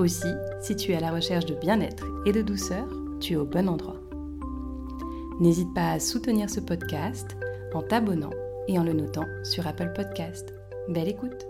Aussi, 0.00 0.32
si 0.62 0.74
tu 0.76 0.92
es 0.92 0.96
à 0.96 1.00
la 1.00 1.12
recherche 1.12 1.44
de 1.44 1.54
bien-être 1.54 2.06
et 2.24 2.32
de 2.32 2.40
douceur, 2.40 2.88
tu 3.20 3.34
es 3.34 3.36
au 3.36 3.44
bon 3.44 3.68
endroit. 3.68 4.00
N'hésite 5.40 5.74
pas 5.74 5.90
à 5.90 6.00
soutenir 6.00 6.48
ce 6.48 6.60
podcast 6.60 7.36
en 7.74 7.82
t'abonnant 7.82 8.30
et 8.66 8.78
en 8.78 8.82
le 8.82 8.94
notant 8.94 9.26
sur 9.44 9.66
Apple 9.66 9.92
Podcast. 9.94 10.54
Belle 10.88 11.08
écoute 11.08 11.49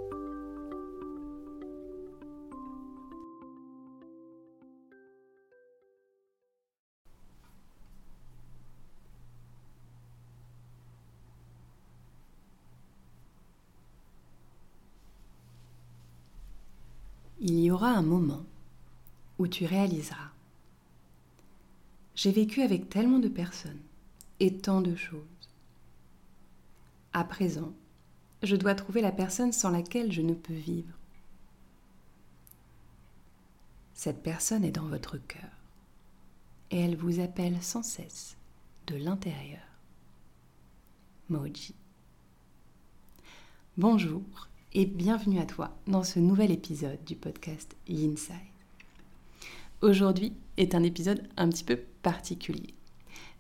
un 18.01 18.03
moment 18.03 18.47
où 19.39 19.47
tu 19.47 19.67
réaliseras. 19.67 20.31
J'ai 22.15 22.33
vécu 22.33 22.63
avec 22.63 22.89
tellement 22.89 23.19
de 23.19 23.29
personnes 23.29 23.83
et 24.41 24.57
tant 24.57 24.81
de 24.81 24.97
choses. 24.97 25.21
À 27.13 27.25
présent, 27.25 27.75
je 28.43 28.57
dois 28.57 28.75
trouver 28.75 29.03
la 29.03 29.13
personne 29.13 29.53
sans 29.53 29.69
laquelle 29.69 30.13
je 30.13 30.23
ne 30.23 30.33
peux 30.33 30.55
vivre. 30.55 30.95
Cette 33.93 34.23
personne 34.23 34.65
est 34.65 34.73
dans 34.73 34.89
votre 34.89 35.19
cœur 35.19 35.51
et 36.71 36.81
elle 36.81 36.97
vous 36.97 37.21
appelle 37.21 37.63
sans 37.63 37.83
cesse 37.83 38.39
de 38.87 38.97
l'intérieur. 38.97 39.61
Moji. 41.29 41.75
Bonjour 43.77 44.50
et 44.73 44.87
bienvenue 44.87 45.41
à 45.41 45.47
toi 45.47 45.77
dans 45.89 46.05
ce 46.05 46.21
nouvel 46.21 46.53
épisode 46.53 47.03
du 47.05 47.17
podcast 47.17 47.75
Inside. 47.89 48.37
Aujourd'hui 49.83 50.33
est 50.59 50.77
un 50.77 50.85
épisode 50.85 51.29
un 51.37 51.49
petit 51.49 51.65
peu 51.65 51.77
particulier. 52.03 52.75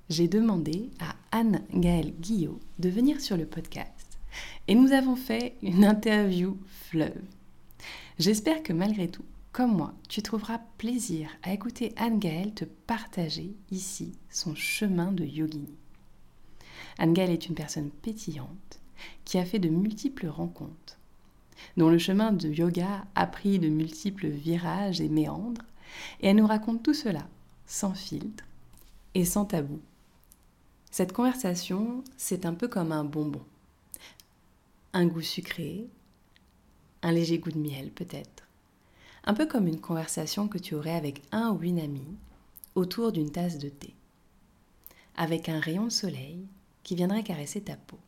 J'ai 0.08 0.26
demandé 0.26 0.90
à 0.98 1.14
Anne-Gaëlle 1.30 2.14
Guillot 2.18 2.58
de 2.80 2.88
venir 2.88 3.20
sur 3.20 3.36
le 3.36 3.46
podcast 3.46 4.18
et 4.66 4.74
nous 4.74 4.90
avons 4.90 5.14
fait 5.14 5.54
une 5.62 5.84
interview 5.84 6.58
fleuve. 6.66 7.22
J'espère 8.18 8.64
que 8.64 8.72
malgré 8.72 9.06
tout, 9.06 9.24
comme 9.52 9.76
moi, 9.76 9.94
tu 10.08 10.22
trouveras 10.22 10.58
plaisir 10.78 11.30
à 11.44 11.52
écouter 11.52 11.92
Anne-Gaëlle 11.96 12.54
te 12.54 12.64
partager 12.64 13.54
ici 13.70 14.12
son 14.30 14.56
chemin 14.56 15.12
de 15.12 15.24
yogini. 15.24 15.76
Anne-Gaëlle 16.98 17.30
est 17.30 17.46
une 17.46 17.54
personne 17.54 17.90
pétillante 17.90 18.80
qui 19.24 19.38
a 19.38 19.44
fait 19.44 19.60
de 19.60 19.68
multiples 19.68 20.26
rencontres 20.26 20.99
dont 21.76 21.90
le 21.90 21.98
chemin 21.98 22.32
de 22.32 22.48
yoga 22.48 23.04
a 23.14 23.26
pris 23.26 23.58
de 23.58 23.68
multiples 23.68 24.28
virages 24.28 25.00
et 25.00 25.08
méandres, 25.08 25.62
et 26.20 26.28
elle 26.28 26.36
nous 26.36 26.46
raconte 26.46 26.82
tout 26.82 26.94
cela 26.94 27.26
sans 27.66 27.94
filtre 27.94 28.44
et 29.14 29.24
sans 29.24 29.44
tabou. 29.44 29.80
Cette 30.90 31.12
conversation, 31.12 32.02
c'est 32.16 32.46
un 32.46 32.54
peu 32.54 32.66
comme 32.66 32.90
un 32.90 33.04
bonbon. 33.04 33.42
Un 34.92 35.06
goût 35.06 35.22
sucré, 35.22 35.86
un 37.02 37.12
léger 37.12 37.38
goût 37.38 37.52
de 37.52 37.58
miel 37.58 37.90
peut-être. 37.90 38.48
Un 39.24 39.34
peu 39.34 39.46
comme 39.46 39.68
une 39.68 39.80
conversation 39.80 40.48
que 40.48 40.58
tu 40.58 40.74
aurais 40.74 40.96
avec 40.96 41.22
un 41.30 41.50
ou 41.50 41.62
une 41.62 41.78
amie 41.78 42.16
autour 42.74 43.12
d'une 43.12 43.30
tasse 43.30 43.58
de 43.58 43.68
thé, 43.68 43.94
avec 45.16 45.48
un 45.48 45.60
rayon 45.60 45.84
de 45.84 45.90
soleil 45.90 46.44
qui 46.82 46.94
viendrait 46.96 47.22
caresser 47.22 47.60
ta 47.60 47.76
peau. 47.76 47.98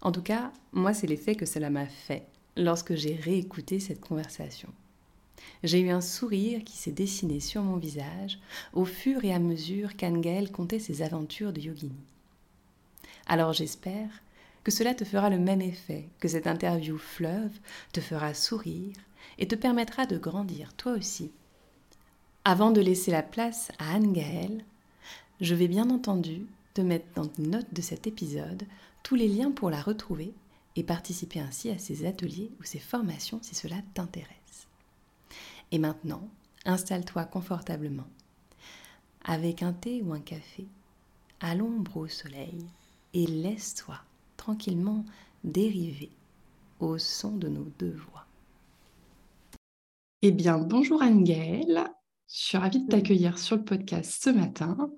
En 0.00 0.12
tout 0.12 0.22
cas, 0.22 0.52
moi, 0.72 0.94
c'est 0.94 1.06
l'effet 1.06 1.34
que 1.34 1.46
cela 1.46 1.70
m'a 1.70 1.86
fait 1.86 2.26
lorsque 2.56 2.94
j'ai 2.94 3.14
réécouté 3.14 3.80
cette 3.80 4.00
conversation. 4.00 4.68
J'ai 5.62 5.80
eu 5.80 5.90
un 5.90 6.00
sourire 6.00 6.62
qui 6.64 6.76
s'est 6.76 6.92
dessiné 6.92 7.40
sur 7.40 7.62
mon 7.62 7.76
visage 7.76 8.38
au 8.72 8.84
fur 8.84 9.24
et 9.24 9.32
à 9.32 9.38
mesure 9.38 9.96
qu'Anne 9.96 10.22
contait 10.48 10.78
ses 10.78 11.02
aventures 11.02 11.52
de 11.52 11.60
yogini. 11.60 12.04
Alors 13.26 13.52
j'espère 13.52 14.08
que 14.64 14.70
cela 14.70 14.94
te 14.94 15.04
fera 15.04 15.30
le 15.30 15.38
même 15.38 15.62
effet, 15.62 16.08
que 16.20 16.28
cette 16.28 16.46
interview 16.46 16.98
fleuve 16.98 17.58
te 17.92 18.00
fera 18.00 18.34
sourire 18.34 18.94
et 19.38 19.48
te 19.48 19.54
permettra 19.54 20.06
de 20.06 20.18
grandir 20.18 20.74
toi 20.74 20.92
aussi. 20.92 21.30
Avant 22.44 22.70
de 22.70 22.80
laisser 22.80 23.10
la 23.10 23.22
place 23.22 23.70
à 23.78 23.94
Anne 23.94 24.62
je 25.40 25.54
vais 25.54 25.68
bien 25.68 25.90
entendu 25.90 26.46
te 26.74 26.80
mettre 26.80 27.06
dans 27.14 27.30
une 27.38 27.50
note 27.50 27.72
de 27.72 27.82
cet 27.82 28.06
épisode 28.06 28.64
tous 29.02 29.14
les 29.14 29.28
liens 29.28 29.50
pour 29.50 29.70
la 29.70 29.80
retrouver 29.80 30.34
et 30.76 30.84
participer 30.84 31.40
ainsi 31.40 31.70
à 31.70 31.78
ces 31.78 32.06
ateliers 32.06 32.50
ou 32.60 32.64
ces 32.64 32.78
formations 32.78 33.40
si 33.42 33.54
cela 33.54 33.76
t'intéresse. 33.94 34.68
Et 35.72 35.78
maintenant, 35.78 36.28
installe-toi 36.64 37.24
confortablement, 37.24 38.06
avec 39.24 39.62
un 39.62 39.72
thé 39.72 40.02
ou 40.02 40.12
un 40.12 40.20
café, 40.20 40.66
à 41.40 41.54
l'ombre 41.54 41.96
au 41.96 42.08
soleil, 42.08 42.66
et 43.14 43.26
laisse-toi 43.26 43.98
tranquillement 44.36 45.04
dériver 45.44 46.10
au 46.80 46.98
son 46.98 47.36
de 47.36 47.48
nos 47.48 47.66
deux 47.78 47.96
voix. 48.10 48.26
Eh 50.22 50.32
bien, 50.32 50.58
bonjour 50.58 51.02
Anne-Gaëlle. 51.02 51.84
Je 52.28 52.38
suis 52.40 52.58
ravie 52.58 52.80
de 52.80 52.88
t'accueillir 52.88 53.38
sur 53.38 53.56
le 53.56 53.64
podcast 53.64 54.22
ce 54.22 54.30
matin. 54.30 54.90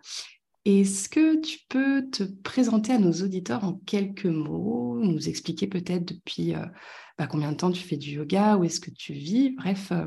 Est-ce 0.67 1.09
que 1.09 1.37
tu 1.37 1.61
peux 1.71 2.11
te 2.11 2.23
présenter 2.23 2.93
à 2.93 2.99
nos 2.99 3.13
auditeurs 3.13 3.65
en 3.65 3.75
quelques 3.87 4.27
mots, 4.27 4.99
nous 5.01 5.29
expliquer 5.29 5.67
peut-être 5.67 6.05
depuis 6.05 6.55
euh, 6.55 6.67
bah, 7.17 7.27
combien 7.27 7.53
de 7.53 7.57
temps 7.57 7.71
tu 7.71 7.83
fais 7.83 7.97
du 7.97 8.11
yoga, 8.11 8.59
où 8.59 8.65
est-ce 8.65 8.79
que 8.79 8.91
tu 8.91 9.15
vis, 9.15 9.51
bref, 9.57 9.91
euh, 9.93 10.07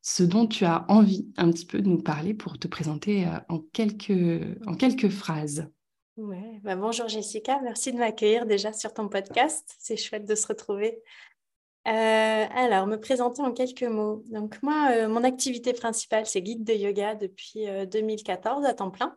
ce 0.00 0.22
dont 0.22 0.46
tu 0.46 0.64
as 0.64 0.86
envie 0.88 1.28
un 1.36 1.50
petit 1.50 1.66
peu 1.66 1.82
de 1.82 1.88
nous 1.88 2.02
parler 2.02 2.32
pour 2.32 2.58
te 2.58 2.66
présenter 2.66 3.26
euh, 3.26 3.38
en, 3.50 3.58
quelques, 3.72 5.10
phrases. 5.10 5.68
Ouais, 6.16 6.60
bah 6.62 6.76
bonjour 6.76 7.08
Jessica, 7.08 7.60
merci 7.62 7.92
de 7.92 7.98
m'accueillir 7.98 8.46
déjà 8.46 8.72
sur 8.72 8.94
ton 8.94 9.08
podcast, 9.08 9.74
c'est 9.78 9.98
chouette 9.98 10.24
de 10.26 10.34
se 10.34 10.46
retrouver. 10.46 10.98
alors, 11.84 12.86
me 12.86 12.96
présenter 12.96 13.42
en 13.42 13.52
quelques 13.52 13.82
mots. 13.82 14.22
Donc 14.30 14.62
moi, 14.62 15.08
mon 15.08 15.24
activité 15.24 15.74
principale, 15.74 16.24
c'est 16.24 16.42
guide 16.42 16.64
de 16.64 16.72
yoga 16.72 17.14
depuis 17.14 17.66
2014 17.90 18.64
à 18.64 18.74
temps 18.74 18.90
plein. 18.90 19.16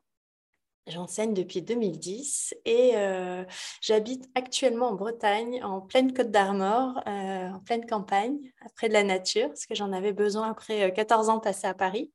J'enseigne 0.88 1.34
depuis 1.34 1.62
2010 1.62 2.56
et 2.66 2.92
euh, 2.96 3.46
j'habite 3.82 4.30
actuellement 4.36 4.90
en 4.90 4.96
Bretagne, 4.96 5.64
en 5.64 5.80
pleine 5.80 6.14
Côte 6.14 6.30
d'Armor, 6.30 7.02
euh, 7.08 7.50
en 7.52 7.60
pleine 7.60 7.86
campagne, 7.86 8.38
après 8.66 8.90
de 8.90 8.94
la 8.94 9.04
nature, 9.04 9.48
parce 9.48 9.66
que 9.66 9.76
j'en 9.76 9.94
avais 9.94 10.12
besoin 10.12 10.50
après 10.50 10.92
14 10.92 11.30
euh, 11.30 11.32
ans 11.32 11.40
passés 11.40 11.68
à 11.68 11.74
Paris. 11.74 12.12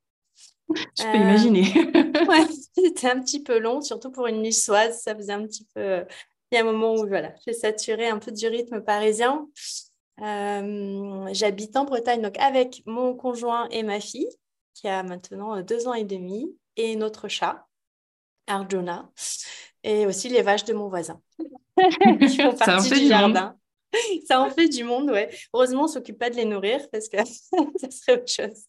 Je 0.68 1.02
peux 1.02 1.16
imaginer. 1.16 1.62
ouais, 2.28 2.46
c'était 2.74 3.08
un 3.08 3.20
petit 3.22 3.42
peu 3.42 3.58
long, 3.58 3.80
surtout 3.80 4.10
pour 4.10 4.26
une 4.26 4.42
niçoise. 4.42 5.00
Ça 5.00 5.14
faisait 5.14 5.32
un 5.32 5.46
petit 5.46 5.66
peu. 5.74 6.04
Il 6.52 6.56
y 6.56 6.58
a 6.58 6.60
un 6.60 6.64
moment 6.70 6.92
où 6.92 7.06
voilà, 7.06 7.32
j'ai 7.46 7.54
saturé 7.54 8.08
un 8.08 8.18
peu 8.18 8.32
du 8.32 8.46
rythme 8.48 8.82
parisien. 8.82 9.48
J'habite 10.18 11.74
en 11.74 11.84
Bretagne 11.84 12.20
donc 12.20 12.38
avec 12.38 12.82
mon 12.84 13.14
conjoint 13.14 13.66
et 13.70 13.82
ma 13.82 13.98
fille, 13.98 14.28
qui 14.74 14.88
a 14.88 15.02
maintenant 15.02 15.62
deux 15.62 15.88
ans 15.88 15.94
et 15.94 16.04
demi, 16.04 16.54
et 16.76 16.96
notre 16.96 17.28
chat. 17.28 17.67
Arjuna, 18.48 19.10
et 19.82 20.06
aussi 20.06 20.28
les 20.28 20.42
vaches 20.42 20.64
de 20.64 20.72
mon 20.72 20.88
voisin. 20.88 21.20
Qui 22.20 22.36
font 22.36 22.54
partie 22.54 22.90
du 22.90 23.06
jardin. 23.06 23.56
Ça 24.26 24.40
en 24.40 24.50
fait 24.50 24.68
du 24.68 24.84
monde, 24.84 25.10
ouais. 25.10 25.30
Heureusement, 25.54 25.82
on 25.82 25.86
ne 25.86 25.90
s'occupe 25.90 26.18
pas 26.18 26.30
de 26.30 26.36
les 26.36 26.44
nourrir 26.44 26.80
parce 26.90 27.08
que 27.08 27.16
ça 27.78 27.90
serait 27.90 28.20
autre 28.20 28.30
chose. 28.30 28.64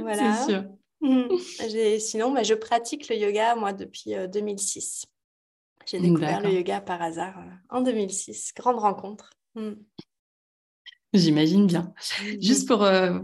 voilà. 0.00 0.34
C'est 0.34 0.52
sûr. 0.52 0.64
Mhm. 1.00 1.98
Sinon, 2.00 2.32
bah, 2.32 2.42
je 2.42 2.54
pratique 2.54 3.08
le 3.08 3.16
yoga, 3.16 3.54
moi, 3.54 3.72
depuis 3.72 4.14
2006. 4.28 5.04
Euh, 5.06 5.84
J'ai 5.86 6.00
découvert 6.00 6.40
le 6.40 6.50
yoga 6.50 6.80
par 6.80 7.00
hasard 7.00 7.38
euh, 7.38 7.76
en 7.76 7.80
2006. 7.80 8.52
Grande 8.56 8.78
rencontre. 8.78 9.30
Mhm. 9.54 9.82
J'imagine 11.12 11.66
bien. 11.66 11.92
Juste 12.40 12.68
pour 12.68 12.84
euh, 12.84 13.18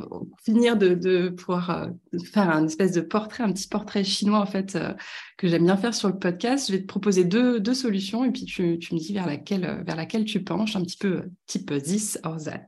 finir 0.45 0.77
de, 0.77 1.29
pouvoir 1.29 1.71
euh, 1.71 2.19
faire 2.33 2.51
un 2.51 2.67
espèce 2.67 2.93
de 2.93 3.01
portrait, 3.01 3.45
un 3.45 3.53
petit 3.53 3.69
portrait 3.69 4.03
chinois 4.03 4.41
en 4.41 4.47
fait 4.47 4.75
euh, 4.75 4.93
que 5.37 5.47
j'aime 5.47 5.65
bien 5.65 5.77
faire 5.77 5.95
sur 5.95 6.09
le 6.09 6.19
podcast, 6.19 6.67
je 6.67 6.73
vais 6.73 6.81
te 6.81 6.87
proposer 6.87 7.23
deux, 7.23 7.63
solutions 7.75 8.25
et 8.25 8.33
puis 8.33 8.45
tu, 8.45 8.63
me 8.63 8.99
dis 8.99 9.13
vers 9.13 9.27
laquelle, 9.27 9.85
vers 9.87 9.95
laquelle 9.95 10.25
tu 10.25 10.43
penches, 10.43 10.75
un 10.75 10.83
petit 10.83 10.97
peu 10.97 11.31
type 11.47 11.81
this 11.81 12.19
or 12.25 12.43
that. 12.43 12.67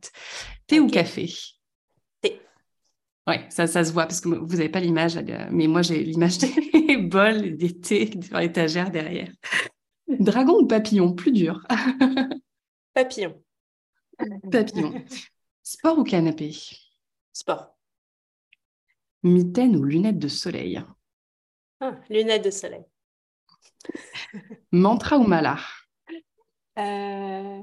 Thé 0.69 0.79
ou 0.79 0.87
café? 0.87 1.29
Thé. 2.21 2.41
Ouais, 3.27 3.45
ça, 3.49 3.67
ça 3.67 3.83
se 3.83 3.93
voit 3.93 4.07
parce 4.07 4.21
que 4.21 4.29
vous 4.29 4.57
n'avez 4.57 4.69
pas 4.69 4.81
l'image, 4.81 5.19
mais 5.51 5.67
moi 5.67 5.83
j'ai 5.83 6.05
l'image 6.05 6.39
des 6.39 6.97
bols, 6.97 7.57
des 7.57 7.77
thés 7.81 8.11
sur 8.23 8.39
l'étagère 8.39 8.93
derrière. 8.93 9.33
Dragon 10.21 10.61
ou 10.61 10.67
papillon, 10.67 11.13
plus 11.13 11.33
dur 11.33 11.67
Papillon. 12.95 13.35
Papillon. 14.51 15.05
Sport 15.63 15.99
ou 15.99 16.05
canapé? 16.05 16.57
Sport. 17.33 17.75
Mitaine 19.23 19.77
ou 19.77 19.85
lunettes 19.85 20.19
de 20.19 20.29
soleil? 20.29 20.83
Ah, 21.81 22.01
Lunettes 22.09 22.45
de 22.45 22.51
soleil. 22.51 22.85
Mantra 24.73 25.19
ou 25.19 25.27
mala? 25.27 25.59
Euh... 26.79 27.63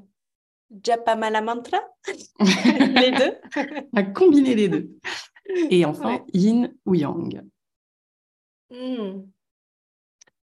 Japa 0.84 1.16
mala 1.16 1.42
mantra 1.42 1.80
Les 2.40 3.12
deux 3.12 3.38
À 3.96 4.04
combiner 4.04 4.56
les 4.56 4.68
deux. 4.68 4.98
Et 5.70 5.86
enfin, 5.86 6.26
yin 6.34 6.74
ou 6.86 6.96
yang 6.96 7.44
hmm. 8.72 9.30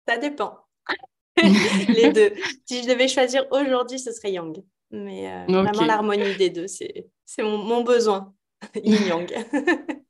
Ça 0.07 0.17
dépend. 0.17 0.65
les 1.37 2.11
deux. 2.11 2.33
Si 2.65 2.83
je 2.83 2.87
devais 2.89 3.07
choisir 3.07 3.45
aujourd'hui, 3.51 3.99
ce 3.99 4.11
serait 4.11 4.33
yang. 4.33 4.61
Mais 4.91 5.31
euh, 5.31 5.45
vraiment, 5.47 5.85
l'harmonie 5.85 6.35
des 6.37 6.49
deux, 6.49 6.67
c'est 6.67 7.11
mon, 7.39 7.57
mon, 7.59 7.83
besoin. 7.83 8.33
Yin-yang. 8.83 9.27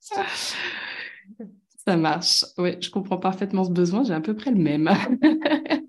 Ça 0.00 1.96
marche. 1.96 2.44
Oui, 2.58 2.76
je 2.80 2.90
comprends 2.90 3.18
parfaitement 3.18 3.64
ce 3.64 3.70
besoin. 3.70 4.02
J'ai 4.04 4.14
à 4.14 4.20
peu 4.20 4.34
près 4.34 4.50
le 4.50 4.58
même. 4.58 4.88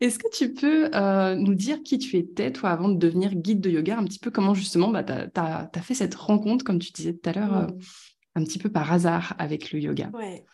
Est-ce 0.00 0.18
que 0.18 0.28
tu 0.30 0.52
peux 0.52 0.90
euh, 0.94 1.34
nous 1.36 1.54
dire 1.54 1.82
qui 1.82 1.98
tu 1.98 2.16
étais, 2.16 2.52
toi, 2.52 2.68
avant 2.70 2.90
de 2.90 2.98
devenir 2.98 3.34
guide 3.34 3.62
de 3.62 3.70
yoga? 3.70 3.96
Un 3.96 4.04
petit 4.04 4.18
peu 4.18 4.30
comment, 4.30 4.52
justement, 4.52 4.88
bah, 4.88 5.02
tu 5.02 5.12
as, 5.40 5.70
fait 5.82 5.94
cette 5.94 6.14
rencontre, 6.14 6.64
comme 6.64 6.78
tu 6.78 6.92
disais 6.92 7.14
tout 7.14 7.30
à 7.30 7.32
l'heure, 7.32 7.56
euh, 7.56 7.66
un 8.34 8.44
petit 8.44 8.58
peu 8.58 8.70
par 8.70 8.92
hasard 8.92 9.34
avec 9.38 9.72
le 9.72 9.80
yoga. 9.80 10.10
Ouais. 10.12 10.44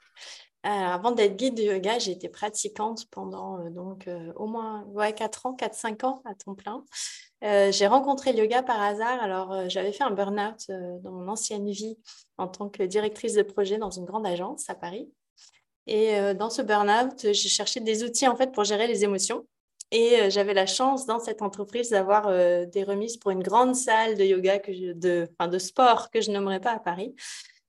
Euh, 0.64 0.68
avant 0.68 1.10
d'être 1.10 1.36
guide 1.36 1.56
de 1.56 1.62
yoga, 1.62 1.98
j'ai 1.98 2.12
été 2.12 2.28
pratiquante 2.28 3.06
pendant 3.10 3.58
euh, 3.58 3.70
donc 3.70 4.06
euh, 4.06 4.32
au 4.36 4.46
moins 4.46 4.84
ouais, 4.90 5.12
4 5.12 5.46
ans, 5.46 5.56
4-5 5.56 6.06
ans 6.06 6.22
à 6.24 6.36
temps 6.36 6.54
plein. 6.54 6.84
j'ai 7.42 7.86
rencontré 7.88 8.32
le 8.32 8.38
yoga 8.40 8.62
par 8.62 8.80
hasard. 8.80 9.20
Alors, 9.20 9.68
j'avais 9.68 9.92
fait 9.92 10.04
un 10.04 10.12
burn-out 10.12 10.70
dans 11.02 11.10
mon 11.10 11.26
ancienne 11.26 11.68
vie 11.68 11.98
en 12.38 12.46
tant 12.46 12.68
que 12.68 12.84
directrice 12.84 13.34
de 13.34 13.42
projet 13.42 13.78
dans 13.78 13.90
une 13.90 14.04
grande 14.04 14.26
agence 14.26 14.70
à 14.70 14.76
Paris. 14.76 15.10
Et 15.88 16.34
dans 16.34 16.50
ce 16.50 16.62
burn-out, 16.62 17.32
j'ai 17.32 17.34
cherché 17.34 17.80
des 17.80 18.04
outils 18.04 18.28
en 18.28 18.36
fait 18.36 18.52
pour 18.52 18.62
gérer 18.62 18.86
les 18.86 19.02
émotions. 19.02 19.44
Et 19.90 20.30
j'avais 20.30 20.54
la 20.54 20.66
chance 20.66 21.04
dans 21.04 21.18
cette 21.18 21.42
entreprise 21.42 21.90
d'avoir 21.90 22.28
des 22.68 22.84
remises 22.84 23.16
pour 23.16 23.32
une 23.32 23.42
grande 23.42 23.74
salle 23.74 24.16
de 24.16 24.22
yoga, 24.24 24.60
que 24.60 24.92
de, 24.92 25.28
enfin, 25.32 25.50
de 25.50 25.58
sport 25.58 26.10
que 26.10 26.20
je 26.20 26.30
nommerai 26.30 26.60
pas 26.60 26.70
à 26.70 26.78
Paris. 26.78 27.16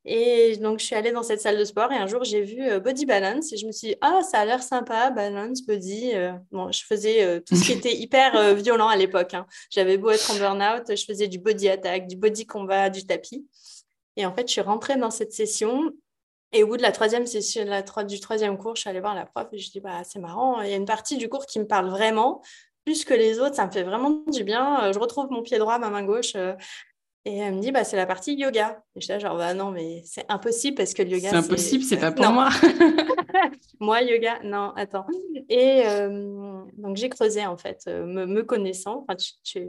Et 0.06 0.58
donc, 0.58 0.80
je 0.80 0.86
suis 0.86 0.96
allée 0.96 1.14
dans 1.14 1.24
cette 1.24 1.40
salle 1.40 1.58
de 1.58 1.64
sport 1.64 1.92
et 1.94 1.96
un 1.96 2.08
jour, 2.08 2.26
j'ai 2.26 2.42
vu 2.42 2.62
euh, 2.62 2.80
Body 2.82 3.06
Balance 3.06 3.54
et 3.54 3.58
je 3.58 3.66
me 3.66 3.72
suis 3.72 3.90
dit, 3.90 3.96
ah, 4.02 4.20
ça 4.22 4.40
a 4.40 4.46
l'air 4.46 4.62
sympa, 4.62 5.12
Balance, 5.12 5.62
Body. 5.66 6.12
Euh. 6.14 6.34
bon, 6.52 6.72
je 6.74 6.84
faisais 6.86 7.24
euh, 7.24 7.40
tout 7.40 7.56
ce 7.56 7.64
qui 7.64 7.72
était 7.72 7.96
hyper 7.96 8.54
violent 8.56 8.90
à 8.90 8.98
l'époque. 8.98 9.34
Hein. 9.34 9.46
J'avais 9.70 9.98
beau 9.98 10.10
être 10.10 10.30
en 10.32 10.36
burn-out, 10.36 10.84
je 10.90 11.06
faisais 11.06 11.28
du 11.28 11.40
body 11.40 11.70
attack, 11.70 12.08
du 12.08 12.18
body 12.18 12.46
combat, 12.46 12.90
du 12.90 13.06
tapis. 13.06 13.48
Et 14.18 14.26
en 14.26 14.34
fait, 14.34 14.48
je 14.48 14.52
suis 14.52 14.62
rentrée 14.62 14.98
dans 14.98 15.10
cette 15.10 15.32
session 15.32 15.92
et 16.52 16.64
au 16.64 16.68
bout 16.68 16.78
de 16.78 16.84
la 16.84 16.92
troisième 16.92 17.26
session, 17.26 17.66
la, 17.66 17.82
du 18.04 18.20
troisième 18.20 18.58
cours, 18.58 18.76
je 18.76 18.82
suis 18.82 18.90
allée 18.90 19.00
voir 19.00 19.16
la 19.16 19.26
prof 19.26 19.48
et 19.54 19.58
je 19.58 19.72
dis, 19.72 19.80
bah, 19.80 20.04
c'est 20.04 20.20
marrant, 20.20 20.62
il 20.62 20.70
y 20.70 20.74
a 20.74 20.76
une 20.76 20.86
partie 20.86 21.18
du 21.18 21.28
cours 21.30 21.46
qui 21.46 21.60
me 21.60 21.66
parle 21.66 21.90
vraiment. 21.90 22.42
Plus 22.86 23.06
que 23.06 23.14
les 23.14 23.40
autres, 23.40 23.56
ça 23.56 23.66
me 23.66 23.72
fait 23.72 23.84
vraiment 23.84 24.24
du 24.28 24.44
bien. 24.44 24.92
Je 24.92 25.00
retrouve 25.00 25.32
mon 25.32 25.42
pied 25.42 25.58
droit, 25.58 25.80
ma 25.80 25.90
main 25.90 26.04
gauche. 26.04 26.36
Et 27.26 27.38
elle 27.38 27.56
me 27.56 27.62
dit, 27.62 27.72
bah, 27.72 27.86
c'est 27.86 27.96
la 27.96 28.06
partie 28.06 28.36
yoga. 28.36 28.84
Et 28.96 29.02
je 29.02 29.06
suis 29.06 29.20
genre, 29.20 29.38
bah 29.38 29.54
non, 29.54 29.72
mais 29.72 30.02
c'est 30.06 30.26
impossible 30.30 30.76
parce 30.76 30.94
que 30.94 31.04
le 31.04 31.12
yoga. 31.12 31.30
C'est 31.30 31.36
impossible, 31.38 31.84
c'est 31.84 31.98
pas 31.98 32.12
pour 32.12 32.30
moi. 32.32 32.50
moi, 33.80 34.02
yoga, 34.02 34.40
non, 34.44 34.74
attends. 34.76 35.06
Et 35.48 35.84
euh, 35.86 36.64
donc, 36.78 36.98
j'ai 36.98 37.08
creusé, 37.08 37.46
en 37.46 37.56
fait, 37.56 37.84
euh, 37.88 38.06
me, 38.06 38.44
connaissant. 38.44 39.06
Enfin, 39.08 39.16
tu, 39.44 39.60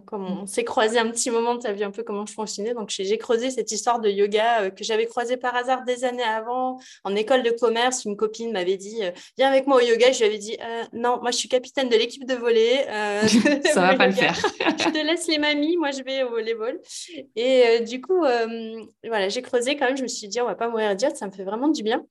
comme 0.00 0.22
mm. 0.22 0.40
on 0.42 0.46
s'est 0.46 0.64
croisé 0.64 0.98
un 0.98 1.10
petit 1.10 1.30
moment, 1.30 1.58
tu 1.58 1.66
as 1.66 1.72
vu 1.72 1.84
un 1.84 1.90
peu 1.90 2.02
comment 2.02 2.26
je 2.26 2.32
fonctionnais. 2.32 2.74
Donc, 2.74 2.90
j'ai 2.90 3.18
creusé 3.18 3.50
cette 3.50 3.70
histoire 3.70 4.00
de 4.00 4.08
yoga 4.08 4.62
euh, 4.62 4.70
que 4.70 4.84
j'avais 4.84 5.06
croisée 5.06 5.36
par 5.36 5.54
hasard 5.54 5.84
des 5.84 6.04
années 6.04 6.22
avant. 6.22 6.78
En 7.04 7.14
école 7.14 7.42
de 7.42 7.50
commerce, 7.50 8.04
une 8.04 8.16
copine 8.16 8.52
m'avait 8.52 8.76
dit 8.76 9.02
euh, 9.02 9.10
Viens 9.38 9.48
avec 9.48 9.66
moi 9.66 9.78
au 9.78 9.80
yoga. 9.80 10.12
Je 10.12 10.18
lui 10.18 10.26
avais 10.26 10.38
dit 10.38 10.56
euh, 10.62 10.84
Non, 10.92 11.18
moi, 11.20 11.30
je 11.30 11.36
suis 11.36 11.48
capitaine 11.48 11.88
de 11.88 11.96
l'équipe 11.96 12.26
de 12.26 12.34
volley. 12.34 12.84
Ça 13.72 13.80
va 13.86 13.94
pas 13.94 14.06
le 14.06 14.12
faire. 14.12 14.34
je 14.60 14.90
te 14.90 15.06
laisse 15.06 15.26
les 15.28 15.38
mamies, 15.38 15.76
moi, 15.76 15.90
je 15.90 16.02
vais 16.02 16.22
au 16.22 16.30
volleyball. 16.30 16.80
Et 17.34 17.80
du 17.80 18.00
coup, 18.00 18.20
voilà, 19.04 19.28
j'ai 19.28 19.42
creusé 19.42 19.76
quand 19.76 19.86
même. 19.86 19.96
Je 19.96 20.02
me 20.02 20.08
suis 20.08 20.28
dit 20.28 20.40
On 20.40 20.46
va 20.46 20.54
pas 20.54 20.68
mourir 20.68 20.92
idiote, 20.92 21.16
ça 21.16 21.26
me 21.26 21.32
fait 21.32 21.44
vraiment 21.44 21.68
du 21.68 21.82
bien. 21.82 22.04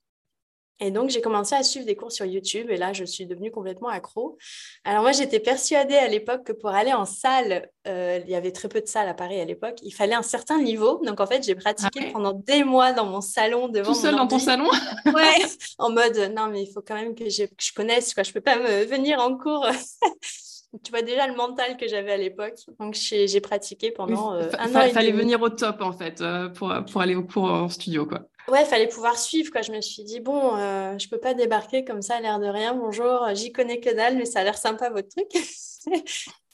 Et 0.78 0.90
donc, 0.90 1.08
j'ai 1.08 1.22
commencé 1.22 1.54
à 1.54 1.62
suivre 1.62 1.86
des 1.86 1.96
cours 1.96 2.12
sur 2.12 2.26
YouTube 2.26 2.70
et 2.70 2.76
là, 2.76 2.92
je 2.92 3.04
suis 3.04 3.26
devenue 3.26 3.50
complètement 3.50 3.88
accro. 3.88 4.36
Alors, 4.84 5.02
moi, 5.02 5.12
j'étais 5.12 5.40
persuadée 5.40 5.96
à 5.96 6.06
l'époque 6.06 6.44
que 6.44 6.52
pour 6.52 6.70
aller 6.70 6.92
en 6.92 7.06
salle, 7.06 7.70
euh, 7.88 8.20
il 8.22 8.30
y 8.30 8.34
avait 8.34 8.52
très 8.52 8.68
peu 8.68 8.82
de 8.82 8.86
salles 8.86 9.08
à 9.08 9.14
Paris 9.14 9.40
à 9.40 9.44
l'époque, 9.46 9.78
il 9.82 9.92
fallait 9.92 10.14
un 10.14 10.22
certain 10.22 10.60
niveau. 10.60 11.00
Donc, 11.04 11.20
en 11.20 11.26
fait, 11.26 11.42
j'ai 11.44 11.54
pratiqué 11.54 12.00
ah 12.08 12.12
pendant 12.12 12.32
des 12.32 12.62
mois 12.62 12.92
dans 12.92 13.06
mon 13.06 13.22
salon 13.22 13.68
devant 13.68 13.92
Tout 13.92 13.98
seul 13.98 14.16
dans 14.16 14.26
ton 14.26 14.38
salon? 14.38 14.68
Ouais, 15.06 15.46
en 15.78 15.90
mode, 15.90 16.32
non, 16.36 16.48
mais 16.48 16.64
il 16.64 16.72
faut 16.72 16.82
quand 16.82 16.94
même 16.94 17.14
que, 17.14 17.30
je 17.30 17.72
connaisse, 17.74 18.12
quoi. 18.12 18.22
je 18.22 18.30
ne 18.30 18.34
peux 18.34 18.40
pas 18.40 18.56
me 18.56 18.84
venir 18.84 19.18
en 19.20 19.36
cours. 19.36 19.66
tu 20.84 20.90
vois 20.90 21.02
déjà 21.02 21.26
le 21.26 21.34
mental 21.34 21.78
que 21.78 21.88
j'avais 21.88 22.12
à 22.12 22.16
l'époque. 22.18 22.56
Donc, 22.78 22.94
j'ai 22.94 23.40
pratiqué 23.40 23.92
pendant 23.92 24.34
euh, 24.34 24.50
un 24.58 24.74
an. 24.74 24.82
Il 24.84 24.92
fallait 24.92 25.12
venir 25.12 25.40
au 25.40 25.48
top, 25.48 25.80
en 25.80 25.92
fait, 25.92 26.20
euh, 26.20 26.48
pour, 26.50 26.74
pour 26.90 27.00
aller 27.00 27.14
au 27.14 27.22
cours 27.22 27.44
en 27.44 27.68
studio, 27.70 28.04
quoi 28.04 28.28
ouais, 28.48 28.62
il 28.62 28.66
fallait 28.66 28.88
pouvoir 28.88 29.18
suivre. 29.18 29.50
Quoi. 29.50 29.62
Je 29.62 29.72
me 29.72 29.80
suis 29.80 30.04
dit, 30.04 30.20
bon, 30.20 30.56
euh, 30.56 30.98
je 30.98 31.06
ne 31.06 31.10
peux 31.10 31.18
pas 31.18 31.34
débarquer 31.34 31.84
comme 31.84 32.02
ça, 32.02 32.16
à 32.16 32.20
l'air 32.20 32.38
de 32.38 32.46
rien. 32.46 32.74
Bonjour, 32.74 33.24
euh, 33.24 33.34
j'y 33.34 33.52
connais 33.52 33.80
que 33.80 33.90
dalle, 33.90 34.16
mais 34.16 34.24
ça 34.24 34.40
a 34.40 34.44
l'air 34.44 34.58
sympa 34.58 34.90
votre 34.90 35.08
truc. 35.08 35.28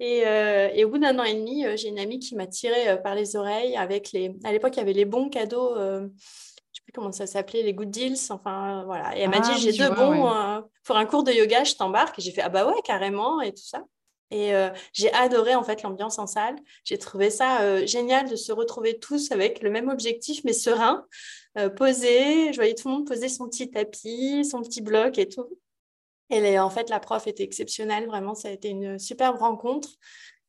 Euh, 0.03 0.69
et, 0.75 0.85
au 0.85 0.91
bout 0.91 0.99
d'un 0.99 1.17
an 1.21 1.23
et 1.23 1.33
demi, 1.33 1.65
j'ai 1.77 1.89
une 1.89 2.01
amie 2.01 2.19
qui 2.19 2.35
m'a 2.35 2.49
tiré 2.49 3.01
par 3.03 3.15
les 3.15 3.37
oreilles 3.37 3.77
avec 3.77 4.11
les. 4.11 4.35
À 4.43 4.51
l'époque, 4.51 4.75
il 4.75 4.81
y 4.81 4.83
avait 4.83 4.93
les 4.93 5.05
bons 5.05 5.29
cadeaux. 5.31 5.77
je 5.77 6.01
ne 6.01 6.09
sais 6.09 6.83
plus 6.85 6.93
comment 6.93 7.13
ça 7.13 7.29
s'appelait, 7.29 7.63
les 7.63 7.73
good 7.73 7.89
deals. 7.89 8.19
Enfin, 8.31 8.83
voilà. 8.85 9.17
Et 9.17 9.21
elle 9.21 9.31
m'a 9.31 9.39
dit, 9.39 9.51
ah, 9.55 9.59
j'ai 9.59 9.73
deux 9.73 9.89
bons 9.91 10.29
pour 10.83 10.97
un 10.97 11.07
cours 11.07 11.23
de 11.23 11.31
yoga, 11.31 11.63
je 11.63 11.77
t'embarque. 11.77 12.19
Et 12.19 12.23
j'ai 12.23 12.33
fait, 12.33 12.43
ah 12.43 12.49
bah 12.49 12.67
ouais, 12.67 12.83
carrément, 12.85 13.41
et 13.41 13.53
tout 13.53 13.63
ça. 13.65 13.85
Et 14.33 14.53
j'ai 14.93 15.11
adoré 15.15 15.55
en 15.55 15.63
fait 15.63 15.83
l'ambiance 15.83 16.19
en 16.19 16.27
salle. 16.27 16.57
J'ai 16.85 16.99
trouvé 16.99 17.31
ça 17.31 17.87
génial 17.87 18.29
de 18.29 18.37
se 18.37 18.53
retrouver 18.53 18.99
tous 18.99 19.31
avec 19.31 19.63
le 19.63 19.71
même 19.71 19.89
objectif, 19.89 20.43
mais 20.45 20.53
serein. 20.53 21.07
Euh, 21.59 21.69
poser. 21.69 22.53
Je 22.53 22.57
voyais 22.57 22.75
tout 22.75 22.89
le 22.89 22.95
monde 22.95 23.07
poser 23.07 23.29
son 23.29 23.47
petit 23.49 23.71
tapis, 23.71 24.45
son 24.45 24.63
petit 24.63 24.81
bloc 24.81 25.19
et 25.19 25.29
tout. 25.29 25.59
Et 26.31 26.59
en 26.59 26.71
fait, 26.71 26.89
la 26.89 26.99
prof 26.99 27.27
était 27.27 27.43
exceptionnelle. 27.43 28.07
Vraiment, 28.07 28.35
ça 28.35 28.49
a 28.49 28.53
été 28.53 28.71
une 28.71 28.99
superbe 28.99 29.37
rencontre. 29.37 29.91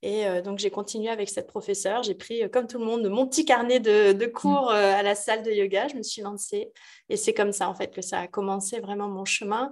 Et 0.01 0.27
euh, 0.27 0.41
donc, 0.41 0.59
j'ai 0.59 0.69
continué 0.69 1.09
avec 1.09 1.29
cette 1.29 1.47
professeure. 1.47 2.03
J'ai 2.03 2.15
pris, 2.15 2.43
euh, 2.43 2.47
comme 2.47 2.67
tout 2.67 2.79
le 2.79 2.85
monde, 2.85 3.07
mon 3.09 3.27
petit 3.27 3.43
carnet 3.43 3.79
de, 3.81 4.25
cours 4.27 4.71
mmh. 4.71 4.75
à 4.75 5.03
la 5.03 5.15
salle 5.15 5.43
de 5.43 5.51
yoga. 5.51 5.89
Je 5.89 5.95
me 5.95 6.03
suis 6.03 6.21
lancée. 6.21 6.71
Et 7.09 7.17
c'est 7.17 7.33
comme 7.33 7.51
ça, 7.51 7.69
en 7.69 7.75
fait, 7.75 7.93
que 7.93 8.01
ça 8.01 8.19
a 8.19 8.27
commencé 8.27 8.79
vraiment 8.79 9.09
mon 9.09 9.25
chemin 9.25 9.71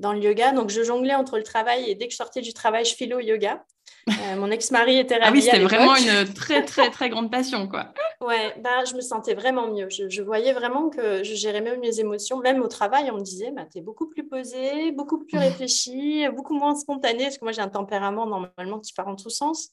dans 0.00 0.12
le 0.12 0.20
yoga. 0.20 0.52
Donc, 0.52 0.70
je 0.70 0.82
jonglais 0.82 1.14
entre 1.14 1.36
le 1.36 1.44
travail 1.44 1.88
et 1.88 1.94
dès 1.94 2.06
que 2.06 2.12
je 2.12 2.16
sortais 2.16 2.40
du 2.40 2.52
travail, 2.54 2.84
je 2.84 2.94
filais 2.94 3.14
au 3.14 3.20
yoga. 3.20 3.64
Euh, 4.08 4.36
mon 4.36 4.50
ex-mari 4.50 4.98
était 4.98 5.16
ravi. 5.16 5.26
Ah 5.26 5.32
oui, 5.32 5.42
c'était 5.42 5.58
vraiment 5.60 5.94
une 5.96 6.32
très, 6.32 6.64
très, 6.64 6.90
très 6.90 7.08
grande 7.08 7.30
passion, 7.30 7.68
quoi. 7.68 7.92
ouais, 8.20 8.54
bah, 8.60 8.84
je 8.84 8.94
me 8.94 9.00
sentais 9.00 9.34
vraiment 9.34 9.68
mieux. 9.68 9.88
Je, 9.88 10.22
voyais 10.22 10.52
vraiment 10.52 10.90
que 10.90 11.22
je 11.22 11.34
gérais 11.34 11.60
mieux 11.60 11.76
mes 11.76 12.00
émotions. 12.00 12.38
Même 12.38 12.60
au 12.62 12.68
travail, 12.68 13.10
on 13.10 13.16
me 13.16 13.22
disait, 13.22 13.52
bah, 13.52 13.64
tu 13.70 13.78
es 13.78 13.80
beaucoup 13.80 14.08
plus 14.08 14.26
posée, 14.26 14.90
beaucoup 14.92 15.18
plus 15.18 15.38
réfléchie, 15.38 16.26
beaucoup 16.34 16.54
moins 16.54 16.74
spontanée, 16.74 17.24
parce 17.24 17.38
que 17.38 17.44
moi, 17.44 17.52
j'ai 17.52 17.62
un 17.62 17.68
tempérament 17.68 18.26
normalement 18.26 18.80
qui 18.80 18.92
part 18.92 19.08
en 19.08 19.16
tous 19.16 19.30
sens. 19.30 19.70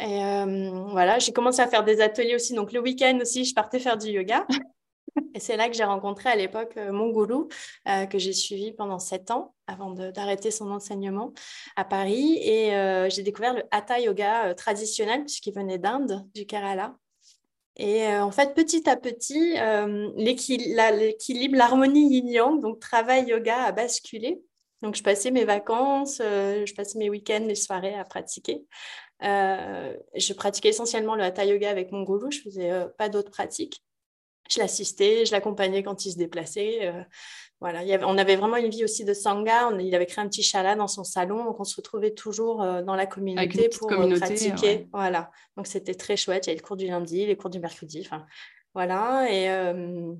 Et 0.00 0.24
euh, 0.24 0.70
voilà, 0.88 1.18
j'ai 1.18 1.32
commencé 1.32 1.60
à 1.60 1.68
faire 1.68 1.84
des 1.84 2.00
ateliers 2.00 2.34
aussi. 2.34 2.54
Donc, 2.54 2.72
le 2.72 2.80
week-end 2.80 3.18
aussi, 3.20 3.44
je 3.44 3.54
partais 3.54 3.78
faire 3.78 3.98
du 3.98 4.08
yoga. 4.08 4.46
Et 5.34 5.40
c'est 5.40 5.56
là 5.56 5.68
que 5.68 5.74
j'ai 5.74 5.84
rencontré 5.84 6.28
à 6.28 6.36
l'époque 6.36 6.74
euh, 6.76 6.92
mon 6.92 7.10
gourou, 7.10 7.48
euh, 7.88 8.06
que 8.06 8.18
j'ai 8.18 8.32
suivi 8.32 8.72
pendant 8.72 8.98
sept 8.98 9.30
ans 9.30 9.54
avant 9.66 9.90
d'arrêter 9.90 10.50
son 10.50 10.70
enseignement 10.70 11.32
à 11.76 11.84
Paris. 11.84 12.38
Et 12.42 12.74
euh, 12.74 13.08
j'ai 13.08 13.22
découvert 13.22 13.54
le 13.54 13.62
Hatha 13.70 14.00
Yoga 14.00 14.54
traditionnel, 14.54 15.22
puisqu'il 15.22 15.54
venait 15.54 15.78
d'Inde, 15.78 16.26
du 16.34 16.46
Kerala. 16.46 16.96
Et 17.76 18.06
en 18.08 18.30
fait, 18.30 18.54
petit 18.54 18.90
à 18.90 18.96
petit, 18.96 19.54
l'équilibre, 20.16 21.56
l'harmonie 21.56 22.12
yin-yang, 22.14 22.60
donc 22.60 22.78
travail 22.78 23.28
yoga, 23.28 23.62
a 23.62 23.72
basculé. 23.72 24.42
Donc, 24.82 24.96
je 24.96 25.02
passais 25.02 25.30
mes 25.30 25.44
vacances, 25.44 26.18
je 26.18 26.74
passais 26.74 26.98
mes 26.98 27.08
week-ends, 27.08 27.44
les 27.46 27.54
soirées 27.54 27.94
à 27.94 28.04
pratiquer. 28.04 28.66
je 29.22 30.32
pratiquais 30.34 30.70
essentiellement 30.70 31.14
le 31.14 31.22
hatha 31.22 31.46
yoga 31.46 31.70
avec 31.70 31.90
mon 31.90 32.02
gourou, 32.02 32.30
je 32.30 32.40
faisais 32.40 32.70
pas 32.98 33.08
d'autres 33.08 33.30
pratiques. 33.30 33.82
Je 34.50 34.58
l'assistais, 34.58 35.24
je 35.26 35.32
l'accompagnais 35.32 35.82
quand 35.82 36.04
il 36.04 36.12
se 36.12 36.18
déplaçait. 36.18 36.92
Voilà, 37.60 37.82
on 38.06 38.16
avait 38.16 38.36
vraiment 38.36 38.56
une 38.56 38.70
vie 38.70 38.84
aussi 38.84 39.04
de 39.04 39.12
sangha. 39.12 39.70
il 39.78 39.94
avait 39.94 40.06
créé 40.06 40.24
un 40.24 40.28
petit 40.28 40.42
chala 40.42 40.76
dans 40.76 40.88
son 40.88 41.04
salon, 41.04 41.44
donc 41.44 41.60
on 41.60 41.64
se 41.64 41.76
retrouvait 41.76 42.12
toujours 42.12 42.62
euh, 42.62 42.80
dans 42.82 42.96
la 42.96 43.04
communauté 43.04 43.68
pour 43.68 43.92
euh, 43.92 44.16
pratiquer. 44.18 44.88
Voilà, 44.94 45.30
donc 45.58 45.66
c'était 45.66 45.94
très 45.94 46.16
chouette. 46.16 46.46
Il 46.46 46.50
y 46.50 46.52
avait 46.52 46.60
le 46.60 46.66
cours 46.66 46.78
du 46.78 46.86
lundi, 46.86 47.26
les 47.26 47.36
cours 47.36 47.50
du 47.50 47.60
mercredi, 47.60 48.00
enfin 48.02 48.24
voilà. 48.72 49.30
Et, 49.30 49.50
euh, 49.50 50.14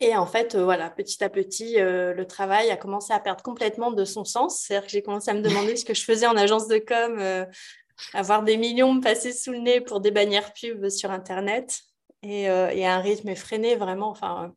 et 0.00 0.16
en 0.16 0.24
fait, 0.24 0.56
voilà, 0.56 0.88
petit 0.88 1.22
à 1.22 1.28
petit, 1.28 1.74
le 1.76 2.24
travail 2.24 2.70
a 2.70 2.78
commencé 2.78 3.12
à 3.12 3.20
perdre 3.20 3.42
complètement 3.42 3.92
de 3.92 4.06
son 4.06 4.24
sens. 4.24 4.60
C'est-à-dire 4.60 4.86
que 4.86 4.92
j'ai 4.92 5.02
commencé 5.02 5.30
à 5.30 5.34
me 5.34 5.42
demander 5.42 5.76
ce 5.76 5.84
que 5.84 5.92
je 5.92 6.02
faisais 6.02 6.26
en 6.26 6.36
agence 6.36 6.66
de 6.66 6.78
com, 6.78 7.46
avoir 8.14 8.42
des 8.42 8.56
millions 8.56 8.94
me 8.94 9.02
passer 9.02 9.32
sous 9.32 9.52
le 9.52 9.58
nez 9.58 9.82
pour 9.82 10.00
des 10.00 10.10
bannières 10.10 10.54
pub 10.54 10.88
sur 10.88 11.10
Internet 11.10 11.82
et, 12.24 12.42
et 12.44 12.86
un 12.86 12.98
rythme 12.98 13.28
effréné, 13.28 13.76
vraiment. 13.76 14.08
Enfin 14.08 14.54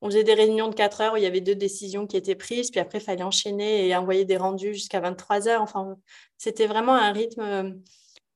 on 0.00 0.06
faisait 0.10 0.24
des 0.24 0.34
réunions 0.34 0.68
de 0.68 0.74
4 0.74 1.00
heures 1.00 1.14
où 1.14 1.16
il 1.16 1.22
y 1.22 1.26
avait 1.26 1.40
deux 1.40 1.54
décisions 1.54 2.06
qui 2.06 2.16
étaient 2.16 2.36
prises, 2.36 2.70
puis 2.70 2.80
après, 2.80 2.98
il 2.98 3.04
fallait 3.04 3.22
enchaîner 3.22 3.88
et 3.88 3.96
envoyer 3.96 4.24
des 4.24 4.36
rendus 4.36 4.74
jusqu'à 4.74 5.00
23 5.00 5.48
heures. 5.48 5.62
Enfin, 5.62 5.96
c'était 6.36 6.66
vraiment 6.66 6.94
un 6.94 7.12
rythme 7.12 7.40
euh, 7.40 7.70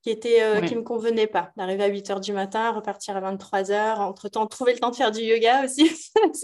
qui 0.02 0.10
était 0.10 0.42
euh, 0.42 0.60
qui 0.62 0.74
me 0.74 0.82
convenait 0.82 1.28
pas. 1.28 1.52
D'arriver 1.56 1.84
à 1.84 1.86
8 1.86 2.10
heures 2.10 2.20
du 2.20 2.32
matin, 2.32 2.72
repartir 2.72 3.16
à 3.16 3.20
23 3.20 3.70
heures, 3.70 4.00
entre-temps, 4.00 4.46
trouver 4.48 4.72
le 4.72 4.80
temps 4.80 4.90
de 4.90 4.96
faire 4.96 5.12
du 5.12 5.20
yoga 5.20 5.64
aussi. 5.64 5.88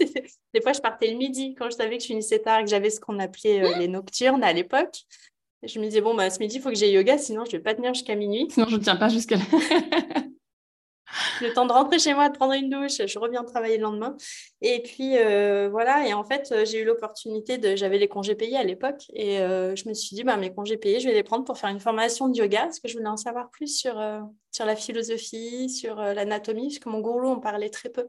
des 0.53 0.61
fois, 0.61 0.71
je 0.71 0.79
partais 0.79 1.11
le 1.11 1.17
midi 1.17 1.53
quand 1.55 1.69
je 1.69 1.75
savais 1.75 1.97
que 1.97 2.03
je 2.03 2.07
finissais 2.07 2.39
tard 2.39 2.59
et 2.59 2.63
que 2.63 2.69
j'avais 2.69 2.89
ce 2.89 3.01
qu'on 3.01 3.19
appelait 3.19 3.61
euh, 3.61 3.77
les 3.77 3.89
nocturnes 3.89 4.43
à 4.43 4.53
l'époque. 4.53 5.01
Je 5.63 5.77
me 5.81 5.85
disais, 5.85 5.99
bon, 5.99 6.15
bah, 6.15 6.29
ce 6.29 6.39
midi, 6.39 6.55
il 6.55 6.61
faut 6.61 6.69
que 6.69 6.75
j'ai 6.75 6.89
yoga, 6.89 7.17
sinon 7.17 7.43
je 7.43 7.51
ne 7.51 7.57
vais 7.57 7.63
pas 7.63 7.75
tenir 7.75 7.93
jusqu'à 7.93 8.15
minuit. 8.15 8.47
Sinon, 8.49 8.67
je 8.69 8.77
ne 8.77 8.81
tiens 8.81 8.95
pas 8.95 9.09
jusqu'à 9.09 9.35
là. 9.35 9.43
le 11.41 11.53
temps 11.53 11.65
de 11.65 11.71
rentrer 11.71 11.99
chez 11.99 12.13
moi, 12.13 12.29
de 12.29 12.35
prendre 12.35 12.53
une 12.53 12.69
douche, 12.69 13.05
je 13.05 13.19
reviens 13.19 13.43
travailler 13.43 13.77
le 13.77 13.83
lendemain. 13.83 14.15
Et 14.61 14.81
puis 14.81 15.17
euh, 15.17 15.69
voilà, 15.69 16.07
et 16.07 16.13
en 16.13 16.23
fait, 16.23 16.51
euh, 16.51 16.65
j'ai 16.65 16.81
eu 16.81 16.85
l'opportunité 16.85 17.57
de. 17.57 17.75
J'avais 17.75 17.97
les 17.97 18.07
congés 18.07 18.35
payés 18.35 18.57
à 18.57 18.63
l'époque, 18.63 19.03
et 19.13 19.39
euh, 19.39 19.75
je 19.75 19.87
me 19.87 19.93
suis 19.93 20.15
dit, 20.15 20.23
bah, 20.23 20.37
mes 20.37 20.53
congés 20.53 20.77
payés, 20.77 20.99
je 20.99 21.07
vais 21.07 21.13
les 21.13 21.23
prendre 21.23 21.45
pour 21.45 21.57
faire 21.57 21.69
une 21.69 21.79
formation 21.79 22.27
de 22.27 22.37
yoga, 22.37 22.63
parce 22.63 22.79
que 22.79 22.87
je 22.87 22.97
voulais 22.97 23.09
en 23.09 23.17
savoir 23.17 23.49
plus 23.49 23.67
sur, 23.67 24.01
sur 24.51 24.65
la 24.65 24.75
philosophie, 24.75 25.69
sur 25.69 25.95
l'anatomie, 25.95 26.67
parce 26.67 26.79
que 26.79 26.89
mon 26.89 26.99
gourou 26.99 27.27
en 27.27 27.39
parlait 27.39 27.69
très 27.69 27.89
peu. 27.89 28.07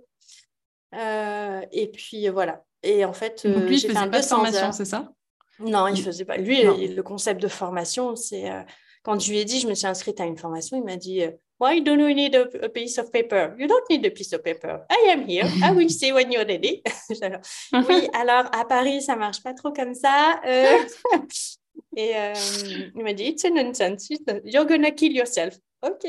et 0.93 1.91
puis 1.93 2.29
voilà. 2.29 2.65
Et 2.83 3.05
en 3.05 3.13
fait, 3.13 3.47
j'ai 3.69 3.89
fait 3.89 3.97
un 3.97 4.09
peu 4.09 4.19
de 4.19 4.25
formation, 4.25 4.73
c'est 4.73 4.85
ça? 4.85 5.13
Non, 5.59 5.87
il 5.89 6.03
faisait 6.03 6.25
pas. 6.25 6.39
Lui, 6.39 6.63
le 6.89 7.03
concept 7.03 7.43
de 7.43 7.49
formation, 7.49 8.17
c'est 8.17 8.51
quand 9.03 9.19
je 9.19 9.31
lui 9.31 9.39
ai 9.39 9.45
dit, 9.45 9.61
je 9.61 9.69
me 9.69 9.75
suis 9.75 9.87
inscrite 9.87 10.21
à 10.21 10.25
une 10.25 10.37
formation, 10.37 10.77
il 10.77 10.85
m'a 10.85 10.97
dit 10.97 11.23
Why 11.61 11.79
do 11.81 11.93
you 11.93 12.15
need 12.15 12.35
a, 12.35 12.71
piece 12.71 12.97
of 12.97 13.13
paper? 13.13 13.55
You 13.59 13.69
don't 13.69 13.85
need 13.91 14.03
a 14.07 14.11
piece 14.11 14.33
of 14.33 14.43
paper. 14.43 14.81
I 14.89 15.11
am 15.13 15.29
here. 15.29 15.45
I 15.63 15.73
will 15.73 15.89
see 16.01 16.11
when 16.11 16.33
you're 16.33 16.47
ready. 16.47 16.83
oui, 17.11 18.09
alors 18.15 18.47
à 18.51 18.65
Paris, 18.65 19.03
ça 19.03 19.15
marche 19.15 19.43
pas 19.43 19.53
trop 19.53 19.71
comme 19.71 19.93
ça. 19.93 20.41
Euh, 20.47 20.79
et 21.97 22.17
euh, 22.17 22.33
il 22.97 23.03
m'a 23.05 23.13
dit, 23.13 23.25
it's 23.25 23.45
a 23.45 23.51
nonsense. 23.51 24.09
You're 24.43 24.65
gonna 24.65 24.91
kill 24.91 25.13
yourself. 25.13 25.59
OK. 25.83 26.07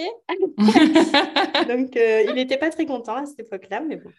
Donc, 1.67 1.97
euh, 1.97 2.23
il 2.29 2.33
n'était 2.35 2.57
pas 2.57 2.69
très 2.69 2.85
content 2.85 3.15
à 3.15 3.25
cette 3.25 3.41
époque-là, 3.41 3.81
mais 3.81 3.97
bon. 3.97 4.11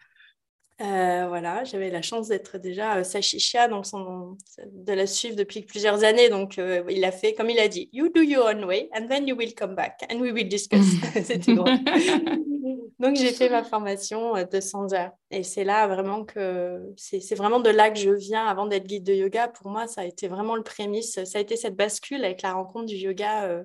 Euh, 0.83 1.27
voilà, 1.29 1.63
j'avais 1.63 1.91
la 1.91 2.03
chance 2.03 2.29
d'être 2.29 2.59
déjà 2.59 2.97
euh, 2.97 3.05
Sachisha, 3.05 3.69
donc 3.69 3.87
son, 3.87 4.37
de 4.67 4.93
la 4.93 5.07
suivre 5.07 5.37
depuis 5.37 5.63
plusieurs 5.63 6.03
années. 6.03 6.29
Donc, 6.29 6.59
euh, 6.59 6.83
il 6.91 7.05
a 7.05 7.13
fait 7.13 7.35
comme 7.35 7.51
il 7.51 7.59
a 7.61 7.69
dit 7.69 7.89
You 7.93 8.09
do 8.09 8.21
your 8.21 8.47
own 8.47 8.65
way, 8.65 8.89
and 8.93 9.07
then 9.07 9.29
you 9.29 9.37
will 9.37 9.55
come 9.55 9.77
back, 9.77 10.01
and 10.11 10.19
we 10.19 10.33
will 10.33 10.49
discuss. 10.49 10.81
C'était 11.25 11.55
drôle. 11.55 11.69
donc, 12.99 13.15
j'ai 13.15 13.33
fait 13.33 13.49
ma 13.49 13.63
formation 13.63 14.33
de 14.45 14.61
100 14.61 14.93
heures. 14.93 15.13
Et 15.31 15.45
c'est 15.45 15.63
là 15.63 15.87
vraiment 15.87 16.25
que 16.25 16.83
c'est 16.97 17.37
vraiment 17.37 17.61
de 17.61 17.71
là 17.71 17.91
que 17.91 17.99
je 17.99 18.11
viens 18.11 18.45
avant 18.47 18.67
d'être 18.67 18.87
guide 18.87 19.05
de 19.05 19.15
yoga. 19.15 19.49
Pour 19.49 19.71
moi, 19.71 19.87
ça 19.87 20.01
a 20.01 20.05
été 20.05 20.27
vraiment 20.27 20.57
le 20.57 20.65
prémisse. 20.65 21.23
Ça 21.25 21.39
a 21.39 21.41
été 21.41 21.55
cette 21.55 21.77
bascule 21.77 22.25
avec 22.25 22.43
la 22.43 22.55
rencontre 22.55 22.87
du 22.87 22.97
yoga 22.97 23.63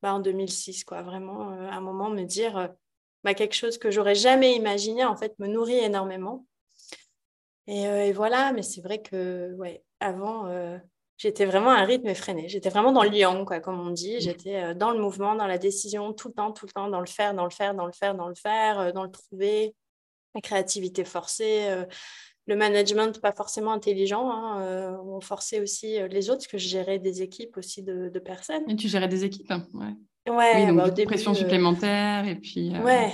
bah, 0.00 0.14
en 0.14 0.18
2006. 0.18 0.84
Quoi. 0.84 1.02
Vraiment, 1.02 1.50
à 1.50 1.74
un 1.74 1.80
moment, 1.82 2.08
me 2.08 2.22
dire. 2.22 2.70
Bah, 3.22 3.32
quelque 3.32 3.54
chose 3.54 3.78
que 3.78 3.90
j'aurais 3.90 4.14
jamais 4.14 4.54
imaginé, 4.54 5.02
en 5.02 5.16
fait, 5.16 5.38
me 5.38 5.46
nourrit 5.46 5.78
énormément. 5.78 6.46
Euh, 7.68 8.04
et, 8.04 8.12
voilà, 8.12 8.52
mais 8.52 8.62
c'est 8.62 8.80
vrai 8.80 9.00
que, 9.00 9.54
ouais, 9.54 9.82
avant, 10.00 10.46
euh, 10.46 10.78
j'étais 11.16 11.46
vraiment 11.46 11.70
à 11.70 11.78
un 11.78 11.84
rythme 11.84 12.08
effréné. 12.08 12.48
J'étais 12.48 12.68
vraiment 12.68 12.92
dans 12.92 13.02
le 13.02 13.10
yang, 13.10 13.46
quoi, 13.46 13.60
comme 13.60 13.80
on 13.80 13.90
dit. 13.90 14.16
Mmh. 14.16 14.20
J'étais 14.20 14.56
euh, 14.56 14.74
dans 14.74 14.90
le 14.90 15.00
mouvement, 15.00 15.34
dans 15.34 15.46
la 15.46 15.58
décision, 15.58 16.12
tout 16.12 16.28
le 16.28 16.34
temps, 16.34 16.52
tout 16.52 16.66
le 16.66 16.72
temps, 16.72 16.88
dans 16.88 17.00
le 17.00 17.06
faire, 17.06 17.34
dans 17.34 17.44
le 17.44 17.50
faire, 17.50 17.74
dans 17.74 17.86
le 17.86 17.92
faire, 17.92 18.14
dans 18.14 18.28
le 18.28 18.34
faire, 18.34 18.92
dans 18.92 19.04
le 19.04 19.10
trouver, 19.10 19.74
la 20.34 20.40
créativité 20.40 21.04
forcée, 21.04 21.68
le 22.46 22.56
management 22.56 23.20
pas 23.20 23.32
forcément 23.32 23.72
intelligent. 23.72 24.30
Hein, 24.30 24.98
on 25.04 25.20
forçait 25.20 25.60
aussi 25.60 25.98
les 26.08 26.28
autres, 26.28 26.40
parce 26.40 26.48
que 26.48 26.58
je 26.58 26.68
gérais 26.68 26.98
des 26.98 27.22
équipes 27.22 27.56
aussi 27.56 27.82
de, 27.82 28.18
personnes. 28.18 28.68
Et 28.68 28.74
tu 28.74 28.88
gérais 28.88 29.08
des 29.08 29.24
équipes, 29.24 29.50
hein, 29.50 29.64
ouais. 29.74 29.94
Ouais, 30.26 30.52
oui, 30.56 30.66
donc 30.66 30.76
bah, 30.78 31.04
pression 31.04 31.34
supplémentaire 31.34 32.26
et 32.26 32.36
puis. 32.36 32.70
Ouais, 32.78 33.12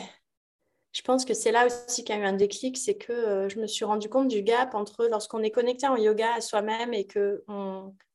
je 0.93 1.03
pense 1.03 1.25
que 1.25 1.35
c'est 1.35 1.53
là 1.53 1.67
aussi 1.67 2.03
qu'il 2.03 2.17
y 2.17 2.19
a 2.19 2.21
eu 2.21 2.25
un 2.25 2.33
déclic, 2.33 2.77
c'est 2.77 2.97
que 2.97 3.13
euh, 3.13 3.49
je 3.49 3.61
me 3.61 3.69
suis 3.69 3.85
rendu 3.85 4.09
compte 4.09 4.27
du 4.27 4.43
gap 4.43 4.75
entre 4.75 5.07
lorsqu'on 5.07 5.43
est 5.43 5.51
connecté 5.51 5.87
en 5.87 5.97
yoga 5.97 6.35
à 6.35 6.41
soi-même 6.41 6.93
et 6.93 7.07
que 7.07 7.45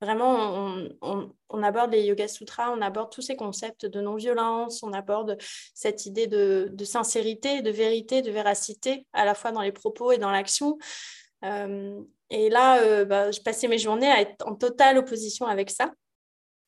vraiment 0.01 0.75
on, 1.01 1.63
aborde 1.63 1.93
les 1.93 2.03
yoga 2.03 2.27
sutras, 2.27 2.71
on 2.71 2.81
aborde 2.81 3.11
tous 3.11 3.21
ces 3.21 3.37
concepts 3.37 3.85
de 3.85 4.01
non-violence, 4.01 4.83
on 4.83 4.91
aborde 4.91 5.37
cette 5.73 6.05
idée 6.05 6.27
de, 6.27 6.73
sincérité, 6.83 7.61
de 7.61 7.71
vérité, 7.71 8.21
de 8.21 8.31
véracité, 8.31 9.07
à 9.13 9.23
la 9.23 9.35
fois 9.35 9.53
dans 9.53 9.61
les 9.61 9.71
propos 9.71 10.11
et 10.11 10.17
dans 10.17 10.31
l'action. 10.31 10.77
Euh, 11.45 12.01
et 12.29 12.49
là, 12.49 12.81
euh, 12.81 13.05
bah, 13.05 13.31
je 13.31 13.39
passais 13.39 13.69
mes 13.69 13.77
journées 13.77 14.11
à 14.11 14.19
être 14.19 14.45
en 14.45 14.55
totale 14.55 14.97
opposition 14.97 15.45
avec 15.45 15.69
ça. 15.69 15.91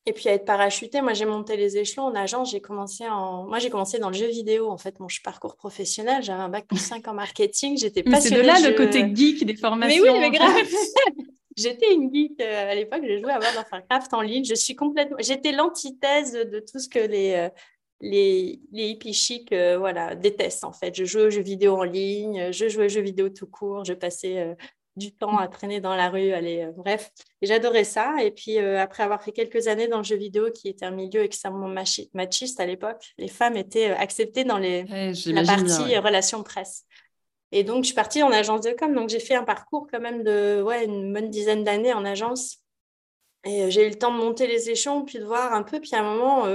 Et 0.07 0.13
puis 0.13 0.29
à 0.29 0.33
être 0.33 0.45
parachutée, 0.45 1.01
moi 1.01 1.13
j'ai 1.13 1.25
monté 1.25 1.57
les 1.57 1.77
échelons 1.77 2.03
en 2.03 2.15
agence, 2.15 2.51
j'ai 2.51 2.61
commencé 2.61 3.05
en 3.09 3.45
moi 3.45 3.59
j'ai 3.59 3.69
commencé 3.69 3.99
dans 3.99 4.07
le 4.07 4.15
jeu 4.15 4.27
vidéo 4.27 4.69
en 4.69 4.77
fait 4.77 5.01
mon 5.01 5.07
parcours 5.21 5.57
professionnel, 5.57 6.23
j'avais 6.23 6.41
un 6.41 6.47
bac 6.47 6.65
plus 6.65 6.77
5 6.77 7.05
en 7.09 7.13
marketing, 7.13 7.77
j'étais 7.77 8.03
passionnée. 8.03 8.37
C'est 8.37 8.41
de 8.41 8.47
là 8.47 8.69
le 8.69 8.73
côté 8.73 9.13
geek 9.13 9.45
des 9.45 9.57
formations. 9.57 10.01
Mais 10.01 10.09
oui, 10.09 10.17
mais 10.17 10.31
grave. 10.31 10.55
j'étais 11.57 11.93
une 11.93 12.09
geek 12.13 12.39
euh, 12.39 12.71
à 12.71 12.75
l'époque, 12.75 13.01
je 13.03 13.17
jouais 13.17 13.33
à 13.33 13.39
World 13.39 13.57
of 13.59 13.65
Warcraft 13.69 14.13
en 14.13 14.21
ligne, 14.21 14.45
je 14.45 14.55
suis 14.55 14.77
complètement 14.77 15.17
j'étais 15.19 15.51
l'antithèse 15.51 16.31
de 16.31 16.59
tout 16.61 16.79
ce 16.79 16.87
que 16.87 16.99
les 16.99 17.33
euh, 17.33 17.49
les, 17.99 18.61
les 18.71 18.89
hippies 18.89 19.13
chics 19.13 19.51
euh, 19.51 19.77
voilà, 19.77 20.15
détestent 20.15 20.63
en 20.63 20.71
fait. 20.71 20.95
Je 20.95 21.03
jouais 21.03 21.23
aux 21.23 21.29
jeux 21.31 21.41
vidéo 21.41 21.75
en 21.75 21.83
ligne, 21.83 22.51
je 22.53 22.69
jouais 22.69 22.85
aux 22.85 22.89
jeux 22.89 23.01
vidéo 23.01 23.27
tout 23.27 23.47
court, 23.47 23.83
je 23.83 23.93
passais 23.93 24.55
du 24.97 25.13
temps 25.13 25.37
à 25.37 25.47
traîner 25.47 25.79
dans 25.79 25.95
la 25.95 26.09
rue, 26.09 26.31
aller, 26.31 26.63
euh, 26.63 26.71
bref. 26.75 27.11
j'adorais 27.41 27.83
ça. 27.83 28.15
Et 28.21 28.31
puis, 28.31 28.57
euh, 28.57 28.81
après 28.81 29.03
avoir 29.03 29.21
fait 29.23 29.31
quelques 29.31 29.67
années 29.67 29.87
dans 29.87 29.99
le 29.99 30.03
jeu 30.03 30.15
vidéo, 30.15 30.51
qui 30.51 30.67
était 30.67 30.85
un 30.85 30.91
milieu 30.91 31.21
extrêmement 31.21 31.67
machiste 32.13 32.59
à 32.59 32.65
l'époque, 32.65 32.97
les 33.17 33.27
femmes 33.27 33.55
étaient 33.55 33.91
euh, 33.91 33.97
acceptées 33.97 34.43
dans 34.43 34.57
les, 34.57 34.83
la 35.27 35.43
partie 35.43 35.97
relations 35.97 36.43
presse. 36.43 36.85
Et 37.51 37.63
donc, 37.63 37.83
je 37.83 37.87
suis 37.87 37.95
partie 37.95 38.23
en 38.23 38.31
agence 38.31 38.61
de 38.61 38.71
com. 38.71 38.93
Donc, 38.93 39.09
j'ai 39.09 39.19
fait 39.19 39.35
un 39.35 39.43
parcours 39.43 39.87
quand 39.89 40.01
même 40.01 40.23
de 40.23 40.61
ouais, 40.61 40.85
une 40.85 41.13
bonne 41.13 41.29
dizaine 41.29 41.63
d'années 41.63 41.93
en 41.93 42.03
agence. 42.03 42.57
Et 43.45 43.71
j'ai 43.71 43.85
eu 43.85 43.89
le 43.89 43.95
temps 43.95 44.11
de 44.11 44.17
monter 44.17 44.47
les 44.47 44.69
échelons, 44.69 45.05
puis 45.05 45.19
de 45.19 45.23
voir 45.23 45.53
un 45.53 45.63
peu. 45.63 45.79
Puis 45.79 45.91
à 45.93 45.99
un 45.99 46.03
moment, 46.03 46.45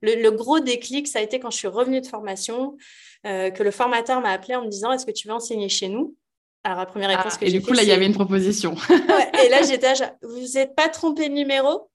le, 0.00 0.30
gros 0.30 0.58
déclic, 0.58 1.06
ça 1.06 1.20
a 1.20 1.22
été 1.22 1.38
quand 1.38 1.50
je 1.50 1.58
suis 1.58 1.68
revenue 1.68 2.00
de 2.00 2.06
formation, 2.06 2.76
que 3.22 3.62
le 3.62 3.70
formateur 3.70 4.20
m'a 4.20 4.30
appelé 4.30 4.56
en 4.56 4.64
me 4.64 4.68
disant 4.68 4.90
Est-ce 4.90 5.06
que 5.06 5.12
tu 5.12 5.28
veux 5.28 5.34
enseigner 5.34 5.68
chez 5.68 5.88
nous? 5.88 6.16
Alors, 6.64 6.78
la 6.78 6.86
première 6.86 7.10
réponse 7.10 7.34
ah, 7.34 7.38
que 7.38 7.46
j'ai 7.46 7.54
Et 7.54 7.58
du 7.58 7.64
coup, 7.64 7.74
là, 7.74 7.82
il 7.82 7.88
y 7.88 7.92
avait 7.92 8.06
une 8.06 8.14
proposition. 8.14 8.74
et 9.44 9.48
là, 9.50 9.62
j'étais 9.62 9.92
vous 10.22 10.46
n'êtes 10.54 10.74
pas 10.74 10.88
trompé 10.88 11.28
de 11.28 11.34
numéro? 11.34 11.90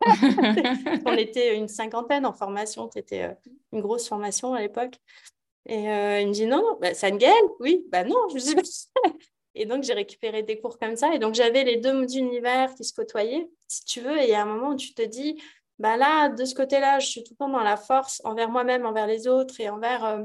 On 1.06 1.12
était 1.12 1.54
une 1.54 1.68
cinquantaine 1.68 2.24
en 2.24 2.32
formation. 2.32 2.88
C'était 2.90 3.24
euh, 3.24 3.34
une 3.72 3.82
grosse 3.82 4.08
formation 4.08 4.54
à 4.54 4.60
l'époque. 4.60 4.94
Et 5.66 5.90
euh, 5.90 6.20
il 6.20 6.28
me 6.28 6.32
dit 6.32 6.46
non, 6.46 6.62
non, 6.62 6.78
bah, 6.80 6.92
Oui, 7.60 7.84
bah 7.90 8.04
non. 8.04 8.16
Je 8.30 8.38
dis, 8.38 8.54
et 9.54 9.66
donc, 9.66 9.84
j'ai 9.84 9.92
récupéré 9.92 10.42
des 10.42 10.58
cours 10.58 10.78
comme 10.78 10.96
ça. 10.96 11.14
Et 11.14 11.18
donc, 11.18 11.34
j'avais 11.34 11.64
les 11.64 11.76
deux 11.76 12.16
univers 12.16 12.74
qui 12.74 12.84
se 12.84 12.94
côtoyaient, 12.94 13.46
si 13.68 13.84
tu 13.84 14.00
veux. 14.00 14.18
Et 14.18 14.24
il 14.24 14.30
y 14.30 14.34
a 14.34 14.40
un 14.40 14.46
moment 14.46 14.70
où 14.70 14.76
tu 14.76 14.94
te 14.94 15.02
dis, 15.02 15.38
bah 15.78 15.98
là, 15.98 16.30
de 16.30 16.46
ce 16.46 16.54
côté-là, 16.54 16.98
je 16.98 17.08
suis 17.08 17.24
tout 17.24 17.34
le 17.34 17.44
temps 17.44 17.50
dans 17.50 17.62
la 17.62 17.76
force 17.76 18.22
envers 18.24 18.48
moi-même, 18.48 18.86
envers 18.86 19.06
les 19.06 19.28
autres 19.28 19.60
et 19.60 19.68
envers 19.68 20.04
euh, 20.06 20.22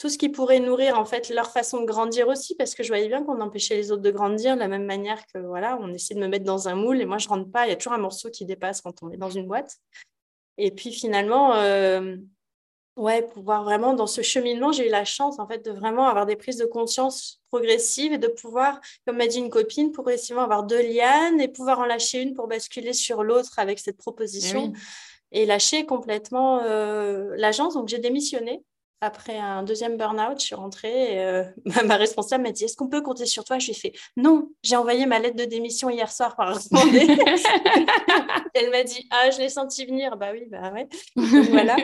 tout 0.00 0.08
ce 0.08 0.16
qui 0.16 0.30
pourrait 0.30 0.60
nourrir 0.60 0.98
en 0.98 1.04
fait 1.04 1.28
leur 1.28 1.50
façon 1.50 1.82
de 1.82 1.84
grandir 1.84 2.26
aussi, 2.26 2.54
parce 2.54 2.74
que 2.74 2.82
je 2.82 2.88
voyais 2.88 3.06
bien 3.06 3.22
qu'on 3.22 3.38
empêchait 3.42 3.76
les 3.76 3.92
autres 3.92 4.00
de 4.00 4.10
grandir 4.10 4.54
de 4.54 4.60
la 4.60 4.66
même 4.66 4.86
manière 4.86 5.22
que 5.26 5.38
voilà, 5.38 5.78
on 5.78 5.92
essaie 5.92 6.14
de 6.14 6.20
me 6.20 6.26
mettre 6.26 6.46
dans 6.46 6.68
un 6.68 6.74
moule 6.74 7.02
et 7.02 7.04
moi 7.04 7.18
je 7.18 7.28
rentre 7.28 7.50
pas, 7.50 7.66
il 7.66 7.68
y 7.68 7.72
a 7.72 7.76
toujours 7.76 7.92
un 7.92 7.98
morceau 7.98 8.30
qui 8.30 8.46
dépasse 8.46 8.80
quand 8.80 9.02
on 9.02 9.10
est 9.10 9.18
dans 9.18 9.28
une 9.28 9.46
boîte. 9.46 9.76
Et 10.56 10.70
puis 10.70 10.90
finalement, 10.90 11.54
euh, 11.56 12.16
ouais, 12.96 13.20
pouvoir 13.20 13.62
vraiment 13.62 13.92
dans 13.92 14.06
ce 14.06 14.22
cheminement, 14.22 14.72
j'ai 14.72 14.86
eu 14.86 14.90
la 14.90 15.04
chance 15.04 15.38
en 15.38 15.46
fait 15.46 15.62
de 15.62 15.70
vraiment 15.70 16.08
avoir 16.08 16.24
des 16.24 16.36
prises 16.36 16.56
de 16.56 16.64
conscience 16.64 17.42
progressives 17.50 18.14
et 18.14 18.18
de 18.18 18.28
pouvoir, 18.28 18.80
comme 19.06 19.18
m'a 19.18 19.26
dit 19.26 19.38
une 19.38 19.50
copine, 19.50 19.92
progressivement 19.92 20.40
avoir 20.40 20.62
deux 20.62 20.80
lianes 20.80 21.42
et 21.42 21.48
pouvoir 21.48 21.78
en 21.78 21.84
lâcher 21.84 22.22
une 22.22 22.32
pour 22.32 22.48
basculer 22.48 22.94
sur 22.94 23.22
l'autre 23.22 23.58
avec 23.58 23.78
cette 23.78 23.98
proposition. 23.98 24.72
Eh 24.74 25.42
et 25.42 25.46
lâché 25.46 25.86
complètement 25.86 26.60
l'agence. 27.36 27.74
Donc, 27.74 27.86
j'ai 27.86 28.00
démissionné 28.00 28.64
après 29.00 29.38
un 29.38 29.62
deuxième 29.62 29.96
burn-out, 29.96 30.38
je 30.40 30.44
suis 30.44 30.54
rentrée 30.54 31.14
et 31.14 31.20
euh, 31.20 31.44
ma 31.86 31.96
responsable 31.96 32.44
m'a 32.44 32.52
dit 32.52 32.64
Est-ce 32.64 32.76
qu'on 32.76 32.88
peut 32.88 33.00
compter 33.00 33.26
sur 33.26 33.44
toi? 33.44 33.58
Je 33.58 33.66
lui 33.66 33.72
ai 33.72 33.74
fait 33.74 33.92
Non, 34.16 34.50
j'ai 34.62 34.76
envoyé 34.76 35.06
ma 35.06 35.18
lettre 35.18 35.36
de 35.36 35.44
démission 35.44 35.88
hier 35.90 36.12
soir 36.12 36.36
par 36.36 36.58
Elle 38.54 38.70
m'a 38.70 38.84
dit 38.84 39.06
Ah, 39.10 39.30
je 39.30 39.38
l'ai 39.38 39.48
senti 39.48 39.86
venir. 39.86 40.16
Bah 40.16 40.30
oui, 40.32 40.46
bah 40.50 40.72
ouais. 40.72 40.88
voilà. 41.50 41.76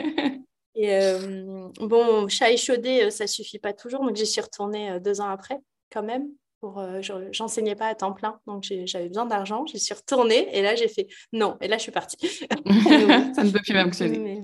Et 0.75 0.93
euh, 0.93 1.69
bon, 1.79 2.27
chat 2.27 2.51
échaudé, 2.51 3.05
euh, 3.05 3.09
ça 3.09 3.25
suffit 3.25 3.59
pas 3.59 3.73
toujours. 3.73 4.01
Donc, 4.01 4.15
j'y 4.15 4.27
suis 4.27 4.41
retournée 4.41 4.99
deux 4.99 5.19
ans 5.21 5.29
après, 5.29 5.57
quand 5.91 6.03
même. 6.03 6.27
Pour, 6.59 6.83
j'enseignais 7.31 7.75
pas 7.75 7.87
à 7.87 7.95
temps 7.95 8.13
plein, 8.13 8.39
donc 8.47 8.65
j'avais 8.85 9.09
besoin 9.09 9.25
d'argent. 9.25 9.65
J'y 9.67 9.79
suis 9.79 9.93
retournée 9.93 10.49
et 10.57 10.63
là, 10.63 10.75
j'ai 10.75 10.87
fait 10.87 11.07
non. 11.31 11.55
Et 11.61 11.67
là, 11.67 11.77
je 11.77 11.83
suis 11.83 11.91
partie. 11.91 12.17
ça 12.19 13.43
ne 13.43 13.51
peut 13.51 13.59
plus 13.59 13.73
fonctionner. 13.83 14.41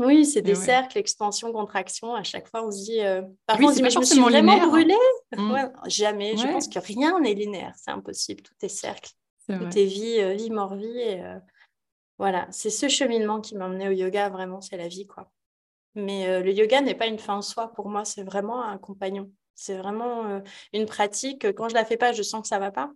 Oui, 0.00 0.24
c'est 0.24 0.40
des 0.40 0.54
cercles, 0.54 0.96
expansion, 0.96 1.52
contraction. 1.52 2.14
À 2.14 2.22
chaque 2.22 2.48
fois, 2.48 2.66
on 2.66 2.70
se 2.70 2.84
dit. 2.84 3.00
Euh, 3.00 3.22
par 3.46 3.58
contre, 3.58 3.76
je 3.76 3.82
me 3.82 4.04
suis 4.04 4.20
vraiment 4.20 4.52
hein. 4.52 4.66
brûlée. 4.66 4.94
Mmh. 5.36 5.68
jamais. 5.86 6.36
Je 6.36 6.46
pense 6.46 6.68
que 6.68 6.78
rien 6.78 7.20
n'est 7.20 7.34
linéaire. 7.34 7.74
C'est 7.76 7.90
impossible. 7.90 8.42
Tout 8.42 8.54
est 8.62 8.68
cercle. 8.68 9.10
Tout 9.46 9.78
est 9.78 9.84
vie, 9.84 10.20
euh, 10.20 10.34
vie, 10.34 10.50
mort, 10.50 10.74
vie. 10.74 11.00
Et, 11.00 11.20
euh, 11.22 11.38
voilà. 12.18 12.46
C'est 12.50 12.70
ce 12.70 12.88
cheminement 12.88 13.40
qui 13.40 13.56
m'a 13.56 13.66
emmené 13.66 13.88
au 13.88 13.92
yoga. 13.92 14.30
Vraiment, 14.30 14.62
c'est 14.62 14.78
la 14.78 14.88
vie, 14.88 15.06
quoi. 15.06 15.30
Mais 15.94 16.40
le 16.40 16.52
yoga 16.52 16.80
n'est 16.80 16.94
pas 16.94 17.06
une 17.06 17.18
fin 17.18 17.34
en 17.34 17.42
soi. 17.42 17.72
Pour 17.72 17.88
moi, 17.88 18.04
c'est 18.04 18.22
vraiment 18.22 18.62
un 18.62 18.78
compagnon. 18.78 19.30
C'est 19.54 19.76
vraiment 19.76 20.42
une 20.72 20.86
pratique. 20.86 21.44
Quand 21.52 21.68
je 21.68 21.74
la 21.74 21.84
fais 21.84 21.96
pas, 21.96 22.12
je 22.12 22.22
sens 22.22 22.42
que 22.42 22.48
ça 22.48 22.58
va 22.58 22.70
pas. 22.70 22.90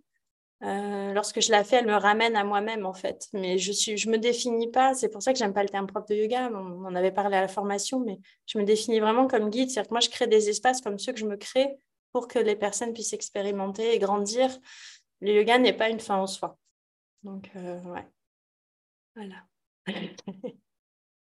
Euh, 0.63 1.13
lorsque 1.13 1.41
je 1.41 1.51
la 1.51 1.63
fais, 1.63 1.77
elle 1.77 1.85
me 1.85 1.95
ramène 1.95 2.35
à 2.35 2.43
moi-même 2.43 2.85
en 2.85 2.93
fait. 2.93 3.27
Mais 3.33 3.57
je 3.57 3.71
suis, 3.71 3.97
je 3.97 4.09
me 4.09 4.17
définis 4.17 4.71
pas. 4.71 4.93
C'est 4.93 5.09
pour 5.09 5.21
ça 5.21 5.33
que 5.33 5.39
j'aime 5.39 5.53
pas 5.53 5.63
le 5.63 5.69
terme 5.69 5.87
prof 5.87 6.05
de 6.07 6.15
yoga. 6.15 6.49
On 6.51 6.85
en 6.85 6.95
avait 6.95 7.11
parlé 7.11 7.37
à 7.37 7.41
la 7.41 7.47
formation, 7.47 7.99
mais 7.99 8.19
je 8.45 8.57
me 8.57 8.63
définis 8.63 8.99
vraiment 8.99 9.27
comme 9.27 9.49
guide. 9.49 9.69
C'est-à-dire 9.69 9.89
que 9.89 9.93
moi, 9.93 10.01
je 10.01 10.09
crée 10.09 10.27
des 10.27 10.49
espaces 10.49 10.81
comme 10.81 10.97
ceux 10.97 11.13
que 11.13 11.19
je 11.19 11.25
me 11.25 11.37
crée 11.37 11.77
pour 12.13 12.27
que 12.27 12.39
les 12.39 12.55
personnes 12.55 12.93
puissent 12.93 13.13
expérimenter 13.13 13.93
et 13.93 13.99
grandir. 13.99 14.49
Le 15.21 15.33
yoga 15.33 15.57
n'est 15.57 15.73
pas 15.73 15.89
une 15.89 15.99
fin 15.99 16.17
en 16.17 16.27
soi. 16.27 16.57
Donc, 17.23 17.49
euh, 17.55 17.81
ouais. 17.81 18.07
Voilà. 19.15 19.45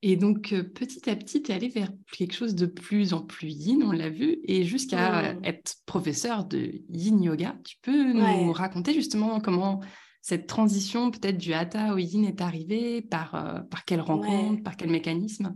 Et 0.03 0.17
donc, 0.17 0.53
euh, 0.53 0.63
petit 0.63 1.11
à 1.11 1.17
petit, 1.17 1.43
tu 1.43 1.53
es 1.53 1.55
allé 1.55 1.69
vers 1.69 1.91
quelque 2.13 2.33
chose 2.33 2.55
de 2.55 2.67
plus 2.67 3.13
en 3.13 3.21
plus 3.21 3.51
yin, 3.51 3.83
on 3.83 3.93
l'a 3.93 4.09
vu, 4.09 4.39
et 4.45 4.65
jusqu'à 4.65 5.35
mmh. 5.35 5.45
être 5.45 5.75
professeur 5.85 6.45
de 6.45 6.73
yin 6.89 7.23
yoga. 7.23 7.57
Tu 7.65 7.77
peux 7.83 8.13
nous 8.13 8.53
raconter 8.53 8.95
justement 8.95 9.41
comment 9.41 9.81
cette 10.23 10.47
transition 10.47 11.11
peut-être 11.11 11.37
du 11.37 11.53
hatha 11.53 11.93
au 11.93 11.99
yin 11.99 12.25
est 12.25 12.41
arrivée, 12.41 13.03
par, 13.03 13.35
euh, 13.35 13.61
par 13.61 13.85
quelle 13.85 14.01
rencontre, 14.01 14.63
par 14.63 14.77
quel 14.77 14.91
mécanisme? 14.91 15.55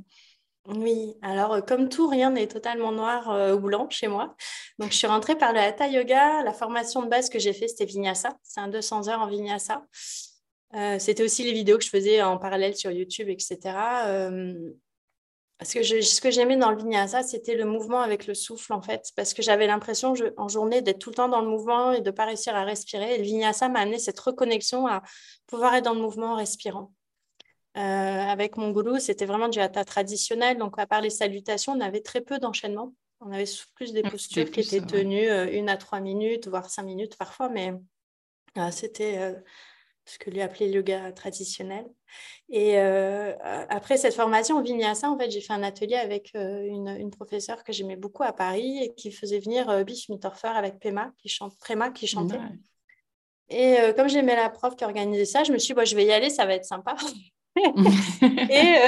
Oui, 0.68 1.14
alors 1.22 1.54
euh, 1.54 1.60
comme 1.62 1.88
tout, 1.88 2.06
rien 2.06 2.30
n'est 2.30 2.46
totalement 2.46 2.92
noir 2.92 3.54
ou 3.54 3.60
blanc 3.60 3.86
chez 3.88 4.08
moi. 4.08 4.34
Donc 4.78 4.92
je 4.92 4.96
suis 4.96 5.06
rentrée 5.06 5.36
par 5.36 5.54
le 5.54 5.58
hatha 5.58 5.88
yoga. 5.88 6.42
La 6.42 6.52
formation 6.52 7.02
de 7.02 7.08
base 7.08 7.30
que 7.30 7.38
j'ai 7.38 7.54
fait, 7.54 7.68
c'était 7.68 7.86
vinyasa. 7.86 8.36
C'est 8.42 8.60
un 8.60 8.68
200 8.68 9.08
heures 9.08 9.20
en 9.20 9.26
vinyasa. 9.26 9.86
Euh, 10.74 10.98
c'était 10.98 11.22
aussi 11.22 11.44
les 11.44 11.52
vidéos 11.52 11.78
que 11.78 11.84
je 11.84 11.90
faisais 11.90 12.22
en 12.22 12.36
parallèle 12.38 12.76
sur 12.76 12.90
YouTube, 12.90 13.28
etc. 13.28 13.58
Euh, 14.06 14.72
parce 15.58 15.72
que 15.72 15.82
ce 15.82 16.20
que 16.20 16.30
j'aimais 16.30 16.56
dans 16.56 16.70
le 16.70 16.76
vinyasa, 16.76 17.22
c'était 17.22 17.54
le 17.54 17.64
mouvement 17.64 18.00
avec 18.00 18.26
le 18.26 18.34
souffle, 18.34 18.72
en 18.72 18.82
fait. 18.82 19.10
Parce 19.14 19.34
que 19.34 19.42
j'avais 19.42 19.68
l'impression 19.68 20.14
en 20.36 20.48
journée 20.48 20.82
d'être 20.82 20.98
tout 20.98 21.10
le 21.10 21.14
temps 21.14 21.28
dans 21.28 21.40
le 21.40 21.48
mouvement 21.48 21.92
et 21.92 22.00
de 22.00 22.10
ne 22.10 22.14
pas 22.14 22.24
réussir 22.24 22.56
à 22.56 22.64
respirer. 22.64 23.14
Et 23.14 23.18
le 23.18 23.24
vinyasa 23.24 23.68
m'a 23.68 23.80
amené 23.80 23.98
cette 23.98 24.18
reconnexion 24.18 24.86
à 24.86 25.02
pouvoir 25.46 25.74
être 25.76 25.84
dans 25.84 25.94
le 25.94 26.00
mouvement 26.00 26.32
en 26.32 26.36
respirant. 26.36 26.92
Euh, 27.76 27.80
avec 27.80 28.56
mon 28.56 28.70
gourou, 28.70 28.98
c'était 28.98 29.26
vraiment 29.26 29.48
du 29.48 29.60
hatha 29.60 29.84
traditionnel. 29.84 30.58
Donc, 30.58 30.78
à 30.78 30.86
part 30.86 31.00
les 31.00 31.10
salutations, 31.10 31.72
on 31.72 31.80
avait 31.80 32.00
très 32.00 32.20
peu 32.20 32.38
d'enchaînement. 32.38 32.92
On 33.20 33.30
avait 33.32 33.48
plus 33.76 33.92
des 33.92 34.02
postures 34.02 34.50
qui 34.50 34.60
étaient 34.60 34.80
tenues 34.80 35.30
une 35.56 35.68
à 35.68 35.76
trois 35.76 36.00
minutes, 36.00 36.48
voire 36.48 36.68
cinq 36.68 36.82
minutes 36.82 37.16
parfois, 37.16 37.48
mais 37.48 37.72
c'était 38.70 39.34
ce 40.06 40.18
que 40.18 40.30
lui 40.30 40.40
appelait 40.40 40.66
le 40.66 40.74
yoga 40.76 41.12
traditionnel. 41.12 41.86
Et 42.50 42.78
euh, 42.78 43.32
après 43.68 43.96
cette 43.96 44.14
formation 44.14 44.58
au 44.58 44.62
Vinyasa, 44.62 45.10
en 45.10 45.18
fait, 45.18 45.30
j'ai 45.30 45.40
fait 45.40 45.52
un 45.52 45.62
atelier 45.62 45.96
avec 45.96 46.32
euh, 46.34 46.62
une, 46.66 46.88
une, 46.88 47.10
professeure 47.10 47.64
que 47.64 47.72
j'aimais 47.72 47.96
beaucoup 47.96 48.22
à 48.22 48.32
Paris 48.32 48.84
et 48.84 48.94
qui 48.94 49.10
faisait 49.10 49.38
venir 49.38 49.68
euh, 49.70 49.82
Biff 49.82 50.08
Mitterfer 50.08 50.48
avec 50.48 50.78
Pema 50.78 51.10
qui 51.18 51.28
chante, 51.28 51.56
Prema 51.58 51.90
qui 51.90 52.06
chantait. 52.06 52.38
Et 53.50 53.76
comme 53.94 54.08
j'aimais 54.08 54.36
la 54.36 54.48
prof 54.48 54.74
qui 54.74 54.84
organisait 54.84 55.26
ça, 55.26 55.44
je 55.44 55.52
me 55.52 55.58
suis 55.58 55.74
dit, 55.74 55.84
je 55.84 55.94
vais 55.94 56.06
y 56.06 56.12
aller, 56.12 56.30
ça 56.30 56.46
va 56.46 56.54
être 56.54 56.64
sympa. 56.64 56.96
et, 58.50 58.78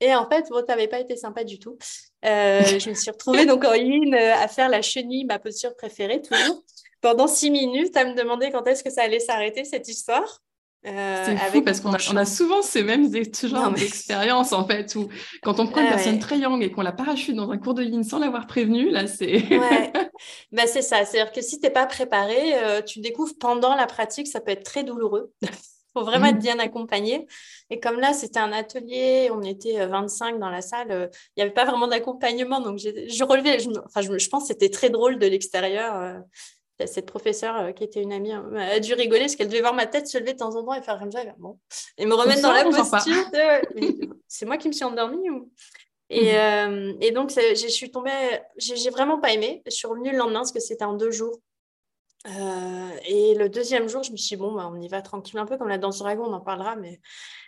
et, 0.00 0.14
en 0.14 0.28
fait, 0.28 0.46
bon, 0.50 0.58
ça 0.58 0.74
n'avait 0.74 0.86
pas 0.86 1.00
été 1.00 1.16
sympa 1.16 1.44
du 1.44 1.58
tout. 1.58 1.78
je 2.22 2.88
me 2.90 2.94
suis 2.94 3.10
retrouvée 3.10 3.46
donc 3.46 3.64
en 3.64 3.72
ligne 3.72 4.14
à 4.14 4.48
faire 4.48 4.68
la 4.68 4.82
chenille, 4.82 5.24
ma 5.24 5.38
posture 5.38 5.74
préférée, 5.76 6.20
toujours 6.20 6.62
pendant 7.04 7.26
six 7.26 7.50
minutes 7.50 7.94
à 7.98 8.06
me 8.06 8.14
demander 8.14 8.50
quand 8.50 8.66
est-ce 8.66 8.82
que 8.82 8.88
ça 8.88 9.02
allait 9.02 9.20
s'arrêter 9.20 9.66
cette 9.66 9.88
histoire. 9.88 10.40
Euh, 10.86 11.24
c'est 11.26 11.36
fou 11.50 11.62
parce 11.62 11.80
qu'on 11.80 11.92
a, 11.92 11.98
on 12.10 12.16
a, 12.16 12.24
souvent 12.24 12.62
ces 12.62 12.82
mêmes 12.82 13.10
genre 13.12 13.72
d'expériences 13.72 14.52
en 14.52 14.66
fait 14.66 14.94
où 14.96 15.08
quand 15.42 15.60
on 15.60 15.66
prend 15.66 15.80
une 15.80 15.86
ah 15.86 15.94
personne 15.96 16.18
très 16.18 16.38
young 16.38 16.62
et 16.62 16.70
qu'on 16.70 16.82
la 16.82 16.92
parachute 16.92 17.36
dans 17.36 17.50
un 17.50 17.58
cours 17.58 17.74
de 17.74 17.82
ligne 17.82 18.04
sans 18.04 18.18
l'avoir 18.18 18.46
prévenue, 18.46 18.88
là 18.88 19.06
c'est. 19.06 19.32
ouais, 19.48 19.92
bah, 20.52 20.66
c'est 20.66 20.82
ça. 20.82 21.04
C'est-à-dire 21.04 21.32
que 21.32 21.42
si 21.42 21.58
tu 21.60 21.66
n'es 21.66 21.70
pas 21.70 21.86
préparé, 21.86 22.54
euh, 22.54 22.80
tu 22.80 23.00
découvres 23.00 23.34
pendant 23.38 23.74
la 23.74 23.86
pratique, 23.86 24.26
ça 24.26 24.40
peut 24.40 24.52
être 24.52 24.64
très 24.64 24.82
douloureux. 24.82 25.30
Il 25.42 25.48
faut 25.94 26.04
vraiment 26.04 26.26
être 26.26 26.36
mmh. 26.36 26.38
bien 26.38 26.58
accompagné. 26.58 27.26
Et 27.68 27.80
comme 27.80 28.00
là, 28.00 28.14
c'était 28.14 28.40
un 28.40 28.52
atelier, 28.52 29.30
on 29.30 29.42
était 29.42 29.86
25 29.86 30.34
euh, 30.34 30.38
dans 30.38 30.50
la 30.50 30.62
salle, 30.62 31.10
il 31.36 31.38
n'y 31.38 31.42
avait 31.42 31.54
pas 31.54 31.66
vraiment 31.66 31.86
d'accompagnement. 31.86 32.60
Donc, 32.60 32.78
je 32.78 33.24
relevais, 33.24 33.58
je, 33.58 33.68
enfin, 33.86 34.00
je, 34.00 34.18
je 34.18 34.28
pense 34.28 34.44
que 34.44 34.48
c'était 34.48 34.70
très 34.70 34.90
drôle 34.90 35.18
de 35.18 35.26
l'extérieur 35.26 36.22
cette 36.86 37.06
professeure 37.06 37.56
euh, 37.56 37.72
qui 37.72 37.84
était 37.84 38.02
une 38.02 38.12
amie 38.12 38.32
hein, 38.32 38.50
a 38.54 38.80
dû 38.80 38.94
rigoler 38.94 39.22
parce 39.22 39.36
qu'elle 39.36 39.48
devait 39.48 39.60
voir 39.60 39.74
ma 39.74 39.86
tête 39.86 40.06
se 40.06 40.18
lever 40.18 40.32
de 40.32 40.38
temps 40.38 40.56
en 40.56 40.64
temps 40.64 40.74
et 40.74 40.82
faire 40.82 40.98
comme 40.98 41.12
ça 41.12 41.22
et, 41.22 41.32
bon, 41.38 41.58
et 41.98 42.06
me 42.06 42.14
remettre 42.14 42.42
dans 42.42 42.52
la 42.52 42.64
posture. 42.64 43.14
C'est 44.28 44.46
moi 44.46 44.56
qui 44.56 44.68
me 44.68 44.72
suis 44.72 44.84
endormie 44.84 45.30
ou... 45.30 45.50
et, 46.10 46.32
mhm. 46.32 46.34
euh, 46.34 46.92
et, 47.00 47.12
donc, 47.12 47.30
je 47.30 47.68
suis 47.68 47.90
tombée, 47.90 48.10
j'ai 48.56 48.90
vraiment 48.90 49.20
pas 49.20 49.32
aimé. 49.32 49.62
Je 49.66 49.70
suis 49.70 49.86
revenue 49.86 50.10
le 50.10 50.18
lendemain 50.18 50.40
parce 50.40 50.52
que 50.52 50.60
c'était 50.60 50.84
en 50.84 50.94
deux 50.94 51.10
jours. 51.10 51.38
Euh, 52.26 52.90
et 53.06 53.34
le 53.34 53.48
deuxième 53.48 53.88
jour, 53.88 54.02
je 54.02 54.12
me 54.12 54.16
suis 54.16 54.36
dit, 54.36 54.42
bon, 54.42 54.54
bah, 54.54 54.70
on 54.72 54.80
y 54.80 54.88
va 54.88 55.02
tranquille, 55.02 55.38
un 55.38 55.46
peu 55.46 55.58
comme 55.58 55.68
la 55.68 55.78
danse 55.78 55.98
dragon, 55.98 56.24
on 56.26 56.32
en 56.32 56.40
parlera, 56.40 56.74
mais 56.74 57.00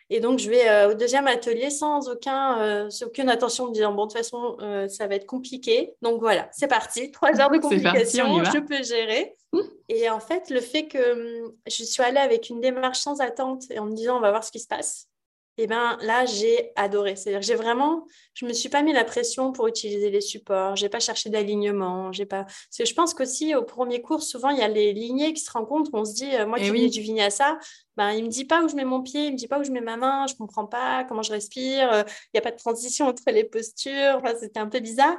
et 0.09 0.21
donc, 0.21 0.38
je 0.38 0.49
vais 0.49 0.69
euh, 0.69 0.90
au 0.90 0.95
deuxième 0.95 1.27
atelier 1.27 1.71
sans 1.71 2.09
aucun, 2.09 2.61
euh, 2.61 2.88
aucune 3.05 3.29
attention, 3.29 3.66
me 3.66 3.73
disant, 3.73 3.92
bon, 3.92 4.07
de 4.07 4.12
toute 4.12 4.19
façon, 4.19 4.57
euh, 4.61 4.88
ça 4.88 5.09
va 5.09 5.16
être 5.16 5.27
compliqué. 5.27 5.95
Donc 6.01 6.21
voilà, 6.21 6.49
c'est 6.53 6.69
parti. 6.69 7.11
Trois 7.12 7.40
heures 7.40 7.51
de 7.51 7.59
complication, 7.59 8.45
je 8.45 8.59
peux 8.61 8.83
gérer. 8.85 9.37
Mmh. 9.53 9.61
Et 9.88 10.09
en 10.09 10.21
fait, 10.21 10.51
le 10.51 10.61
fait 10.61 10.87
que 10.87 11.45
hum, 11.45 11.53
je 11.66 11.83
suis 11.83 12.03
allée 12.03 12.19
avec 12.19 12.51
une 12.51 12.61
démarche 12.61 13.01
sans 13.01 13.21
attente 13.21 13.64
et 13.71 13.79
en 13.79 13.87
me 13.87 13.95
disant, 13.95 14.19
on 14.19 14.21
va 14.21 14.31
voir 14.31 14.45
ce 14.45 14.53
qui 14.53 14.61
se 14.61 14.69
passe, 14.69 15.09
eh 15.59 15.66
ben 15.66 15.97
là, 16.03 16.27
j'ai 16.27 16.73
adoré. 16.77 17.16
C'est-à-dire 17.16 17.42
j'ai 17.42 17.55
vraiment, 17.55 18.07
je 18.35 18.45
me 18.45 18.53
suis 18.53 18.69
pas 18.69 18.83
mis 18.83 18.92
la 18.92 19.05
pression 19.05 19.53
pour 19.53 19.69
utiliser 19.69 20.11
les 20.11 20.21
supports, 20.21 20.77
j'ai 20.77 20.88
pas 20.88 21.01
cherché 21.01 21.31
d'alignement, 21.31 22.12
j'ai 22.12 22.27
pas. 22.27 22.45
Parce 22.45 22.77
que 22.79 22.85
je 22.85 22.95
pense 22.95 23.14
qu'aussi 23.14 23.55
au 23.55 23.62
premier 23.62 24.03
cours, 24.03 24.23
souvent 24.23 24.51
il 24.51 24.59
y 24.59 24.62
a 24.62 24.69
les 24.69 24.92
lignées 24.92 25.33
qui 25.33 25.40
se 25.40 25.51
rencontrent. 25.51 25.90
On 25.95 26.05
se 26.05 26.14
dit, 26.14 26.35
euh, 26.35 26.47
moi 26.47 26.59
eh 26.61 26.64
qui 26.64 26.71
viens 26.73 26.88
du 26.88 27.01
vinyasa, 27.01 27.59
ben 27.97 28.11
il 28.12 28.25
me 28.25 28.29
dit 28.29 28.45
pas 28.45 28.62
où 28.62 28.69
je 28.69 28.77
mets 28.77 28.85
mon 28.85 29.03
pied, 29.03 29.27
il 29.27 29.33
me 29.33 29.37
dit 29.37 29.49
pas 29.49 29.59
où 29.59 29.64
je 29.64 29.71
mets 29.71 29.81
ma 29.81 29.97
main, 29.97 30.27
je 30.27 30.35
comprends 30.35 30.66
pas 30.66 31.05
comment 31.05 31.23
je 31.23 31.33
respire, 31.33 31.90
euh, 31.92 32.03
il 32.07 32.31
n'y 32.35 32.38
a 32.38 32.42
pas 32.42 32.53
de 32.53 32.59
transition 32.59 33.07
entre 33.09 33.23
les 33.29 33.45
postures. 33.45 34.16
Enfin, 34.16 34.35
c'était 34.38 34.61
un 34.61 34.69
peu 34.69 34.81
bizarre. 34.81 35.16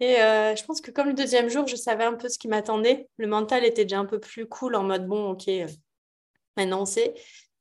Et 0.00 0.20
euh, 0.20 0.56
je 0.56 0.64
pense 0.64 0.80
que 0.80 0.90
comme 0.90 1.08
le 1.08 1.14
deuxième 1.14 1.48
jour, 1.48 1.66
je 1.66 1.76
savais 1.76 2.04
un 2.04 2.14
peu 2.14 2.28
ce 2.28 2.38
qui 2.38 2.48
m'attendait. 2.48 3.08
Le 3.18 3.26
mental 3.26 3.64
était 3.64 3.84
déjà 3.84 3.98
un 3.98 4.06
peu 4.06 4.18
plus 4.18 4.46
cool 4.46 4.74
en 4.74 4.82
mode 4.82 5.06
bon, 5.06 5.32
ok, 5.32 5.50
maintenant 6.56 6.82
on 6.82 6.86
sait. 6.86 7.14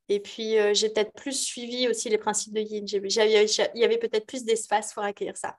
Et 0.10 0.20
puis, 0.20 0.58
euh, 0.58 0.74
j'ai 0.74 0.90
peut-être 0.90 1.14
plus 1.14 1.34
suivi 1.34 1.88
aussi 1.88 2.10
les 2.10 2.18
principes 2.18 2.54
de 2.54 2.62
Yin. 2.62 2.86
Il 2.86 3.82
y 3.82 3.86
avait 3.86 3.98
peut-être 3.98 4.26
plus 4.26 4.44
d'espace 4.44 4.94
pour 4.94 5.04
accueillir 5.04 5.38
ça. 5.38 5.56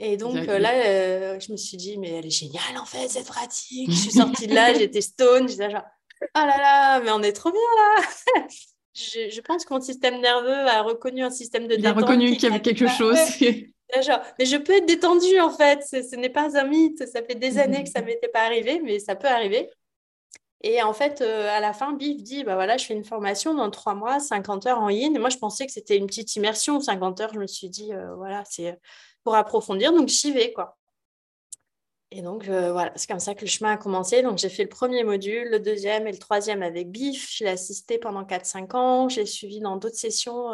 Et 0.00 0.16
donc 0.16 0.36
euh, 0.36 0.58
là, 0.58 0.74
euh, 0.74 1.40
je 1.40 1.50
me 1.50 1.56
suis 1.56 1.76
dit, 1.76 1.98
mais 1.98 2.10
elle 2.10 2.26
est 2.26 2.30
géniale 2.30 2.78
en 2.80 2.84
fait, 2.84 3.08
cette 3.08 3.26
pratique. 3.26 3.90
Je 3.90 3.96
suis 3.96 4.10
sortie 4.12 4.46
de 4.46 4.54
là, 4.54 4.72
j'étais 4.72 5.00
stone, 5.00 5.48
j'étais 5.48 5.70
genre, 5.70 5.82
oh 6.22 6.26
là 6.34 6.56
là, 6.56 7.00
mais 7.00 7.10
on 7.10 7.22
est 7.22 7.32
trop 7.32 7.50
bien 7.50 7.60
là. 7.76 8.46
je, 8.94 9.40
pense 9.40 9.64
que 9.64 9.74
mon 9.74 9.80
système 9.80 10.20
nerveux 10.20 10.68
a 10.68 10.82
reconnu 10.82 11.24
un 11.24 11.30
système 11.30 11.64
de 11.64 11.74
détente. 11.74 11.82
Il 11.82 11.86
a 11.86 11.92
reconnu 11.94 12.32
qu'il 12.34 12.44
y 12.44 12.46
avait 12.46 12.62
quelque 12.62 12.86
chose. 12.88 13.18
Genre, 14.02 14.20
mais 14.38 14.44
je 14.44 14.58
peux 14.58 14.76
être 14.76 14.84
détendue 14.84 15.40
en 15.40 15.48
fait, 15.48 15.82
ce, 15.82 16.14
n'est 16.14 16.28
pas 16.28 16.58
un 16.58 16.64
mythe, 16.64 17.08
ça 17.08 17.22
fait 17.22 17.34
des 17.34 17.56
années 17.56 17.82
que 17.82 17.88
ça 17.88 18.02
ne 18.02 18.04
m'était 18.04 18.28
pas 18.28 18.42
arrivé, 18.42 18.82
mais 18.84 18.98
ça 18.98 19.16
peut 19.16 19.28
arriver. 19.28 19.70
Et 20.62 20.82
en 20.82 20.92
fait, 20.92 21.20
euh, 21.20 21.48
à 21.50 21.60
la 21.60 21.72
fin, 21.72 21.92
Biff 21.92 22.22
dit 22.22 22.42
bah 22.42 22.54
voilà, 22.54 22.76
je 22.76 22.84
fais 22.84 22.94
une 22.94 23.04
formation 23.04 23.54
dans 23.54 23.70
trois 23.70 23.94
mois, 23.94 24.18
50 24.18 24.66
heures 24.66 24.80
en 24.80 24.88
yin. 24.88 25.14
Et 25.14 25.18
moi, 25.18 25.30
je 25.30 25.38
pensais 25.38 25.66
que 25.66 25.72
c'était 25.72 25.96
une 25.96 26.06
petite 26.06 26.34
immersion, 26.36 26.80
50 26.80 27.20
heures. 27.20 27.32
Je 27.32 27.38
me 27.38 27.46
suis 27.46 27.68
dit 27.68 27.92
euh, 27.92 28.14
voilà, 28.16 28.42
c'est 28.44 28.78
pour 29.22 29.36
approfondir. 29.36 29.92
Donc, 29.92 30.08
j'y 30.08 30.32
vais, 30.32 30.52
quoi. 30.52 30.76
Et 32.10 32.22
donc, 32.22 32.48
euh, 32.48 32.72
voilà, 32.72 32.90
c'est 32.96 33.08
comme 33.08 33.20
ça 33.20 33.34
que 33.34 33.42
le 33.42 33.46
chemin 33.46 33.72
a 33.72 33.76
commencé. 33.76 34.22
Donc, 34.22 34.38
j'ai 34.38 34.48
fait 34.48 34.64
le 34.64 34.68
premier 34.68 35.04
module, 35.04 35.48
le 35.50 35.60
deuxième 35.60 36.06
et 36.08 36.12
le 36.12 36.18
troisième 36.18 36.62
avec 36.62 36.90
Biff. 36.90 37.30
Je 37.36 37.44
l'ai 37.44 37.50
assisté 37.50 37.98
pendant 37.98 38.24
4-5 38.24 38.74
ans. 38.74 39.08
J'ai 39.08 39.26
suivi 39.26 39.60
dans 39.60 39.76
d'autres 39.76 39.96
sessions 39.96 40.52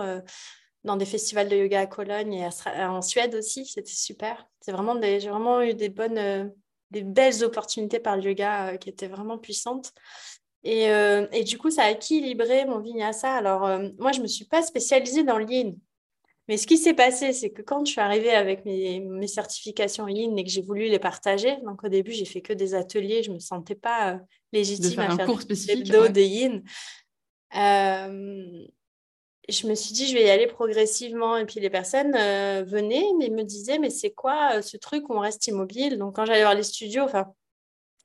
dans 0.82 0.96
des 0.96 1.06
festivals 1.06 1.48
de 1.48 1.56
yoga 1.56 1.80
à 1.80 1.86
Cologne 1.86 2.34
et 2.34 2.48
en 2.82 3.00
Suède 3.00 3.34
aussi. 3.36 3.64
C'était 3.64 3.88
super. 3.88 4.46
C'est 4.60 4.72
vraiment 4.72 5.00
j'ai 5.00 5.30
vraiment 5.30 5.62
eu 5.62 5.74
des 5.74 5.88
bonnes, 5.88 6.52
des 6.94 7.02
belles 7.02 7.44
opportunités 7.44 7.98
par 7.98 8.16
le 8.16 8.22
yoga 8.22 8.78
qui 8.78 8.88
étaient 8.88 9.08
vraiment 9.08 9.38
puissantes. 9.38 9.92
Et, 10.62 10.86
et, 11.32 11.44
du 11.44 11.58
coup, 11.58 11.70
ça 11.70 11.82
a 11.82 11.90
équilibré 11.90 12.64
mon 12.64 12.78
vinyasa. 12.78 13.34
Alors, 13.34 13.68
moi, 13.98 14.12
je 14.12 14.18
ne 14.18 14.22
me 14.22 14.26
suis 14.26 14.46
pas 14.46 14.62
spécialisée 14.62 15.22
dans 15.22 15.36
le 15.36 15.44
yin. 15.44 15.76
Mais 16.48 16.58
ce 16.58 16.66
qui 16.66 16.76
s'est 16.76 16.94
passé, 16.94 17.32
c'est 17.32 17.50
que 17.50 17.62
quand 17.62 17.84
je 17.84 17.92
suis 17.92 18.00
arrivée 18.00 18.30
avec 18.30 18.66
mes, 18.66 19.00
mes, 19.00 19.26
certifications 19.26 20.08
yin 20.08 20.36
et 20.36 20.44
que 20.44 20.50
j'ai 20.50 20.60
voulu 20.60 20.88
les 20.88 20.98
partager, 20.98 21.56
donc 21.64 21.84
au 21.84 21.88
début, 21.88 22.12
j'ai 22.12 22.26
fait 22.26 22.42
que 22.42 22.52
des 22.52 22.74
ateliers, 22.74 23.22
je 23.22 23.30
ne 23.30 23.34
me 23.34 23.40
sentais 23.40 23.74
pas 23.74 24.20
légitime 24.52 25.00
à 25.00 25.16
faire 25.16 25.20
un 25.20 25.26
cours 25.26 25.40
spécifique, 25.40 25.84
des 25.84 26.08
de 26.08 26.20
yin. 26.20 26.62
Euh, 27.56 28.66
je 29.48 29.66
me 29.66 29.74
suis 29.74 29.92
dit, 29.92 30.06
je 30.06 30.14
vais 30.14 30.24
y 30.24 30.30
aller 30.30 30.46
progressivement. 30.46 31.36
Et 31.36 31.44
puis 31.44 31.60
les 31.60 31.70
personnes 31.70 32.14
euh, 32.16 32.64
venaient, 32.66 33.06
mais 33.18 33.28
me 33.28 33.42
disaient, 33.42 33.78
mais 33.78 33.90
c'est 33.90 34.10
quoi 34.10 34.56
euh, 34.56 34.62
ce 34.62 34.76
truc 34.76 35.08
où 35.08 35.14
on 35.14 35.20
reste 35.20 35.46
immobile? 35.46 35.98
Donc 35.98 36.16
quand 36.16 36.24
j'allais 36.24 36.42
voir 36.42 36.54
les 36.54 36.62
studios, 36.62 37.02
enfin, 37.02 37.26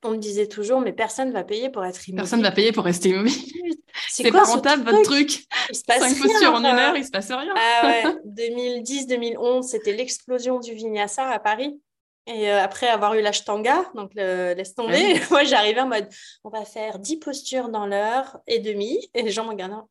on 0.04 0.12
me 0.12 0.17
disait 0.17 0.47
toujours, 0.47 0.82
mais 0.82 0.93
personne 0.93 1.30
ne 1.30 1.34
va 1.34 1.43
payer 1.43 1.69
pour 1.69 1.86
être 1.86 2.08
immobile. 2.08 2.21
Personne 2.21 2.39
ne 2.39 2.45
va 2.45 2.52
payer 2.52 2.71
pour 2.71 2.84
rester 2.84 3.10
immobile. 3.10 3.34
C'est 4.10 4.32
pas 4.32 4.43
rentable 4.43 4.84
votre 4.84 5.04
truc? 5.04 5.45
Il 5.69 5.75
se 5.75 5.84
passe 5.84 5.99
Cinq 5.99 6.17
postures 6.21 6.54
en 6.54 6.60
une 6.60 6.65
heure, 6.65 6.95
il 6.95 7.06
se 7.06 7.12
passe 7.12 7.32
rien. 7.32 7.54
Ah 7.56 7.88
ouais, 7.88 8.04
2010-2011, 8.82 9.63
c'était 9.63 9.93
l'explosion 9.93 10.60
du 10.60 10.73
vinyasa 10.73 11.28
à 11.30 11.39
Paris. 11.39 11.80
Et 12.28 12.49
euh, 12.49 12.62
après 12.62 12.88
avoir 12.88 13.15
eu 13.15 13.21
l'ashtanga, 13.21 13.86
donc 13.95 14.12
le, 14.13 14.54
laisse 14.54 14.75
tomber, 14.75 15.19
moi 15.32 15.43
j'arrivais 15.43 15.82
en 15.82 15.88
mode 15.88 16.08
on 16.43 16.49
va 16.49 16.63
faire 16.63 16.99
10 16.99 17.17
postures 17.17 17.69
dans 17.69 17.88
l'heure 17.88 18.38
et 18.45 18.60
demie. 18.60 19.10
Et 19.13 19.23
les 19.23 19.32
gens 19.32 19.45
me 19.45 19.49
regardent. 19.49 19.84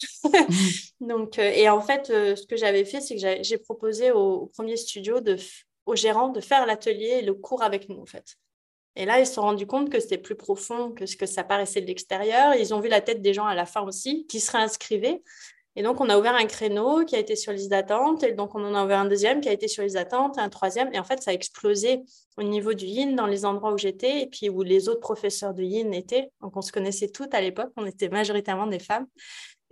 donc, 1.00 1.38
euh, 1.38 1.50
et 1.54 1.68
en 1.68 1.80
fait, 1.80 2.10
euh, 2.10 2.36
ce 2.36 2.46
que 2.46 2.56
j'avais 2.56 2.84
fait, 2.84 3.00
c'est 3.00 3.16
que 3.16 3.42
j'ai 3.42 3.58
proposé 3.58 4.10
au, 4.10 4.46
premier 4.46 4.76
studio, 4.76 5.20
de, 5.20 5.36
au 5.86 5.94
gérant, 5.94 6.28
de 6.28 6.40
faire 6.40 6.66
l'atelier 6.66 7.18
et 7.18 7.22
le 7.22 7.34
cours 7.34 7.62
avec 7.62 7.88
nous, 7.88 8.00
en 8.00 8.06
fait. 8.06 8.36
Et 8.94 9.06
là, 9.06 9.20
ils 9.20 9.26
se 9.26 9.34
sont 9.34 9.42
rendus 9.42 9.66
compte 9.66 9.90
que 9.90 10.00
c'était 10.00 10.18
plus 10.18 10.36
profond 10.36 10.90
que 10.92 11.06
ce 11.06 11.16
que 11.16 11.26
ça 11.26 11.44
paraissait 11.44 11.80
de 11.80 11.86
l'extérieur. 11.86 12.54
Ils 12.54 12.74
ont 12.74 12.80
vu 12.80 12.88
la 12.88 13.00
tête 13.00 13.22
des 13.22 13.32
gens 13.32 13.46
à 13.46 13.54
la 13.54 13.64
fin 13.64 13.82
aussi, 13.82 14.26
qui 14.26 14.38
se 14.38 14.52
réinscrivaient. 14.52 15.22
Et 15.74 15.82
donc, 15.82 16.02
on 16.02 16.10
a 16.10 16.18
ouvert 16.18 16.34
un 16.34 16.44
créneau 16.44 17.02
qui 17.06 17.16
a 17.16 17.18
été 17.18 17.34
sur 17.34 17.52
liste 17.52 17.70
d'attente. 17.70 18.22
Et 18.22 18.32
donc, 18.32 18.54
on 18.54 18.62
en 18.62 18.74
a 18.74 18.84
ouvert 18.84 18.98
un 18.98 19.06
deuxième 19.06 19.40
qui 19.40 19.48
a 19.48 19.52
été 19.52 19.68
sur 19.68 19.82
liste 19.82 19.94
d'attente, 19.94 20.36
un 20.36 20.50
troisième. 20.50 20.92
Et 20.92 20.98
en 20.98 21.04
fait, 21.04 21.22
ça 21.22 21.30
a 21.30 21.34
explosé 21.34 22.02
au 22.36 22.42
niveau 22.42 22.74
du 22.74 22.84
yin 22.84 23.16
dans 23.16 23.26
les 23.26 23.46
endroits 23.46 23.72
où 23.72 23.78
j'étais 23.78 24.20
et 24.20 24.26
puis 24.26 24.50
où 24.50 24.62
les 24.62 24.90
autres 24.90 25.00
professeurs 25.00 25.54
de 25.54 25.62
yin 25.62 25.94
étaient. 25.94 26.30
Donc, 26.42 26.56
on 26.58 26.60
se 26.60 26.72
connaissait 26.72 27.08
toutes 27.08 27.32
à 27.34 27.40
l'époque. 27.40 27.72
On 27.76 27.86
était 27.86 28.10
majoritairement 28.10 28.66
des 28.66 28.80
femmes. 28.80 29.06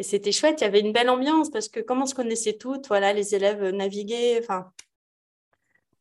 Et 0.01 0.03
c'était 0.03 0.33
chouette. 0.33 0.63
Il 0.63 0.65
y 0.65 0.67
avait 0.67 0.81
une 0.81 0.95
belle 0.95 1.11
ambiance 1.11 1.51
parce 1.51 1.69
que 1.69 1.79
comme 1.79 2.01
on 2.01 2.07
se 2.07 2.15
connaissait 2.15 2.55
toutes, 2.55 2.89
voilà, 2.89 3.13
les 3.13 3.35
élèves 3.35 3.63
naviguaient. 3.69 4.41
Enfin, 4.43 4.73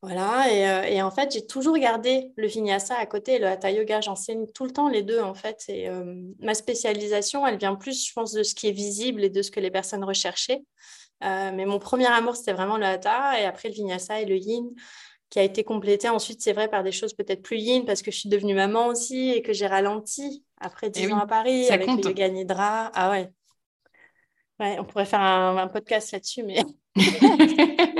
voilà, 0.01 0.45
euh, 0.47 0.83
et, 0.83 1.01
en 1.01 1.11
fait, 1.11 1.33
j'ai 1.33 1.45
toujours 1.45 1.77
gardé 1.77 2.31
le 2.37 2.47
vinyasa 2.47 2.95
à 2.97 3.05
côté 3.05 3.33
et 3.33 3.39
le 3.39 3.47
hatha 3.47 3.69
yoga. 3.71 3.99
J'enseigne 3.99 4.47
tout 4.53 4.63
le 4.63 4.71
temps 4.71 4.87
les 4.87 5.03
deux, 5.03 5.19
en 5.19 5.33
fait. 5.33 5.65
Et 5.67 5.89
euh, 5.89 6.15
ma 6.39 6.53
spécialisation, 6.53 7.45
elle 7.45 7.57
vient 7.57 7.75
plus, 7.75 8.07
je 8.07 8.13
pense, 8.13 8.31
de 8.31 8.41
ce 8.41 8.55
qui 8.55 8.69
est 8.69 8.71
visible 8.71 9.21
et 9.21 9.29
de 9.29 9.41
ce 9.41 9.51
que 9.51 9.59
les 9.59 9.69
personnes 9.69 10.05
recherchaient. 10.05 10.63
Euh, 11.25 11.51
mais 11.53 11.65
mon 11.65 11.79
premier 11.79 12.07
amour, 12.07 12.37
c'était 12.37 12.53
vraiment 12.53 12.77
le 12.77 12.85
hatha, 12.85 13.37
et 13.41 13.43
après 13.43 13.67
le 13.67 13.73
vinyasa 13.73 14.21
et 14.21 14.25
le 14.25 14.37
yin, 14.37 14.69
qui 15.29 15.39
a 15.39 15.43
été 15.43 15.65
complété 15.65 16.07
ensuite, 16.07 16.41
c'est 16.41 16.53
vrai, 16.53 16.69
par 16.69 16.83
des 16.83 16.93
choses 16.93 17.13
peut-être 17.13 17.41
plus 17.41 17.57
yin, 17.57 17.83
parce 17.83 18.01
que 18.01 18.11
je 18.11 18.17
suis 18.17 18.29
devenue 18.29 18.53
maman 18.53 18.87
aussi 18.87 19.31
et 19.31 19.41
que 19.41 19.51
j'ai 19.51 19.67
ralenti 19.67 20.45
après 20.61 20.89
10 20.89 21.01
eh 21.03 21.11
ans 21.11 21.19
à 21.19 21.27
Paris 21.27 21.69
avec 21.69 21.87
le 21.89 22.01
yoga 22.01 22.29
nidra. 22.29 22.89
Ah 22.93 23.11
ouais. 23.11 23.29
Ouais, 24.59 24.77
on 24.79 24.83
pourrait 24.83 25.05
faire 25.05 25.21
un 25.21 25.67
podcast 25.67 26.11
là-dessus, 26.11 26.43
mais 26.43 26.63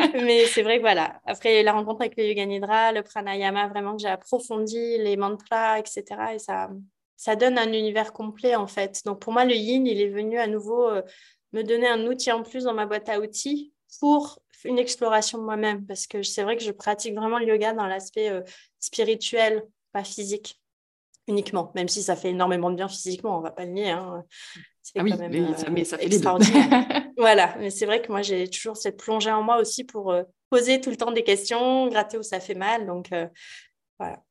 Mais 0.23 0.45
c'est 0.45 0.63
vrai 0.63 0.77
que 0.77 0.81
voilà, 0.81 1.21
après 1.25 1.63
la 1.63 1.73
rencontre 1.73 2.01
avec 2.01 2.17
le 2.17 2.25
Yoga 2.25 2.45
Nidra, 2.45 2.91
le 2.91 3.03
pranayama, 3.03 3.67
vraiment 3.67 3.95
que 3.95 4.01
j'ai 4.01 4.07
approfondi 4.07 4.97
les 4.97 5.17
mantras, 5.17 5.79
etc. 5.79 6.03
Et 6.33 6.39
ça, 6.39 6.69
ça 7.15 7.35
donne 7.35 7.57
un 7.57 7.71
univers 7.71 8.13
complet 8.13 8.55
en 8.55 8.67
fait. 8.67 9.01
Donc 9.05 9.21
pour 9.21 9.33
moi, 9.33 9.45
le 9.45 9.55
yin, 9.55 9.85
il 9.85 10.01
est 10.01 10.09
venu 10.09 10.37
à 10.37 10.47
nouveau 10.47 10.89
euh, 10.89 11.01
me 11.53 11.63
donner 11.63 11.87
un 11.87 12.05
outil 12.07 12.31
en 12.31 12.43
plus 12.43 12.63
dans 12.63 12.73
ma 12.73 12.85
boîte 12.85 13.09
à 13.09 13.19
outils 13.19 13.73
pour 13.99 14.39
une 14.65 14.79
exploration 14.79 15.37
de 15.37 15.43
moi-même. 15.43 15.85
Parce 15.85 16.07
que 16.07 16.23
c'est 16.23 16.43
vrai 16.43 16.57
que 16.57 16.63
je 16.63 16.71
pratique 16.71 17.15
vraiment 17.15 17.39
le 17.39 17.47
yoga 17.47 17.73
dans 17.73 17.87
l'aspect 17.87 18.29
euh, 18.29 18.41
spirituel, 18.79 19.63
pas 19.91 20.03
physique 20.03 20.59
uniquement, 21.27 21.71
même 21.75 21.87
si 21.87 22.01
ça 22.01 22.15
fait 22.15 22.29
énormément 22.29 22.71
de 22.71 22.75
bien 22.75 22.87
physiquement, 22.87 23.37
on 23.37 23.41
va 23.41 23.51
pas 23.51 23.63
le 23.63 23.71
nier. 23.71 23.91
Hein. 23.91 24.23
Ah 24.95 25.03
oui, 25.03 25.13
mais, 25.29 25.55
ça, 25.55 25.69
mais, 25.69 25.83
ça, 25.83 25.97
fait 25.97 26.07
voilà, 27.17 27.55
mais 27.59 27.69
c'est 27.69 27.85
vrai 27.85 28.01
que 28.01 28.11
moi, 28.11 28.21
j'ai 28.21 28.49
toujours 28.49 28.77
cette 28.77 28.97
plongée 28.97 29.31
en 29.31 29.43
moi 29.43 29.57
aussi 29.59 29.83
pour 29.83 30.11
euh, 30.11 30.23
poser 30.49 30.81
tout 30.81 30.89
le 30.89 30.97
temps 30.97 31.11
des 31.11 31.23
questions, 31.23 31.87
gratter 31.87 32.17
où 32.17 32.23
ça 32.23 32.39
fait 32.39 32.55
mal. 32.55 32.85
Donc, 32.85 33.11
euh, 33.11 33.27
voilà. 33.99 34.23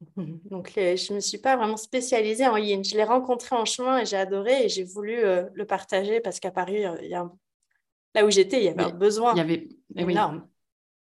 Donc, 0.16 0.72
je 0.74 1.10
ne 1.10 1.16
me 1.16 1.20
suis 1.20 1.38
pas 1.38 1.56
vraiment 1.56 1.76
spécialisée 1.76 2.46
en 2.46 2.56
yin. 2.56 2.82
Je 2.84 2.96
l'ai 2.96 3.04
rencontré 3.04 3.54
en 3.54 3.64
chemin 3.64 3.98
et 3.98 4.06
j'ai 4.06 4.16
adoré 4.16 4.64
et 4.64 4.68
j'ai 4.68 4.84
voulu 4.84 5.18
euh, 5.18 5.44
le 5.54 5.64
partager 5.64 6.20
parce 6.20 6.40
qu'à 6.40 6.50
Paris, 6.50 6.84
il 7.02 7.08
y 7.08 7.14
a 7.14 7.30
là 8.14 8.26
où 8.26 8.30
j'étais, 8.30 8.58
il 8.58 8.64
y 8.64 8.68
avait 8.68 8.82
un 8.82 8.90
besoin 8.90 9.32
il 9.34 9.38
y 9.38 9.40
avait... 9.40 9.68
Eh 9.96 10.02
énorme 10.02 10.46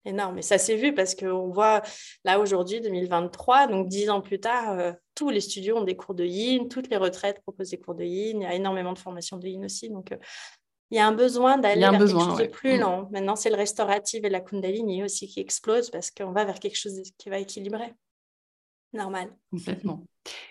énorme. 0.05 0.39
Et 0.39 0.41
ça 0.41 0.57
s'est 0.57 0.75
vu 0.75 0.93
parce 0.93 1.15
qu'on 1.15 1.49
voit 1.49 1.81
là 2.23 2.39
aujourd'hui, 2.39 2.81
2023, 2.81 3.67
donc 3.67 3.87
dix 3.87 4.09
ans 4.09 4.21
plus 4.21 4.39
tard, 4.39 4.79
euh, 4.79 4.91
tous 5.15 5.29
les 5.29 5.41
studios 5.41 5.77
ont 5.77 5.83
des 5.83 5.95
cours 5.95 6.15
de 6.15 6.25
yin, 6.25 6.67
toutes 6.67 6.89
les 6.89 6.97
retraites 6.97 7.41
proposent 7.41 7.71
des 7.71 7.79
cours 7.79 7.95
de 7.95 8.03
yin, 8.03 8.41
il 8.41 8.43
y 8.43 8.47
a 8.47 8.53
énormément 8.53 8.93
de 8.93 8.99
formations 8.99 9.37
de 9.37 9.47
yin 9.47 9.65
aussi. 9.65 9.89
Donc, 9.89 10.11
euh, 10.11 10.17
il 10.91 10.97
y 10.97 10.99
a 10.99 11.07
un 11.07 11.11
besoin 11.11 11.57
d'aller 11.57 11.81
vers 11.81 11.91
quelque 11.91 12.07
chose 12.07 12.37
de 12.37 12.45
plus 12.45 12.77
mm. 12.77 12.79
lent. 12.79 13.09
Maintenant, 13.11 13.35
c'est 13.35 13.49
le 13.49 13.55
restauratif 13.55 14.23
et 14.23 14.29
la 14.29 14.41
kundalini 14.41 15.03
aussi 15.03 15.27
qui 15.27 15.39
explose 15.39 15.91
parce 15.91 16.09
qu'on 16.09 16.31
va 16.31 16.45
vers 16.45 16.59
quelque 16.59 16.77
chose 16.77 17.01
qui 17.17 17.29
va 17.29 17.37
équilibrer. 17.37 17.93
Normal. 18.91 19.29
Complètement. 19.51 20.03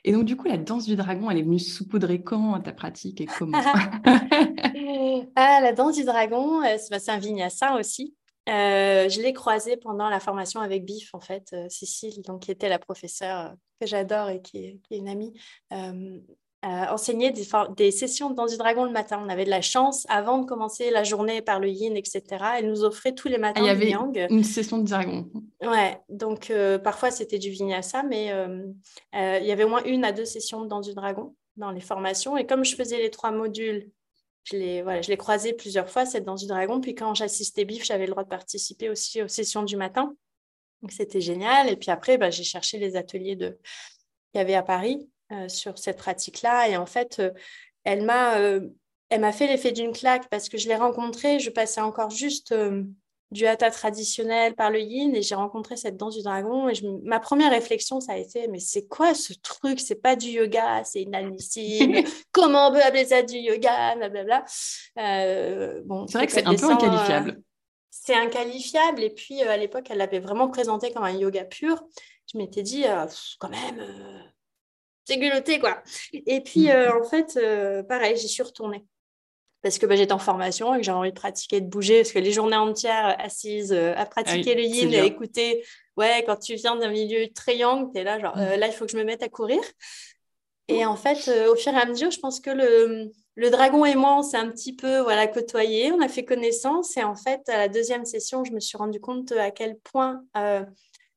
Et 0.05 0.13
donc, 0.13 0.25
du 0.25 0.37
coup, 0.37 0.47
la 0.47 0.59
danse 0.59 0.87
du 0.87 0.95
dragon, 0.95 1.29
elle 1.29 1.39
est 1.39 1.43
venue 1.43 1.59
saupoudrer 1.59 2.23
quand 2.23 2.55
à 2.55 2.61
ta 2.61 2.73
pratique 2.73 3.21
et 3.21 3.27
comment? 3.27 3.59
Ah, 5.35 5.61
La 5.61 5.73
danse 5.73 5.97
du 5.97 6.05
dragon, 6.05 6.63
euh, 6.63 6.77
c'est 6.79 7.11
un 7.11 7.19
vinyasa 7.19 7.75
aussi. 7.77 8.15
Euh, 8.49 9.09
je 9.09 9.21
l'ai 9.21 9.33
croisée 9.33 9.77
pendant 9.77 10.09
la 10.09 10.21
formation 10.21 10.61
avec 10.61 10.85
BIF, 10.85 11.15
en 11.15 11.21
fait, 11.21 11.51
euh, 11.53 11.67
Cécile, 11.69 12.23
donc, 12.23 12.43
qui 12.43 12.51
était 12.51 12.69
la 12.69 12.79
professeure 12.79 13.47
euh, 13.47 13.55
que 13.81 13.87
j'adore 13.87 14.31
et 14.31 14.41
qui 14.41 14.59
est, 14.59 14.79
une 14.91 15.09
amie, 15.09 15.35
enseignait 16.63 17.31
des, 17.31 17.47
des, 17.77 17.91
sessions 17.91 18.31
dans 18.31 18.47
du 18.47 18.57
dragon 18.57 18.85
le 18.85 18.91
matin. 18.91 19.21
On 19.25 19.29
avait 19.29 19.45
de 19.45 19.51
la 19.51 19.61
chance, 19.61 20.07
avant 20.09 20.39
de 20.39 20.47
commencer 20.47 20.91
la 20.91 21.05
journée 21.05 21.43
par 21.43 21.61
le 21.61 21.69
yin, 21.69 21.97
etc., 21.97 22.23
elle 22.59 22.69
nous 22.69 22.85
offrait 22.85 23.13
tous 23.13 23.29
les 23.29 23.37
ah, 23.37 23.39
matins 23.39 23.61
il 23.61 23.67
y 23.67 23.71
avait 23.71 23.95
une 24.31 24.45
session 24.45 24.79
de 24.79 24.89
dragon. 24.89 25.29
Ouais, 25.63 26.01
donc 26.09 26.53
parfois 26.83 27.13
c'était 27.13 27.39
du 27.39 27.51
vinyasa, 27.51 28.03
mais 28.03 28.33
il 29.15 29.47
y 29.47 29.53
avait 29.53 29.65
au 29.65 29.69
moins 29.69 29.85
une 29.85 30.05
à 30.05 30.11
deux 30.11 30.25
sessions 30.25 30.65
dans 30.65 30.81
du 30.81 30.95
dragon 30.95 31.35
dans 31.59 31.71
les 31.71 31.81
formations. 31.81 32.37
Et 32.37 32.47
comme 32.47 32.65
je 32.65 32.75
faisais 32.75 32.99
les 32.99 33.11
trois 33.11 33.31
modules 33.31 33.91
je 34.51 34.57
l'ai 34.57 34.83
voilà, 34.83 35.03
je 35.03 35.13
croisé 35.15 35.53
plusieurs 35.53 35.89
fois, 35.89 36.07
cette 36.07 36.25
danse 36.25 36.43
du 36.43 36.47
dragon. 36.47 36.81
Puis 36.81 36.95
quand 36.95 37.15
j'assistais 37.15 37.65
BIF, 37.65 37.85
j'avais 37.85 38.07
le 38.07 38.13
droit 38.13 38.25
de 38.25 38.29
participer 38.29 38.89
aussi 38.91 39.23
aux 39.23 39.29
sessions 39.29 39.63
du 39.63 39.77
matin. 39.77 40.15
Donc 40.83 40.93
c'était 40.93 41.21
génial. 41.21 41.69
Et 41.69 41.77
puis 41.77 41.91
après, 41.91 42.19
bah, 42.19 42.31
j'ai 42.31 42.45
cherché 42.45 42.79
les 42.79 42.97
ateliers 42.97 43.37
qu'il 43.37 43.57
y 44.35 44.39
avait 44.39 44.55
à 44.55 44.63
Paris 44.63 45.09
euh, 45.33 45.49
sur 45.49 45.79
cette 45.79 45.99
pratique-là. 45.99 46.69
Et 46.69 46.77
en 46.77 46.87
fait, 46.87 47.19
euh, 47.19 47.31
euh, 47.87 48.69
elle 49.11 49.21
m'a 49.21 49.33
fait 49.33 49.47
l'effet 49.47 49.73
d'une 49.73 49.93
claque 49.93 50.29
parce 50.29 50.49
que 50.49 50.59
je 50.59 50.69
l'ai 50.69 50.77
rencontrée. 50.77 51.41
Je 51.41 51.51
passais 51.51 51.81
encore 51.81 52.11
juste 52.11 52.55
du 53.31 53.47
hatha 53.47 53.71
traditionnel 53.71 54.55
par 54.55 54.71
le 54.71 54.81
yin 54.81 55.15
et 55.15 55.23
j'ai 55.23 55.35
rencontré 55.35 55.77
cette 55.77 55.97
danse 55.97 56.17
du 56.17 56.23
dragon 56.23 56.69
et 56.69 56.75
ma 57.03 57.21
première 57.21 57.51
réflexion 57.51 58.01
ça 58.01 58.13
a 58.13 58.17
été 58.17 58.49
mais 58.49 58.59
c'est 58.59 58.87
quoi 58.87 59.15
ce 59.15 59.35
truc? 59.35 59.81
C'est 59.81 60.01
pas 60.01 60.17
du 60.17 60.29
yoga 60.29 60.83
c'est 60.85 61.03
inadmissible. 61.03 62.09
Comment 62.33 62.69
on 62.69 62.73
peut 62.73 62.83
appeler 62.83 63.05
ça 63.05 63.23
du 63.23 63.37
yoga? 63.37 63.97
Blablabla. 63.97 64.45
Euh, 64.99 65.83
bon 65.85 66.07
c'est 66.07 66.19
vrai 66.19 66.27
que 66.27 66.33
c'est 66.33 66.47
un 66.47 66.55
peu 66.55 66.71
inqualifiable 66.71 67.31
euh, 67.31 67.43
c'est 67.91 68.15
inqualifiable 68.15 69.03
et 69.03 69.11
puis 69.11 69.43
euh, 69.43 69.51
à 69.51 69.57
l'époque 69.59 69.87
elle 69.91 69.99
l'avait 69.99 70.21
vraiment 70.21 70.49
présenté 70.49 70.91
comme 70.93 71.05
un 71.05 71.13
yoga 71.13 71.45
pur. 71.45 71.85
Je 72.33 72.39
m'étais 72.39 72.63
dit 72.63 72.85
quand 73.39 73.49
même 73.49 73.87
c'est 75.05 75.19
culotté 75.19 75.59
quoi. 75.59 75.83
Et 76.13 76.41
puis 76.41 76.71
en 76.73 77.03
fait 77.05 77.39
pareil 77.89 78.17
j'y 78.17 78.29
suis 78.29 78.43
retournée 78.43 78.85
parce 79.63 79.79
que 79.79 79.87
bah, 79.87 79.97
j'étais 79.97 80.13
en 80.13 80.19
formation 80.19 80.75
et 80.75 80.79
que 80.79 80.85
j'avais 80.85 80.99
envie 80.99 81.11
de 81.11 81.19
pratiquer, 81.19 81.61
de 81.61 81.67
bouger, 81.67 81.99
parce 81.99 82.13
que 82.13 82.19
les 82.19 82.33
journées 82.33 82.57
entières 82.57 83.17
assises 83.19 83.73
euh, 83.73 83.95
à 83.97 84.07
pratiquer 84.07 84.55
le 84.55 84.63
yin 84.63 84.93
et 84.93 85.01
à 85.01 85.05
écouter, 85.05 85.65
ouais, 85.97 86.23
quand 86.27 86.37
tu 86.37 86.55
viens 86.55 86.77
d'un 86.77 86.91
milieu 86.91 87.29
triangle, 87.33 87.91
tu 87.93 88.01
es 88.01 88.05
là, 88.05 88.21
genre, 88.21 88.37
euh, 88.39 88.57
là, 88.57 88.69
il 88.69 88.73
faut 88.73 88.85
que 88.85 88.93
je 88.93 88.97
me 88.97 89.05
mette 89.05 89.23
à 89.23 89.29
courir. 89.29 89.61
Et 90.69 90.85
en 90.85 90.97
fait, 90.97 91.29
euh, 91.29 91.53
au 91.53 91.57
fur 91.57 91.73
et 91.73 91.77
à 91.77 91.87
mesure, 91.87 92.11
je 92.11 92.21
pense 92.21 92.41
que 92.41 92.51
le, 92.51 93.11
le 93.35 93.51
dragon 93.51 93.85
et 93.85 93.95
moi, 93.95 94.19
on 94.19 94.23
s'est 94.23 94.37
un 94.37 94.49
petit 94.49 94.77
peu 94.77 94.99
voilà, 94.99 95.27
côtoyé, 95.27 95.91
on 95.93 96.01
a 96.01 96.09
fait 96.09 96.25
connaissance. 96.25 96.97
Et 96.97 97.03
en 97.03 97.17
fait, 97.17 97.49
à 97.49 97.57
la 97.57 97.69
deuxième 97.69 98.05
session, 98.05 98.45
je 98.45 98.53
me 98.53 98.61
suis 98.61 98.77
rendu 98.77 99.01
compte 99.01 99.33
à 99.33 99.51
quel 99.51 99.79
point 99.79 100.23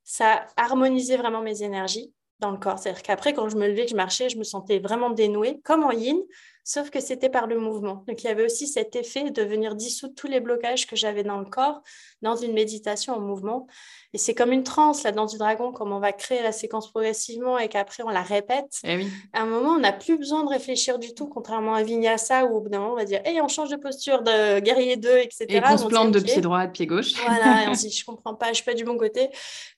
ça 0.04 0.48
harmonisait 0.56 1.18
vraiment 1.18 1.42
mes 1.42 1.64
énergies 1.64 2.14
dans 2.40 2.52
le 2.52 2.58
corps. 2.58 2.80
C'est-à-dire 2.80 3.04
qu'après, 3.04 3.34
quand 3.34 3.50
je 3.50 3.58
me 3.58 3.68
levais, 3.68 3.86
que 3.86 3.92
je 3.92 3.96
marchais, 3.96 4.30
je 4.30 4.38
me 4.38 4.44
sentais 4.44 4.80
vraiment 4.80 5.10
dénouée, 5.10 5.60
comme 5.64 5.84
en 5.84 5.92
yin 5.92 6.18
sauf 6.64 6.90
que 6.90 7.00
c'était 7.00 7.30
par 7.30 7.48
le 7.48 7.60
mouvement. 7.60 8.04
Donc 8.08 8.24
il 8.24 8.28
y 8.28 8.30
avait 8.30 8.46
aussi 8.46 8.68
cet 8.68 8.96
effet 8.96 9.32
de 9.32 9.44
venir 9.44 9.76
dissoudre 9.76 10.16
tous 10.16 10.28
les 10.28 10.40
blocages 10.40 10.88
que 10.88 10.96
j'avais 10.96 11.24
dans 11.24 11.40
le 11.40 11.46
corps 11.46 11.82
dans 12.22 12.36
une 12.36 12.54
méditation 12.54 13.14
en 13.14 13.20
mouvement. 13.20 13.68
Et 14.14 14.18
c'est 14.18 14.34
comme 14.34 14.52
une 14.52 14.64
transe 14.64 15.04
là 15.04 15.12
dans 15.12 15.26
du 15.26 15.38
dragon, 15.38 15.72
comme 15.72 15.92
on 15.94 16.00
va 16.00 16.12
créer 16.12 16.44
la 16.44 16.52
séquence 16.52 16.90
progressivement 16.90 17.58
et 17.58 17.70
qu'après 17.70 18.04
on 18.04 18.10
la 18.10 18.22
répète. 18.22 18.80
Eh 18.84 18.98
oui. 18.98 19.08
À 19.34 19.42
un 19.42 19.46
moment, 19.46 19.72
on 19.72 19.80
n'a 19.80 19.94
plus 19.94 20.18
besoin 20.18 20.44
de 20.44 20.50
réfléchir 20.50 21.00
du 21.00 21.14
tout, 21.14 21.28
contrairement 21.28 21.74
à 21.74 21.84
Vinyasa 21.84 22.46
où 22.46 22.58
au 22.58 22.62
bout 22.62 22.70
d'un 22.70 22.80
moment 22.80 22.94
on 22.94 22.98
va 22.98 23.06
dire 23.06 23.22
Hey, 23.26 23.42
on 23.42 23.48
change 23.48 23.70
de 23.70 23.78
posture 23.78 24.22
de 24.22 24.60
guerrier 24.60 24.98
2, 24.98 25.18
etc. 25.18 25.46
Et 25.50 25.62
qu'on 25.62 25.78
se 25.78 25.86
plante 25.86 26.12
de 26.12 26.20
pied 26.20 26.42
droit, 26.42 26.68
de 26.68 26.72
pied 26.72 26.88
gauche. 26.88 27.14
Voilà, 27.26 27.64
et 27.64 27.68
on 27.70 27.74
se 27.76 27.88
dit 27.88 27.92
Je 27.92 28.06
comprends 28.06 28.36
pas, 28.36 28.50
je 28.50 28.56
suis 28.56 28.66
pas 28.66 28.74
du 28.74 28.84
bon 28.84 28.98
côté. 28.98 29.30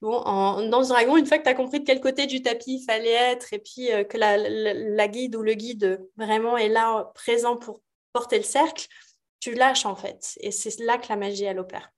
Bon, 0.01 0.13
en, 0.13 0.67
dans 0.67 0.79
le 0.79 0.87
dragon, 0.87 1.17
une 1.17 1.25
fois 1.25 1.37
que 1.37 1.43
tu 1.43 1.49
as 1.49 1.53
compris 1.53 1.79
de 1.79 1.85
quel 1.85 2.01
côté 2.01 2.25
du 2.25 2.41
tapis 2.41 2.79
il 2.81 2.83
fallait 2.83 3.11
être 3.11 3.53
et 3.53 3.59
puis 3.59 3.91
euh, 3.91 4.03
que 4.03 4.17
la, 4.17 4.37
la, 4.37 4.73
la 4.73 5.07
guide 5.07 5.35
ou 5.35 5.43
le 5.43 5.53
guide 5.53 6.01
vraiment 6.17 6.57
est 6.57 6.69
là 6.69 7.11
présent 7.13 7.55
pour 7.55 7.81
porter 8.13 8.37
le 8.37 8.43
cercle, 8.43 8.87
tu 9.39 9.53
lâches 9.53 9.85
en 9.85 9.95
fait. 9.95 10.37
Et 10.39 10.51
c'est 10.51 10.79
là 10.79 10.97
que 10.97 11.07
la 11.09 11.17
magie, 11.17 11.43
elle 11.43 11.59
opère. 11.59 11.91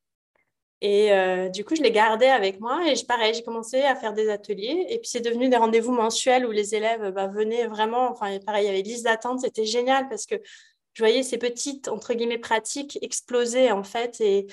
Et 0.82 1.12
euh, 1.14 1.50
du 1.50 1.64
coup, 1.64 1.76
je 1.76 1.82
l'ai 1.82 1.92
gardé 1.92 2.26
avec 2.26 2.60
moi 2.60 2.82
et 2.88 2.94
pareil, 3.08 3.34
j'ai 3.34 3.44
commencé 3.44 3.82
à 3.82 3.96
faire 3.96 4.14
des 4.14 4.30
ateliers. 4.30 4.86
Et 4.90 5.00
puis, 5.00 5.08
c'est 5.10 5.22
devenu 5.22 5.50
des 5.50 5.58
rendez-vous 5.58 5.92
mensuels 5.92 6.46
où 6.46 6.52
les 6.52 6.76
élèves 6.76 7.12
bah, 7.12 7.28
venaient 7.28 7.68
vraiment. 7.68 8.12
Enfin, 8.12 8.38
pareil, 8.40 8.66
il 8.66 8.68
y 8.68 8.70
avait 8.70 8.82
liste 8.82 9.06
d'attente. 9.06 9.40
C'était 9.40 9.66
génial 9.66 10.10
parce 10.10 10.26
que 10.26 10.36
je 10.94 11.04
voyais 11.04 11.24
ces 11.24 11.38
petites, 11.38 11.88
entre 11.88 12.14
guillemets, 12.14 12.38
pratiques 12.38 12.98
exploser 13.02 13.72
en 13.72 13.84
fait. 13.84 14.20
Et, 14.22 14.48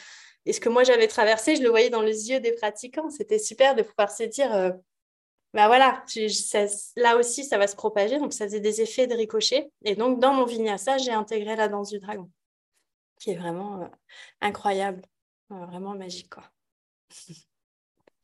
ce 0.50 0.58
que 0.58 0.68
moi, 0.68 0.82
j'avais 0.82 1.06
traversé, 1.06 1.54
je 1.54 1.62
le 1.62 1.68
voyais 1.68 1.90
dans 1.90 2.02
les 2.02 2.30
yeux 2.30 2.40
des 2.40 2.52
pratiquants. 2.52 3.10
C'était 3.10 3.38
super 3.38 3.76
de 3.76 3.82
pouvoir 3.82 4.10
se 4.10 4.24
dire, 4.24 4.52
euh, 4.52 4.70
bah 5.54 5.68
voilà, 5.68 6.04
là 6.96 7.16
aussi, 7.16 7.44
ça 7.44 7.58
va 7.58 7.68
se 7.68 7.76
propager. 7.76 8.18
Donc, 8.18 8.32
ça 8.32 8.46
faisait 8.46 8.60
des 8.60 8.80
effets 8.80 9.06
de 9.06 9.14
ricochet. 9.14 9.70
Et 9.84 9.94
donc, 9.94 10.18
dans 10.18 10.32
mon 10.32 10.44
vinyasa, 10.44 10.98
j'ai 10.98 11.12
intégré 11.12 11.54
la 11.54 11.68
danse 11.68 11.90
du 11.90 12.00
dragon, 12.00 12.28
qui 13.20 13.30
est 13.30 13.36
vraiment 13.36 13.82
euh, 13.82 13.86
incroyable, 14.40 15.02
vraiment 15.66 15.94
magique. 15.94 16.30
Quoi. 16.30 16.44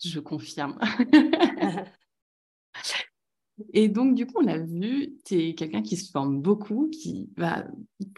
Je 0.05 0.21
confirme. 0.21 0.79
Et 3.73 3.89
donc, 3.89 4.15
du 4.15 4.27
coup, 4.27 4.41
on 4.41 4.47
a 4.47 4.59
vu, 4.59 5.17
tu 5.25 5.35
es 5.35 5.55
quelqu'un 5.55 5.83
qui 5.83 5.97
se 5.97 6.11
forme 6.11 6.41
beaucoup, 6.41 6.89
qui 6.91 7.29
va 7.37 7.65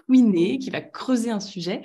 couiner, 0.07 0.59
qui 0.59 0.70
va 0.70 0.83
creuser 0.83 1.31
un 1.31 1.40
sujet. 1.40 1.83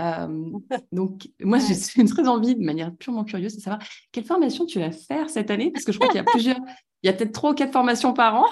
Euh, 0.00 0.50
donc, 0.92 1.28
moi, 1.40 1.58
j'ai 1.58 1.74
une 2.00 2.08
très 2.10 2.26
envie, 2.26 2.54
de 2.54 2.64
manière 2.64 2.94
purement 2.96 3.24
curieuse, 3.24 3.56
de 3.56 3.60
savoir 3.60 3.82
quelle 4.10 4.24
formation 4.24 4.64
tu 4.66 4.78
vas 4.78 4.90
faire 4.90 5.28
cette 5.28 5.50
année, 5.50 5.70
parce 5.70 5.84
que 5.84 5.92
je 5.92 5.98
crois 5.98 6.08
qu'il 6.08 6.16
y 6.16 6.20
a 6.20 6.24
plusieurs, 6.24 6.58
il 7.02 7.06
y 7.06 7.10
a 7.10 7.12
peut-être 7.12 7.32
trois 7.32 7.50
ou 7.50 7.54
quatre 7.54 7.72
formations 7.72 8.14
par 8.14 8.36
an. 8.36 8.46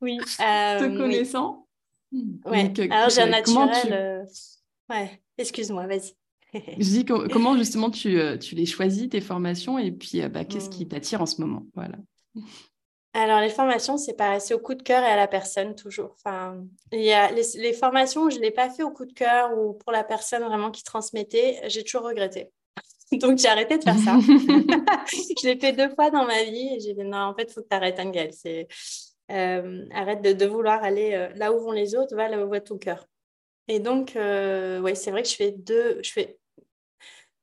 oui. 0.00 0.16
Te 0.16 0.82
euh, 0.82 0.96
connaissant. 0.96 1.68
Oui. 2.10 2.40
Ouais. 2.46 2.68
Donc, 2.70 2.90
Alors, 2.90 3.10
j'ai 3.10 3.22
un 3.22 3.26
naturel. 3.26 3.70
Tu... 3.82 3.92
Euh... 3.92 4.24
Ouais, 4.88 5.22
excuse-moi, 5.38 5.86
vas-y. 5.86 6.14
je 6.78 6.84
dis 6.84 7.04
comment 7.04 7.56
justement 7.56 7.90
tu, 7.90 8.18
tu, 8.40 8.54
les 8.54 8.66
choisis, 8.66 9.08
tes 9.08 9.20
formations, 9.20 9.78
et 9.78 9.90
puis 9.90 10.20
bah, 10.28 10.44
qu'est-ce 10.44 10.70
qui 10.70 10.86
t'attire 10.86 11.20
en 11.20 11.26
ce 11.26 11.40
moment? 11.40 11.66
Voilà. 11.74 11.96
Alors, 13.16 13.40
les 13.40 13.48
formations, 13.48 13.96
c'est 13.96 14.14
pareil, 14.14 14.40
c'est 14.40 14.54
au 14.54 14.58
coup 14.58 14.74
de 14.74 14.82
cœur 14.82 15.04
et 15.04 15.06
à 15.06 15.14
la 15.14 15.28
personne 15.28 15.76
toujours. 15.76 16.16
Enfin, 16.16 16.64
il 16.90 17.02
y 17.02 17.12
a 17.12 17.30
les, 17.30 17.44
les 17.54 17.72
formations 17.72 18.22
où 18.22 18.30
je 18.30 18.38
ne 18.38 18.42
l'ai 18.42 18.50
pas 18.50 18.68
fait 18.70 18.82
au 18.82 18.90
coup 18.90 19.06
de 19.06 19.12
cœur 19.12 19.56
ou 19.56 19.74
pour 19.74 19.92
la 19.92 20.02
personne 20.02 20.42
vraiment 20.42 20.72
qui 20.72 20.82
transmettait, 20.82 21.60
j'ai 21.68 21.84
toujours 21.84 22.08
regretté. 22.08 22.50
Donc, 23.12 23.38
j'ai 23.38 23.46
arrêté 23.46 23.78
de 23.78 23.84
faire 23.84 23.98
ça. 23.98 24.18
je 24.20 25.46
l'ai 25.46 25.56
fait 25.56 25.72
deux 25.72 25.90
fois 25.90 26.10
dans 26.10 26.24
ma 26.24 26.42
vie 26.42 26.74
et 26.74 26.80
j'ai 26.80 26.94
dit 26.94 27.04
non, 27.04 27.18
en 27.18 27.34
fait, 27.36 27.44
il 27.44 27.52
faut 27.52 27.62
que 27.62 27.68
tu 27.68 27.76
arrêtes, 27.76 28.00
Angel. 28.00 28.30
Euh, 29.30 29.86
arrête 29.94 30.20
de, 30.20 30.32
de, 30.32 30.46
vouloir 30.46 30.82
aller 30.82 31.14
euh, 31.14 31.28
là 31.36 31.52
où 31.52 31.60
vont 31.60 31.70
les 31.70 31.94
autres, 31.94 32.14
va 32.16 32.28
là 32.28 32.44
où 32.44 32.50
va 32.50 32.60
ton 32.60 32.78
cœur. 32.78 33.06
Et 33.68 33.80
donc, 33.80 34.16
euh, 34.16 34.80
ouais, 34.80 34.94
c'est 34.94 35.10
vrai 35.10 35.22
que 35.22 35.28
je 35.28 35.36
fais 35.36 35.50
deux, 35.52 36.00
je 36.02 36.10
fais 36.10 36.38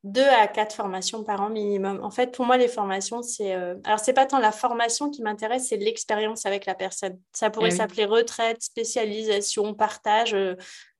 deux 0.03 0.27
à 0.27 0.47
quatre 0.47 0.75
formations 0.75 1.23
par 1.23 1.41
an 1.41 1.49
minimum. 1.49 1.99
En 2.03 2.11
fait, 2.11 2.31
pour 2.31 2.45
moi, 2.45 2.57
les 2.57 2.67
formations, 2.67 3.21
c'est. 3.21 3.55
Euh... 3.55 3.75
Alors, 3.83 3.99
c'est 3.99 4.13
pas 4.13 4.25
tant 4.25 4.39
la 4.39 4.51
formation 4.51 5.09
qui 5.09 5.21
m'intéresse, 5.21 5.67
c'est 5.69 5.77
l'expérience 5.77 6.45
avec 6.45 6.65
la 6.65 6.75
personne. 6.75 7.19
Ça 7.33 7.49
pourrait 7.49 7.69
eh 7.69 7.71
oui. 7.73 7.77
s'appeler 7.77 8.05
retraite, 8.05 8.61
spécialisation, 8.61 9.73
partage. 9.73 10.33
Euh, 10.33 10.55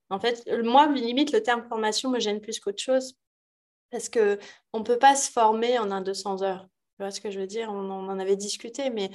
en 0.10 0.20
fait, 0.20 0.48
moi, 0.64 0.88
limite, 0.88 1.32
le 1.32 1.42
terme 1.42 1.64
formation 1.68 2.10
me 2.10 2.20
gêne 2.20 2.42
plus 2.42 2.60
qu'autre 2.60 2.82
chose 2.82 3.16
parce 3.92 4.10
que 4.10 4.40
on 4.74 4.84
peut 4.84 4.98
pas 4.98 5.16
se 5.16 5.30
former 5.30 5.78
en 5.78 5.92
un 5.92 6.02
200 6.02 6.42
heures. 6.42 6.68
Tu 6.98 7.04
vois 7.04 7.12
ce 7.12 7.22
que 7.22 7.30
je 7.30 7.40
veux 7.40 7.48
dire? 7.48 7.70
On, 7.70 7.90
on, 7.92 8.10
en 8.10 8.20
avait 8.20 8.36
discuté, 8.36 8.90
mais 8.90 9.10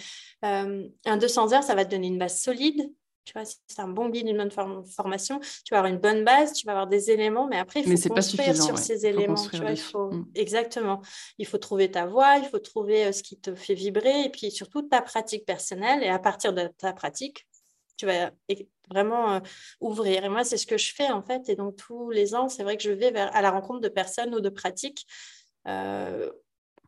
euh, 0.44 0.86
un 1.06 1.16
200 1.16 1.52
heures, 1.52 1.62
ça 1.62 1.74
va 1.74 1.84
te 1.84 1.90
donner 1.90 2.08
une 2.08 2.18
base 2.18 2.40
solide. 2.40 2.92
Tu 3.26 3.32
vois, 3.32 3.44
si 3.44 3.56
c'est 3.66 3.82
un 3.82 3.88
bon 3.88 4.08
guide, 4.08 4.28
une 4.28 4.36
bonne 4.36 4.52
form 4.52 4.84
formation, 4.84 5.40
tu 5.40 5.72
vas 5.72 5.78
avoir 5.78 5.92
une 5.92 5.98
bonne 5.98 6.24
base, 6.24 6.52
tu 6.52 6.64
vas 6.64 6.72
avoir 6.72 6.86
des 6.86 7.10
éléments, 7.10 7.46
mais 7.48 7.58
après, 7.58 7.80
il 7.80 7.98
faut 7.98 8.08
construire 8.08 8.56
sur 8.56 8.76
ouais. 8.76 8.80
ces 8.80 9.04
éléments. 9.04 9.34
Tu 9.34 9.60
vois, 9.60 9.72
il 9.72 9.80
faut... 9.80 10.12
Mmh. 10.12 10.30
Exactement. 10.36 11.02
Il 11.38 11.46
faut 11.46 11.58
trouver 11.58 11.90
ta 11.90 12.06
voix, 12.06 12.36
il 12.38 12.48
faut 12.48 12.60
trouver 12.60 13.06
euh, 13.06 13.12
ce 13.12 13.22
qui 13.22 13.36
te 13.36 13.54
fait 13.54 13.74
vibrer, 13.74 14.22
et 14.22 14.30
puis 14.30 14.50
surtout 14.50 14.82
ta 14.82 15.02
pratique 15.02 15.44
personnelle. 15.44 16.02
Et 16.04 16.08
à 16.08 16.20
partir 16.20 16.52
de 16.52 16.68
ta 16.78 16.92
pratique, 16.92 17.46
tu 17.96 18.06
vas 18.06 18.30
vraiment 18.88 19.34
euh, 19.34 19.40
ouvrir. 19.80 20.24
Et 20.24 20.28
moi, 20.28 20.44
c'est 20.44 20.56
ce 20.56 20.66
que 20.66 20.78
je 20.78 20.94
fais, 20.94 21.10
en 21.10 21.22
fait. 21.22 21.48
Et 21.48 21.56
donc, 21.56 21.76
tous 21.76 22.10
les 22.10 22.34
ans, 22.34 22.48
c'est 22.48 22.62
vrai 22.62 22.76
que 22.76 22.84
je 22.84 22.92
vais 22.92 23.10
vers, 23.10 23.34
à 23.34 23.42
la 23.42 23.50
rencontre 23.50 23.80
de 23.80 23.88
personnes 23.88 24.34
ou 24.34 24.40
de 24.40 24.50
pratiques 24.50 25.06
euh, 25.66 26.30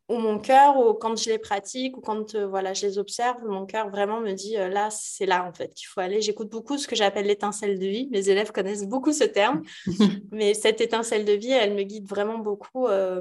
où 0.08 0.16
mon 0.16 0.38
cœur, 0.38 0.78
ou 0.78 0.94
quand 0.94 1.16
je 1.16 1.28
les 1.28 1.38
pratique, 1.38 1.96
ou 1.96 2.00
quand 2.00 2.34
euh, 2.34 2.46
voilà, 2.46 2.72
je 2.72 2.86
les 2.86 2.98
observe, 2.98 3.44
mon 3.44 3.66
cœur 3.66 3.90
vraiment 3.90 4.20
me 4.20 4.32
dit 4.32 4.56
euh, 4.56 4.68
là, 4.68 4.88
c'est 4.90 5.26
là 5.26 5.44
en 5.46 5.52
fait 5.52 5.74
qu'il 5.74 5.86
faut 5.86 6.00
aller. 6.00 6.22
J'écoute 6.22 6.50
beaucoup 6.50 6.78
ce 6.78 6.88
que 6.88 6.96
j'appelle 6.96 7.26
l'étincelle 7.26 7.78
de 7.78 7.86
vie. 7.86 8.08
Mes 8.10 8.30
élèves 8.30 8.50
connaissent 8.50 8.86
beaucoup 8.86 9.12
ce 9.12 9.24
terme, 9.24 9.62
mais 10.32 10.54
cette 10.54 10.80
étincelle 10.80 11.26
de 11.26 11.32
vie, 11.32 11.52
elle 11.52 11.74
me 11.74 11.82
guide 11.82 12.08
vraiment 12.08 12.38
beaucoup 12.38 12.86
euh, 12.86 13.20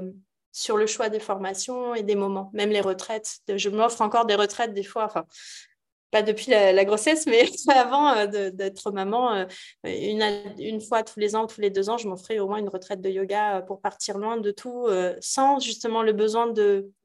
sur 0.50 0.78
le 0.78 0.86
choix 0.86 1.10
des 1.10 1.20
formations 1.20 1.94
et 1.94 2.02
des 2.02 2.14
moments, 2.14 2.50
même 2.54 2.70
les 2.70 2.80
retraites. 2.80 3.40
Je 3.54 3.68
m'offre 3.68 4.00
encore 4.00 4.24
des 4.24 4.34
retraites 4.34 4.72
des 4.72 4.82
fois. 4.82 5.04
Enfin, 5.04 5.26
pas 6.10 6.22
depuis 6.22 6.50
la, 6.50 6.72
la, 6.72 6.84
grossesse, 6.84 7.26
mais 7.26 7.48
avant 7.68 8.08
euh, 8.16 8.50
d'être 8.50 8.90
maman, 8.90 9.34
euh, 9.34 9.44
une, 9.84 10.22
une, 10.58 10.80
fois 10.80 11.02
tous 11.02 11.20
les 11.20 11.36
ans, 11.36 11.46
tous 11.46 11.60
les 11.60 11.70
deux 11.70 11.90
ans, 11.90 11.98
je 11.98 12.08
m'offrais 12.08 12.38
au 12.38 12.48
moins 12.48 12.58
une 12.58 12.68
retraite 12.68 13.00
de 13.00 13.10
yoga 13.10 13.58
euh, 13.58 13.60
pour 13.62 13.80
partir 13.80 14.18
loin 14.18 14.38
de 14.38 14.50
tout, 14.50 14.86
euh, 14.86 15.14
sans 15.20 15.60
justement 15.60 16.02
le 16.02 16.12
besoin 16.12 16.52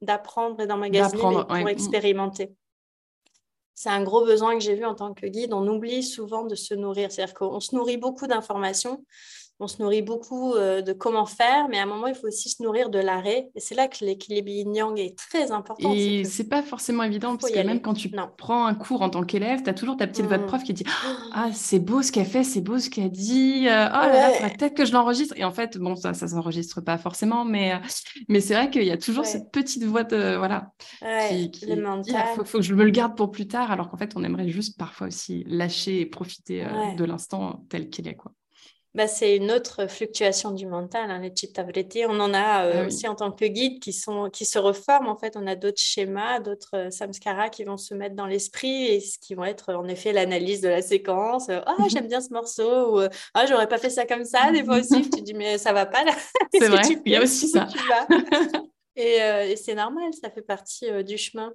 d'apprendre 0.00 0.60
et 0.60 0.66
d'emmagasiner, 0.66 1.22
mais 1.22 1.44
pour 1.44 1.50
ouais. 1.50 1.72
expérimenter. 1.72 2.52
C'est 3.74 3.90
un 3.90 4.02
gros 4.04 4.24
besoin 4.24 4.54
que 4.54 4.60
j'ai 4.60 4.74
vu 4.74 4.84
en 4.84 4.94
tant 4.94 5.12
que 5.14 5.26
guide. 5.26 5.52
On 5.52 5.66
oublie 5.66 6.04
souvent 6.04 6.44
de 6.44 6.54
se 6.54 6.74
nourrir. 6.74 7.10
C'est-à-dire 7.10 7.34
qu'on 7.34 7.58
se 7.58 7.74
nourrit 7.74 7.96
beaucoup 7.96 8.28
d'informations, 8.28 9.04
on 9.60 9.68
se 9.68 9.80
nourrit 9.80 10.02
beaucoup 10.02 10.54
euh, 10.54 10.82
de 10.82 10.92
comment 10.92 11.26
faire, 11.26 11.68
mais 11.68 11.78
à 11.78 11.84
un 11.84 11.86
moment, 11.86 12.08
il 12.08 12.14
faut 12.14 12.26
aussi 12.26 12.48
se 12.48 12.60
nourrir 12.62 12.90
de 12.90 12.98
l'arrêt. 12.98 13.50
Et 13.54 13.60
c'est 13.60 13.76
là 13.76 13.86
que 13.86 14.04
l'équilibre 14.04 14.48
yin-yang 14.48 14.98
est 14.98 15.16
très 15.16 15.52
important. 15.52 15.92
Et 15.92 16.24
c'est 16.24 16.48
pas 16.48 16.62
forcément 16.62 17.04
évident, 17.04 17.36
parce 17.36 17.52
que 17.52 17.60
même 17.60 17.80
quand 17.80 17.94
tu 17.94 18.10
non. 18.10 18.28
prends 18.36 18.66
un 18.66 18.74
cours 18.74 19.02
en 19.02 19.10
tant 19.10 19.22
qu'élève, 19.22 19.62
tu 19.62 19.70
as 19.70 19.74
toujours 19.74 19.96
ta 19.96 20.08
petite 20.08 20.24
mmh. 20.24 20.28
voix 20.28 20.38
de 20.38 20.44
prof 20.44 20.62
qui 20.64 20.74
dit 20.74 20.84
Ah, 21.32 21.50
c'est 21.52 21.78
beau 21.78 22.02
ce 22.02 22.10
qu'elle 22.10 22.26
fait, 22.26 22.42
c'est 22.42 22.62
beau 22.62 22.78
ce 22.78 22.90
qu'elle 22.90 23.10
dit. 23.10 23.68
Euh, 23.68 23.86
oh 23.88 24.06
là 24.06 24.40
là, 24.40 24.50
peut-être 24.50 24.74
que 24.74 24.84
je 24.84 24.92
l'enregistre. 24.92 25.34
Et 25.36 25.44
en 25.44 25.52
fait, 25.52 25.78
bon, 25.78 25.94
ça, 25.94 26.14
ça 26.14 26.26
s'enregistre 26.26 26.80
pas 26.80 26.98
forcément, 26.98 27.44
mais, 27.44 27.74
euh, 27.74 27.78
mais 28.28 28.40
c'est 28.40 28.54
vrai 28.54 28.70
qu'il 28.70 28.84
y 28.84 28.90
a 28.90 28.98
toujours 28.98 29.24
ouais. 29.24 29.30
cette 29.30 29.52
petite 29.52 29.84
voix 29.84 30.02
de. 30.02 30.36
Voilà. 30.36 30.72
Ouais, 31.00 31.28
qui, 31.28 31.50
qui 31.52 31.66
le 31.66 31.80
mental. 31.80 32.26
Il 32.32 32.36
faut, 32.36 32.44
faut, 32.44 32.58
que 32.58 32.64
je 32.64 32.74
me 32.74 32.84
le 32.84 32.90
garde 32.90 33.16
pour 33.16 33.30
plus 33.30 33.46
tard, 33.46 33.70
alors 33.70 33.88
qu'en 33.88 33.96
fait, 33.96 34.14
on 34.16 34.24
aimerait 34.24 34.48
juste 34.48 34.76
parfois 34.78 35.06
aussi 35.06 35.44
lâcher 35.46 36.00
et 36.00 36.06
profiter 36.06 36.66
de 36.96 37.04
l'instant 37.04 37.64
tel 37.68 37.88
qu'il 37.88 38.08
est, 38.08 38.14
quoi 38.14 38.32
bah, 38.94 39.08
c'est 39.08 39.36
une 39.36 39.50
autre 39.50 39.88
fluctuation 39.88 40.52
du 40.52 40.66
mental, 40.66 41.10
hein, 41.10 41.18
les 41.18 41.34
chitta 41.34 41.64
vritti. 41.64 42.04
On 42.06 42.20
en 42.20 42.32
a 42.32 42.64
euh, 42.64 42.72
ah 42.74 42.80
oui. 42.80 42.86
aussi 42.86 43.08
en 43.08 43.16
tant 43.16 43.32
que 43.32 43.44
guide 43.44 43.80
qui, 43.80 43.92
sont, 43.92 44.30
qui 44.30 44.44
se 44.44 44.56
reforment. 44.56 45.08
En 45.08 45.16
fait, 45.16 45.36
on 45.36 45.48
a 45.48 45.56
d'autres 45.56 45.80
schémas, 45.80 46.38
d'autres 46.38 46.76
euh, 46.76 46.90
samskaras 46.90 47.48
qui 47.48 47.64
vont 47.64 47.76
se 47.76 47.92
mettre 47.92 48.14
dans 48.14 48.26
l'esprit 48.26 48.86
et 48.86 49.00
ce 49.00 49.18
qui 49.18 49.34
vont 49.34 49.44
être 49.44 49.74
en 49.74 49.88
effet 49.88 50.12
l'analyse 50.12 50.60
de 50.60 50.68
la 50.68 50.80
séquence. 50.80 51.48
Ah, 51.48 51.74
oh, 51.80 51.84
j'aime 51.88 52.06
bien 52.06 52.20
ce 52.20 52.32
morceau. 52.32 52.96
Ou 52.96 53.00
ah, 53.00 53.08
oh, 53.36 53.46
j'aurais 53.48 53.68
pas 53.68 53.78
fait 53.78 53.90
ça 53.90 54.06
comme 54.06 54.24
ça. 54.24 54.52
Des 54.52 54.62
fois 54.62 54.78
aussi, 54.78 55.10
tu 55.10 55.22
dis, 55.22 55.34
mais 55.34 55.58
ça 55.58 55.72
va 55.72 55.86
pas 55.86 56.04
là. 56.04 56.12
C'est 56.52 56.68
vrai, 56.68 56.82
il 57.04 57.12
y 57.12 57.16
a 57.16 57.22
aussi 57.22 57.48
ça. 57.48 57.66
et, 58.94 59.20
euh, 59.22 59.48
et 59.48 59.56
c'est 59.56 59.74
normal, 59.74 60.12
ça 60.12 60.30
fait 60.30 60.42
partie 60.42 60.88
euh, 60.88 61.02
du 61.02 61.18
chemin 61.18 61.52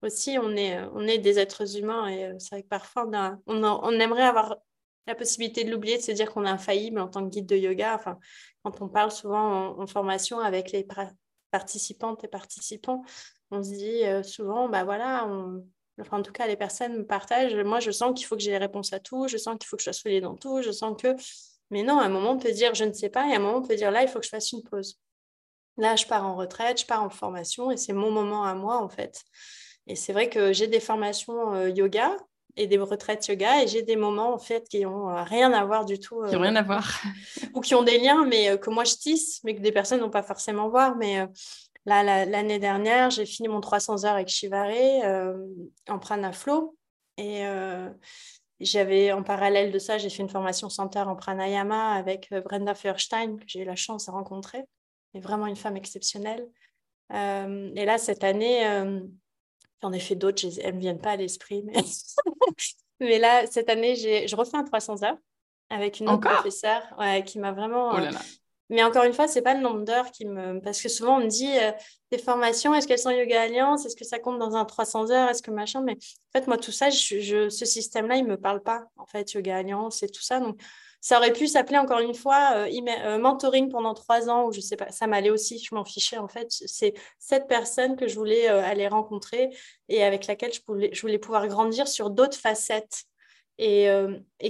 aussi, 0.00 0.38
on 0.40 0.56
est, 0.56 0.78
on 0.94 1.08
est 1.08 1.18
des 1.18 1.40
êtres 1.40 1.76
humains 1.76 2.06
et 2.06 2.32
c'est 2.38 2.54
vrai 2.54 2.62
que 2.62 2.68
parfois 2.68 3.04
on, 3.08 3.14
a, 3.14 3.36
on, 3.48 3.64
a, 3.64 3.80
on 3.82 3.90
aimerait 3.98 4.22
avoir 4.22 4.56
la 5.08 5.14
possibilité 5.14 5.64
de 5.64 5.70
l'oublier, 5.70 5.96
de 5.96 6.02
se 6.02 6.12
dire 6.12 6.30
qu'on 6.30 6.44
est 6.44 6.50
infaillible 6.50 7.00
en 7.00 7.08
tant 7.08 7.24
que 7.24 7.30
guide 7.30 7.46
de 7.46 7.56
yoga. 7.56 7.94
Enfin, 7.94 8.18
quand 8.62 8.80
on 8.82 8.88
parle 8.88 9.10
souvent 9.10 9.78
en, 9.78 9.86
formation 9.86 10.38
avec 10.38 10.70
les 10.70 10.86
participantes 11.50 12.22
et 12.24 12.28
participants, 12.28 13.02
on 13.50 13.62
se 13.62 13.70
dit 13.70 14.04
euh, 14.04 14.22
souvent, 14.22 14.68
bah 14.68 14.84
voilà, 14.84 15.26
enfin, 15.98 16.18
en 16.18 16.22
tout 16.22 16.32
cas, 16.32 16.46
les 16.46 16.56
personnes 16.56 16.98
me 16.98 17.06
partagent, 17.06 17.56
moi 17.56 17.80
je 17.80 17.90
sens 17.90 18.12
qu'il 18.14 18.26
faut 18.26 18.36
que 18.36 18.42
j'ai 18.42 18.50
les 18.50 18.58
réponses 18.58 18.92
à 18.92 19.00
tout, 19.00 19.28
je 19.28 19.38
sens 19.38 19.56
qu'il 19.58 19.66
faut 19.66 19.76
que 19.76 19.82
je 19.82 19.90
sois 19.90 19.94
soulée 19.94 20.20
dans 20.20 20.36
tout, 20.36 20.62
je 20.62 20.70
sens 20.70 20.94
que... 21.00 21.16
Mais 21.70 21.82
non, 21.82 21.98
à 21.98 22.04
un 22.04 22.08
moment, 22.08 22.32
on 22.32 22.38
peut 22.38 22.52
dire, 22.52 22.74
je 22.74 22.84
ne 22.84 22.92
sais 22.92 23.10
pas, 23.10 23.26
et 23.28 23.32
à 23.32 23.36
un 23.36 23.40
moment, 23.40 23.58
on 23.58 23.62
peut 23.62 23.76
dire, 23.76 23.90
là, 23.90 24.02
il 24.02 24.08
faut 24.08 24.20
que 24.20 24.24
je 24.24 24.30
fasse 24.30 24.52
une 24.52 24.62
pause. 24.62 24.98
Là, 25.76 25.96
je 25.96 26.06
pars 26.06 26.24
en 26.24 26.34
retraite, 26.34 26.80
je 26.80 26.86
pars 26.86 27.02
en 27.02 27.10
formation, 27.10 27.70
et 27.70 27.76
c'est 27.76 27.92
mon 27.92 28.10
moment 28.10 28.44
à 28.44 28.54
moi, 28.54 28.82
en 28.82 28.88
fait. 28.88 29.22
Et 29.86 29.94
c'est 29.94 30.12
vrai 30.12 30.28
que 30.28 30.52
j'ai 30.52 30.66
des 30.66 30.80
formations 30.80 31.54
euh, 31.54 31.68
yoga, 31.70 32.16
et 32.58 32.66
des 32.66 32.76
retraites 32.76 33.26
yoga. 33.28 33.62
Et 33.62 33.68
j'ai 33.68 33.82
des 33.82 33.96
moments, 33.96 34.34
en 34.34 34.38
fait, 34.38 34.68
qui 34.68 34.80
n'ont 34.80 35.14
rien 35.24 35.52
à 35.52 35.64
voir 35.64 35.84
du 35.84 35.98
tout. 35.98 36.22
qui 36.26 36.34
n'ont 36.34 36.42
rien 36.42 36.56
à 36.56 36.62
voir. 36.62 37.00
ou 37.54 37.60
qui 37.60 37.74
ont 37.74 37.82
des 37.82 37.98
liens, 37.98 38.26
mais 38.26 38.58
que 38.58 38.68
moi, 38.68 38.84
je 38.84 38.94
tisse, 38.94 39.40
mais 39.44 39.54
que 39.54 39.60
des 39.60 39.72
personnes 39.72 40.00
n'ont 40.00 40.10
pas 40.10 40.22
forcément 40.22 40.68
voir. 40.68 40.96
Mais 40.96 41.26
là, 41.86 42.24
l'année 42.26 42.58
dernière, 42.58 43.10
j'ai 43.10 43.24
fini 43.24 43.48
mon 43.48 43.60
300 43.60 44.04
heures 44.04 44.14
avec 44.14 44.28
Shivare 44.28 44.74
en 45.88 45.98
pranaflow. 45.98 46.76
Et 47.16 47.44
j'avais 48.60 49.12
en 49.12 49.22
parallèle 49.22 49.70
de 49.70 49.78
ça, 49.78 49.98
j'ai 49.98 50.10
fait 50.10 50.22
une 50.22 50.28
formation 50.28 50.68
center 50.68 51.00
en 51.00 51.14
pranayama 51.14 51.92
avec 51.92 52.28
Brenda 52.44 52.74
Feuerstein, 52.74 53.36
que 53.36 53.44
j'ai 53.46 53.60
eu 53.60 53.64
la 53.64 53.76
chance 53.76 54.06
de 54.06 54.10
rencontrer. 54.10 54.64
est 55.14 55.20
vraiment 55.20 55.46
une 55.46 55.56
femme 55.56 55.76
exceptionnelle. 55.76 56.48
et 57.12 57.84
là, 57.84 57.98
cette 57.98 58.24
année, 58.24 58.64
J'en 59.82 59.92
ai 59.92 60.00
fait 60.00 60.16
d'autres, 60.16 60.44
elles 60.60 60.72
ne 60.72 60.76
me 60.76 60.80
viennent 60.80 61.00
pas 61.00 61.12
à 61.12 61.16
l'esprit. 61.16 61.62
Mais... 61.64 61.74
mais 63.00 63.18
là, 63.18 63.46
cette 63.46 63.68
année, 63.68 63.94
je 63.94 64.36
refais 64.36 64.56
un 64.56 64.64
300 64.64 65.04
heures 65.04 65.18
avec 65.70 66.00
une 66.00 66.08
autre 66.08 66.28
professeure 66.28 66.82
qui 67.24 67.38
m'a 67.38 67.52
vraiment. 67.52 67.92
Oh 67.92 67.98
euh, 67.98 68.10
mais 68.70 68.82
encore 68.82 69.04
une 69.04 69.14
fois, 69.14 69.28
ce 69.28 69.36
n'est 69.36 69.42
pas 69.42 69.54
le 69.54 69.60
nombre 69.60 69.84
d'heures 69.84 70.10
qui 70.10 70.26
me. 70.26 70.60
Parce 70.60 70.82
que 70.82 70.88
souvent, 70.88 71.16
on 71.16 71.20
me 71.20 71.26
dit 71.26 71.56
euh, 71.58 71.72
des 72.10 72.18
formations, 72.18 72.74
est-ce 72.74 72.86
qu'elles 72.86 72.98
sont 72.98 73.10
Yoga 73.10 73.42
Alliance? 73.42 73.86
Est-ce 73.86 73.96
que 73.96 74.04
ça 74.04 74.18
compte 74.18 74.38
dans 74.38 74.56
un 74.56 74.64
300 74.64 75.10
heures? 75.10 75.30
Est-ce 75.30 75.42
que 75.42 75.50
machin? 75.50 75.80
Mais 75.82 75.92
en 75.92 76.38
fait, 76.38 76.46
moi, 76.46 76.58
tout 76.58 76.72
ça, 76.72 76.90
je, 76.90 77.48
ce 77.48 77.64
système-là, 77.64 78.16
il 78.16 78.24
ne 78.24 78.30
me 78.30 78.36
parle 78.36 78.62
pas, 78.62 78.84
en 78.96 79.06
fait, 79.06 79.32
Yoga 79.32 79.56
Alliance 79.56 80.02
et 80.02 80.08
tout 80.08 80.22
ça. 80.22 80.40
Donc, 80.40 80.60
ça 81.00 81.18
aurait 81.18 81.32
pu 81.32 81.46
s'appeler 81.46 81.78
encore 81.78 82.00
une 82.00 82.14
fois 82.14 82.52
euh, 82.54 82.80
euh, 83.04 83.18
mentoring 83.18 83.70
pendant 83.70 83.94
trois 83.94 84.28
ans, 84.28 84.46
ou 84.46 84.52
je 84.52 84.60
sais 84.60 84.76
pas, 84.76 84.90
ça 84.90 85.06
m'allait 85.06 85.30
aussi, 85.30 85.58
je 85.58 85.74
m'en 85.74 85.84
fichais 85.84 86.18
en 86.18 86.28
fait. 86.28 86.48
C'est 86.50 86.94
cette 87.18 87.46
personne 87.46 87.96
que 87.96 88.08
je 88.08 88.16
voulais 88.16 88.48
euh, 88.50 88.62
aller 88.64 88.88
rencontrer 88.88 89.50
et 89.88 90.02
avec 90.02 90.26
laquelle 90.26 90.52
je 90.52 91.00
voulais, 91.00 91.18
pouvoir 91.18 91.46
grandir 91.46 91.86
sur 91.88 92.10
d'autres 92.10 92.36
facettes 92.36 93.04
et, 93.60 93.88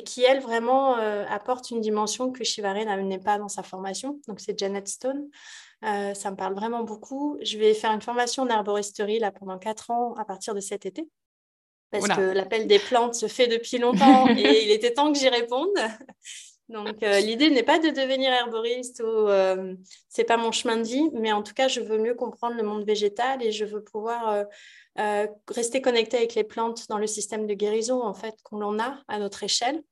qui, 0.05 0.23
elle, 0.23 0.41
vraiment 0.41 0.97
apporte 0.97 1.71
une 1.71 1.81
dimension 1.81 2.31
que 2.31 2.45
Shivare 2.45 2.85
n'amenait 2.85 3.19
pas 3.19 3.39
dans 3.39 3.49
sa 3.49 3.63
formation. 3.63 4.21
Donc, 4.29 4.39
c'est 4.39 4.59
Janet 4.59 4.87
Stone. 4.87 5.31
ça 5.81 6.31
me 6.31 6.37
parle 6.37 6.55
vraiment 6.55 6.83
beaucoup. 6.83 7.39
Je 7.41 7.57
vais 7.57 7.73
faire 7.73 7.93
une 7.93 8.03
formation 8.03 8.43
en 8.43 8.51
arboristerie 8.51 9.19
là, 9.19 9.33
pendant 9.33 9.59
quatre 9.59 9.91
ans 9.91 10.13
à 10.17 10.27
partir 10.27 10.55
de 10.55 10.61
cet 10.61 10.85
été 10.85 11.09
parce 11.91 12.09
que 12.09 12.33
l'appel 12.33 12.67
des 12.67 12.79
plantes 12.79 13.15
se 13.15 13.29
fait 13.29 13.47
depuis 13.47 13.79
longtemps 13.79 14.29
et 14.37 14.65
il 14.65 14.71
était 14.71 14.93
temps 14.93 15.13
que 15.13 15.19
j'y 15.19 15.29
réponde. 15.29 15.69
Donc 16.69 17.03
euh, 17.03 17.21
l'idée 17.21 17.49
n'est 17.49 17.63
pas 17.63 17.79
de 17.79 17.89
devenir 17.89 18.31
herboriste 18.31 19.01
ou 19.01 19.07
euh, 19.07 19.75
c'est 20.09 20.25
pas 20.25 20.37
mon 20.37 20.53
chemin 20.53 20.77
de 20.77 20.83
vie, 20.83 21.09
mais 21.15 21.33
en 21.33 21.43
tout 21.43 21.55
cas 21.55 21.67
je 21.67 21.81
veux 21.81 21.99
mieux 21.99 22.15
comprendre 22.15 22.57
le 22.57 22.63
monde 22.63 22.85
végétal 22.85 23.43
et 23.43 23.53
je 23.53 23.65
veux 23.65 23.83
pouvoir 23.83 24.45
euh, 24.99 25.27
rester 25.49 25.81
connecté 25.81 26.19
avec 26.19 26.35
les 26.35 26.45
plantes 26.45 26.87
dans 26.89 26.99
le 26.99 27.07
système 27.07 27.47
de 27.47 27.55
guérison 27.55 28.03
en 28.03 28.13
fait 28.13 28.35
qu'on 28.43 28.79
a 28.79 29.03
à 29.09 29.19
notre 29.19 29.43
échelle. 29.45 29.83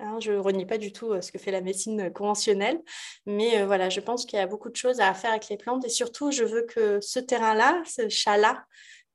Hein, 0.00 0.18
je 0.18 0.32
ne 0.32 0.38
renie 0.38 0.66
pas 0.66 0.76
du 0.76 0.92
tout 0.92 1.14
ce 1.22 1.30
que 1.30 1.38
fait 1.38 1.52
la 1.52 1.60
médecine 1.60 2.12
conventionnelle, 2.12 2.82
mais 3.26 3.64
voilà, 3.64 3.90
je 3.90 4.00
pense 4.00 4.26
qu'il 4.26 4.40
y 4.40 4.42
a 4.42 4.46
beaucoup 4.48 4.68
de 4.68 4.74
choses 4.74 4.98
à 4.98 5.14
faire 5.14 5.30
avec 5.30 5.48
les 5.48 5.56
plantes 5.56 5.84
et 5.84 5.88
surtout 5.88 6.32
je 6.32 6.42
veux 6.42 6.62
que 6.62 7.00
ce 7.00 7.20
terrain-là, 7.20 7.80
ce 7.86 8.08
chat-là, 8.08 8.64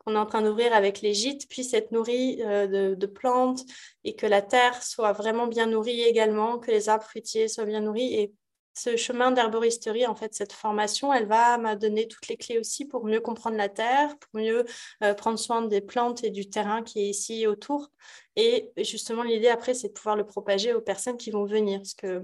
qu'on 0.09 0.15
est 0.15 0.19
en 0.19 0.25
train 0.25 0.41
d'ouvrir 0.41 0.73
avec 0.73 1.01
les 1.01 1.13
gîtes 1.13 1.47
puisse 1.47 1.73
être 1.73 1.91
nourri 1.91 2.41
euh, 2.41 2.95
de, 2.95 3.05
plantes 3.05 3.61
et 4.03 4.15
que 4.15 4.25
la 4.25 4.41
terre 4.41 4.81
soit 4.81 5.13
vraiment 5.13 5.47
bien 5.47 5.67
nourrie 5.67 6.01
également, 6.01 6.57
que 6.57 6.71
les 6.71 6.89
arbres 6.89 7.03
fruitiers 7.03 7.47
soient 7.47 7.65
bien 7.65 7.81
nourris. 7.81 8.15
Et 8.15 8.33
ce 8.73 8.95
chemin 8.95 9.31
d'herboristerie, 9.31 10.07
en 10.07 10.15
fait, 10.15 10.33
cette 10.33 10.53
formation, 10.53 11.13
elle 11.13 11.27
va 11.27 11.57
me 11.57 11.75
donner 11.75 12.07
toutes 12.07 12.27
les 12.27 12.37
clés 12.37 12.59
aussi 12.59 12.85
pour 12.85 13.05
mieux 13.05 13.19
comprendre 13.19 13.57
la 13.57 13.69
terre, 13.69 14.17
pour 14.17 14.39
mieux 14.39 14.65
euh, 15.03 15.13
prendre 15.13 15.37
soin 15.37 15.61
des 15.63 15.81
plantes 15.81 16.23
et 16.23 16.29
du 16.29 16.49
terrain 16.49 16.81
qui 16.81 17.01
est 17.01 17.09
ici 17.09 17.45
autour. 17.45 17.89
Et 18.35 18.71
justement, 18.77 19.23
l'idée 19.23 19.49
après, 19.49 19.73
c'est 19.73 19.89
de 19.89 19.93
pouvoir 19.93 20.15
le 20.15 20.25
propager 20.25 20.73
aux 20.73 20.81
personnes 20.81 21.17
qui 21.17 21.29
vont 21.29 21.45
venir. 21.45 21.79
Parce 21.79 21.93
que 21.93 22.23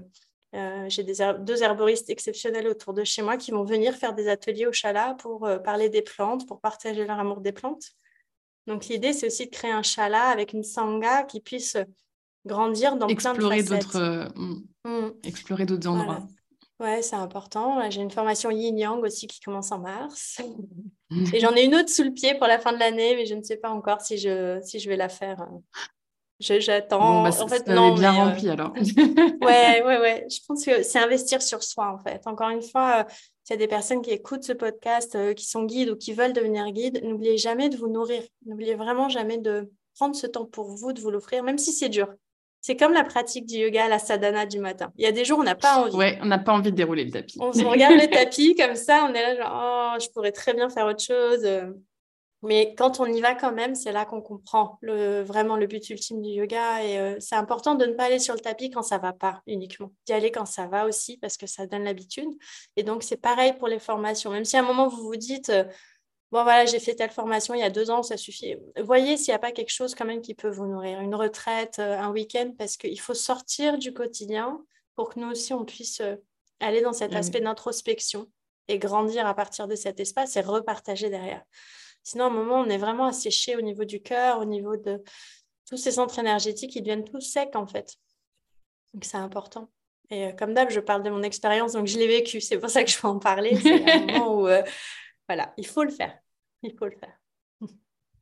euh, 0.56 0.88
j'ai 0.88 1.04
deux 1.04 1.62
herboristes 1.62 2.10
exceptionnels 2.10 2.68
autour 2.68 2.94
de 2.94 3.04
chez 3.04 3.22
moi 3.22 3.36
qui 3.36 3.50
vont 3.50 3.64
venir 3.64 3.94
faire 3.94 4.14
des 4.14 4.28
ateliers 4.28 4.66
au 4.66 4.72
chalat 4.72 5.14
pour 5.14 5.46
euh, 5.46 5.58
parler 5.58 5.88
des 5.88 6.02
plantes, 6.02 6.46
pour 6.46 6.60
partager 6.60 7.04
leur 7.04 7.18
amour 7.18 7.40
des 7.40 7.52
plantes. 7.52 7.92
Donc 8.66 8.86
l'idée, 8.86 9.12
c'est 9.12 9.26
aussi 9.26 9.46
de 9.46 9.50
créer 9.50 9.70
un 9.70 9.82
chalat 9.82 10.28
avec 10.28 10.52
une 10.52 10.64
sangha 10.64 11.24
qui 11.24 11.40
puisse 11.40 11.76
grandir 12.44 12.96
dans 12.96 13.08
explorer 13.08 13.62
plein 13.62 13.62
de 13.62 13.68
d'autres, 13.68 13.96
euh, 13.96 14.28
hmm, 14.34 14.64
hmm. 14.84 15.12
Explorer 15.24 15.66
d'autres 15.66 15.88
endroits. 15.88 16.26
Ouais, 16.78 17.00
c'est 17.00 17.16
important. 17.16 17.88
J'ai 17.90 18.02
une 18.02 18.10
formation 18.10 18.50
yin-yang 18.50 19.02
aussi 19.02 19.26
qui 19.26 19.40
commence 19.40 19.72
en 19.72 19.78
mars. 19.78 20.40
Et 21.32 21.40
j'en 21.40 21.54
ai 21.54 21.64
une 21.64 21.74
autre 21.74 21.88
sous 21.88 22.02
le 22.02 22.12
pied 22.12 22.34
pour 22.34 22.46
la 22.46 22.58
fin 22.58 22.72
de 22.72 22.78
l'année, 22.78 23.14
mais 23.14 23.24
je 23.24 23.34
ne 23.34 23.42
sais 23.42 23.56
pas 23.56 23.70
encore 23.70 24.00
si 24.00 24.18
je, 24.18 24.60
si 24.62 24.78
je 24.78 24.88
vais 24.88 24.96
la 24.96 25.08
faire 25.08 25.46
J'attends. 26.38 27.22
Bah, 27.22 27.30
en 27.40 27.48
fait, 27.48 27.66
non, 27.66 27.94
bien 27.94 28.12
euh, 28.14 28.24
rempli 28.24 28.48
alors. 28.50 28.72
ouais, 29.42 29.82
ouais, 29.86 29.98
ouais. 29.98 30.26
Je 30.30 30.38
pense 30.46 30.64
que 30.64 30.82
c'est 30.82 30.98
investir 30.98 31.40
sur 31.40 31.62
soi 31.62 31.90
en 31.90 31.98
fait. 31.98 32.26
Encore 32.26 32.50
une 32.50 32.62
fois, 32.62 33.00
euh, 33.00 33.12
s'il 33.42 33.54
y 33.54 33.58
a 33.58 33.58
des 33.58 33.68
personnes 33.68 34.02
qui 34.02 34.10
écoutent 34.10 34.44
ce 34.44 34.52
podcast, 34.52 35.14
euh, 35.14 35.32
qui 35.32 35.46
sont 35.46 35.64
guides 35.64 35.90
ou 35.90 35.96
qui 35.96 36.12
veulent 36.12 36.34
devenir 36.34 36.70
guides, 36.72 37.02
n'oubliez 37.02 37.38
jamais 37.38 37.68
de 37.68 37.76
vous 37.76 37.88
nourrir. 37.88 38.22
N'oubliez 38.44 38.74
vraiment 38.74 39.08
jamais 39.08 39.38
de 39.38 39.70
prendre 39.94 40.14
ce 40.14 40.26
temps 40.26 40.44
pour 40.44 40.66
vous, 40.76 40.92
de 40.92 41.00
vous 41.00 41.10
l'offrir, 41.10 41.42
même 41.42 41.58
si 41.58 41.72
c'est 41.72 41.88
dur. 41.88 42.08
C'est 42.60 42.76
comme 42.76 42.92
la 42.92 43.04
pratique 43.04 43.46
du 43.46 43.56
yoga, 43.56 43.88
la 43.88 43.98
sadhana 43.98 44.44
du 44.44 44.58
matin. 44.58 44.92
Il 44.96 45.04
y 45.04 45.06
a 45.06 45.12
des 45.12 45.24
jours 45.24 45.38
où 45.38 45.42
on 45.42 45.44
n'a 45.44 45.54
pas 45.54 45.84
envie. 45.84 45.96
Ouais, 45.96 46.18
on 46.20 46.26
n'a 46.26 46.38
pas 46.38 46.52
envie 46.52 46.72
de 46.72 46.76
dérouler 46.76 47.04
le 47.04 47.12
tapis. 47.12 47.38
On 47.40 47.52
se 47.52 47.64
regarde 47.64 47.94
le 47.94 48.08
tapis 48.10 48.56
comme 48.56 48.74
ça, 48.74 49.06
on 49.08 49.14
est 49.14 49.22
là 49.22 49.36
genre, 49.36 49.94
oh, 49.94 49.98
je 50.02 50.08
pourrais 50.08 50.32
très 50.32 50.52
bien 50.52 50.68
faire 50.68 50.86
autre 50.86 51.02
chose. 51.02 51.46
Mais 52.46 52.74
quand 52.76 53.00
on 53.00 53.06
y 53.06 53.20
va 53.20 53.34
quand 53.34 53.52
même, 53.52 53.74
c'est 53.74 53.90
là 53.90 54.04
qu'on 54.04 54.20
comprend 54.20 54.78
le, 54.80 55.22
vraiment 55.22 55.56
le 55.56 55.66
but 55.66 55.90
ultime 55.90 56.22
du 56.22 56.30
yoga. 56.30 56.84
Et 56.84 56.98
euh, 56.98 57.16
c'est 57.18 57.34
important 57.34 57.74
de 57.74 57.84
ne 57.86 57.92
pas 57.92 58.04
aller 58.04 58.20
sur 58.20 58.34
le 58.34 58.40
tapis 58.40 58.70
quand 58.70 58.82
ça 58.82 58.98
va 58.98 59.12
pas 59.12 59.42
uniquement, 59.46 59.92
d'y 60.06 60.12
aller 60.12 60.30
quand 60.30 60.46
ça 60.46 60.68
va 60.68 60.86
aussi 60.86 61.18
parce 61.18 61.36
que 61.36 61.46
ça 61.46 61.66
donne 61.66 61.84
l'habitude. 61.84 62.28
Et 62.76 62.84
donc 62.84 63.02
c'est 63.02 63.16
pareil 63.16 63.52
pour 63.54 63.66
les 63.66 63.80
formations. 63.80 64.30
Même 64.30 64.44
si 64.44 64.56
à 64.56 64.60
un 64.60 64.62
moment 64.62 64.86
vous 64.86 65.02
vous 65.02 65.16
dites, 65.16 65.48
euh, 65.48 65.64
bon 66.30 66.44
voilà, 66.44 66.66
j'ai 66.66 66.78
fait 66.78 66.94
telle 66.94 67.10
formation 67.10 67.52
il 67.54 67.60
y 67.60 67.64
a 67.64 67.70
deux 67.70 67.90
ans, 67.90 68.04
ça 68.04 68.16
suffit. 68.16 68.54
Voyez 68.80 69.16
s'il 69.16 69.32
n'y 69.32 69.36
a 69.36 69.40
pas 69.40 69.52
quelque 69.52 69.72
chose 69.72 69.96
quand 69.96 70.06
même 70.06 70.22
qui 70.22 70.34
peut 70.34 70.50
vous 70.50 70.66
nourrir, 70.66 71.00
une 71.00 71.16
retraite, 71.16 71.80
euh, 71.80 71.98
un 71.98 72.10
week-end, 72.12 72.52
parce 72.56 72.76
qu'il 72.76 73.00
faut 73.00 73.14
sortir 73.14 73.76
du 73.76 73.92
quotidien 73.92 74.62
pour 74.94 75.08
que 75.08 75.18
nous 75.18 75.30
aussi 75.30 75.52
on 75.52 75.64
puisse 75.64 76.00
aller 76.60 76.80
dans 76.80 76.92
cet 76.92 77.14
aspect 77.14 77.40
d'introspection 77.40 78.30
et 78.68 78.78
grandir 78.78 79.26
à 79.26 79.34
partir 79.34 79.68
de 79.68 79.74
cet 79.74 80.00
espace 80.00 80.36
et 80.36 80.40
repartager 80.40 81.10
derrière. 81.10 81.42
Sinon, 82.06 82.26
à 82.26 82.28
un 82.28 82.30
moment, 82.30 82.60
on 82.60 82.66
est 82.66 82.78
vraiment 82.78 83.06
asséché 83.06 83.56
au 83.56 83.60
niveau 83.60 83.84
du 83.84 84.00
cœur, 84.00 84.38
au 84.38 84.44
niveau 84.44 84.76
de 84.76 85.02
tous 85.68 85.76
ces 85.76 85.90
centres 85.90 86.20
énergétiques, 86.20 86.76
ils 86.76 86.80
deviennent 86.80 87.02
tous 87.02 87.20
secs 87.20 87.56
en 87.56 87.66
fait. 87.66 87.96
Donc, 88.94 89.04
c'est 89.04 89.16
important. 89.16 89.72
Et 90.10 90.26
euh, 90.26 90.32
comme 90.32 90.54
d'hab, 90.54 90.70
je 90.70 90.78
parle 90.78 91.02
de 91.02 91.10
mon 91.10 91.24
expérience, 91.24 91.72
donc 91.72 91.88
je 91.88 91.98
l'ai 91.98 92.06
vécu. 92.06 92.40
C'est 92.40 92.58
pour 92.58 92.70
ça 92.70 92.84
que 92.84 92.90
je 92.90 93.00
peux 93.00 93.08
en 93.08 93.18
parler. 93.18 93.56
C'est 93.60 93.90
un 93.90 94.06
moment 94.06 94.36
où, 94.36 94.46
euh, 94.46 94.62
voilà, 95.28 95.52
il 95.56 95.66
faut 95.66 95.82
le 95.82 95.90
faire. 95.90 96.16
Il 96.62 96.76
faut 96.78 96.84
le 96.84 96.96
faire. 96.96 97.18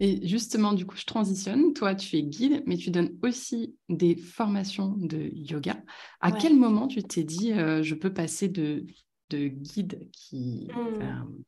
Et 0.00 0.26
justement, 0.26 0.72
du 0.72 0.86
coup, 0.86 0.96
je 0.96 1.04
transitionne. 1.04 1.74
Toi, 1.74 1.94
tu 1.94 2.16
es 2.16 2.22
guide, 2.22 2.62
mais 2.64 2.78
tu 2.78 2.90
donnes 2.90 3.18
aussi 3.22 3.76
des 3.90 4.16
formations 4.16 4.94
de 4.96 5.30
yoga. 5.34 5.76
À 6.20 6.32
quel 6.32 6.56
moment 6.56 6.88
tu 6.88 7.02
t'es 7.02 7.22
dit, 7.22 7.52
euh, 7.52 7.82
je 7.82 7.94
peux 7.94 8.14
passer 8.14 8.48
de, 8.48 8.86
de 9.28 9.46
guide 9.48 10.08
qui, 10.10 10.70
mmh 10.74 11.44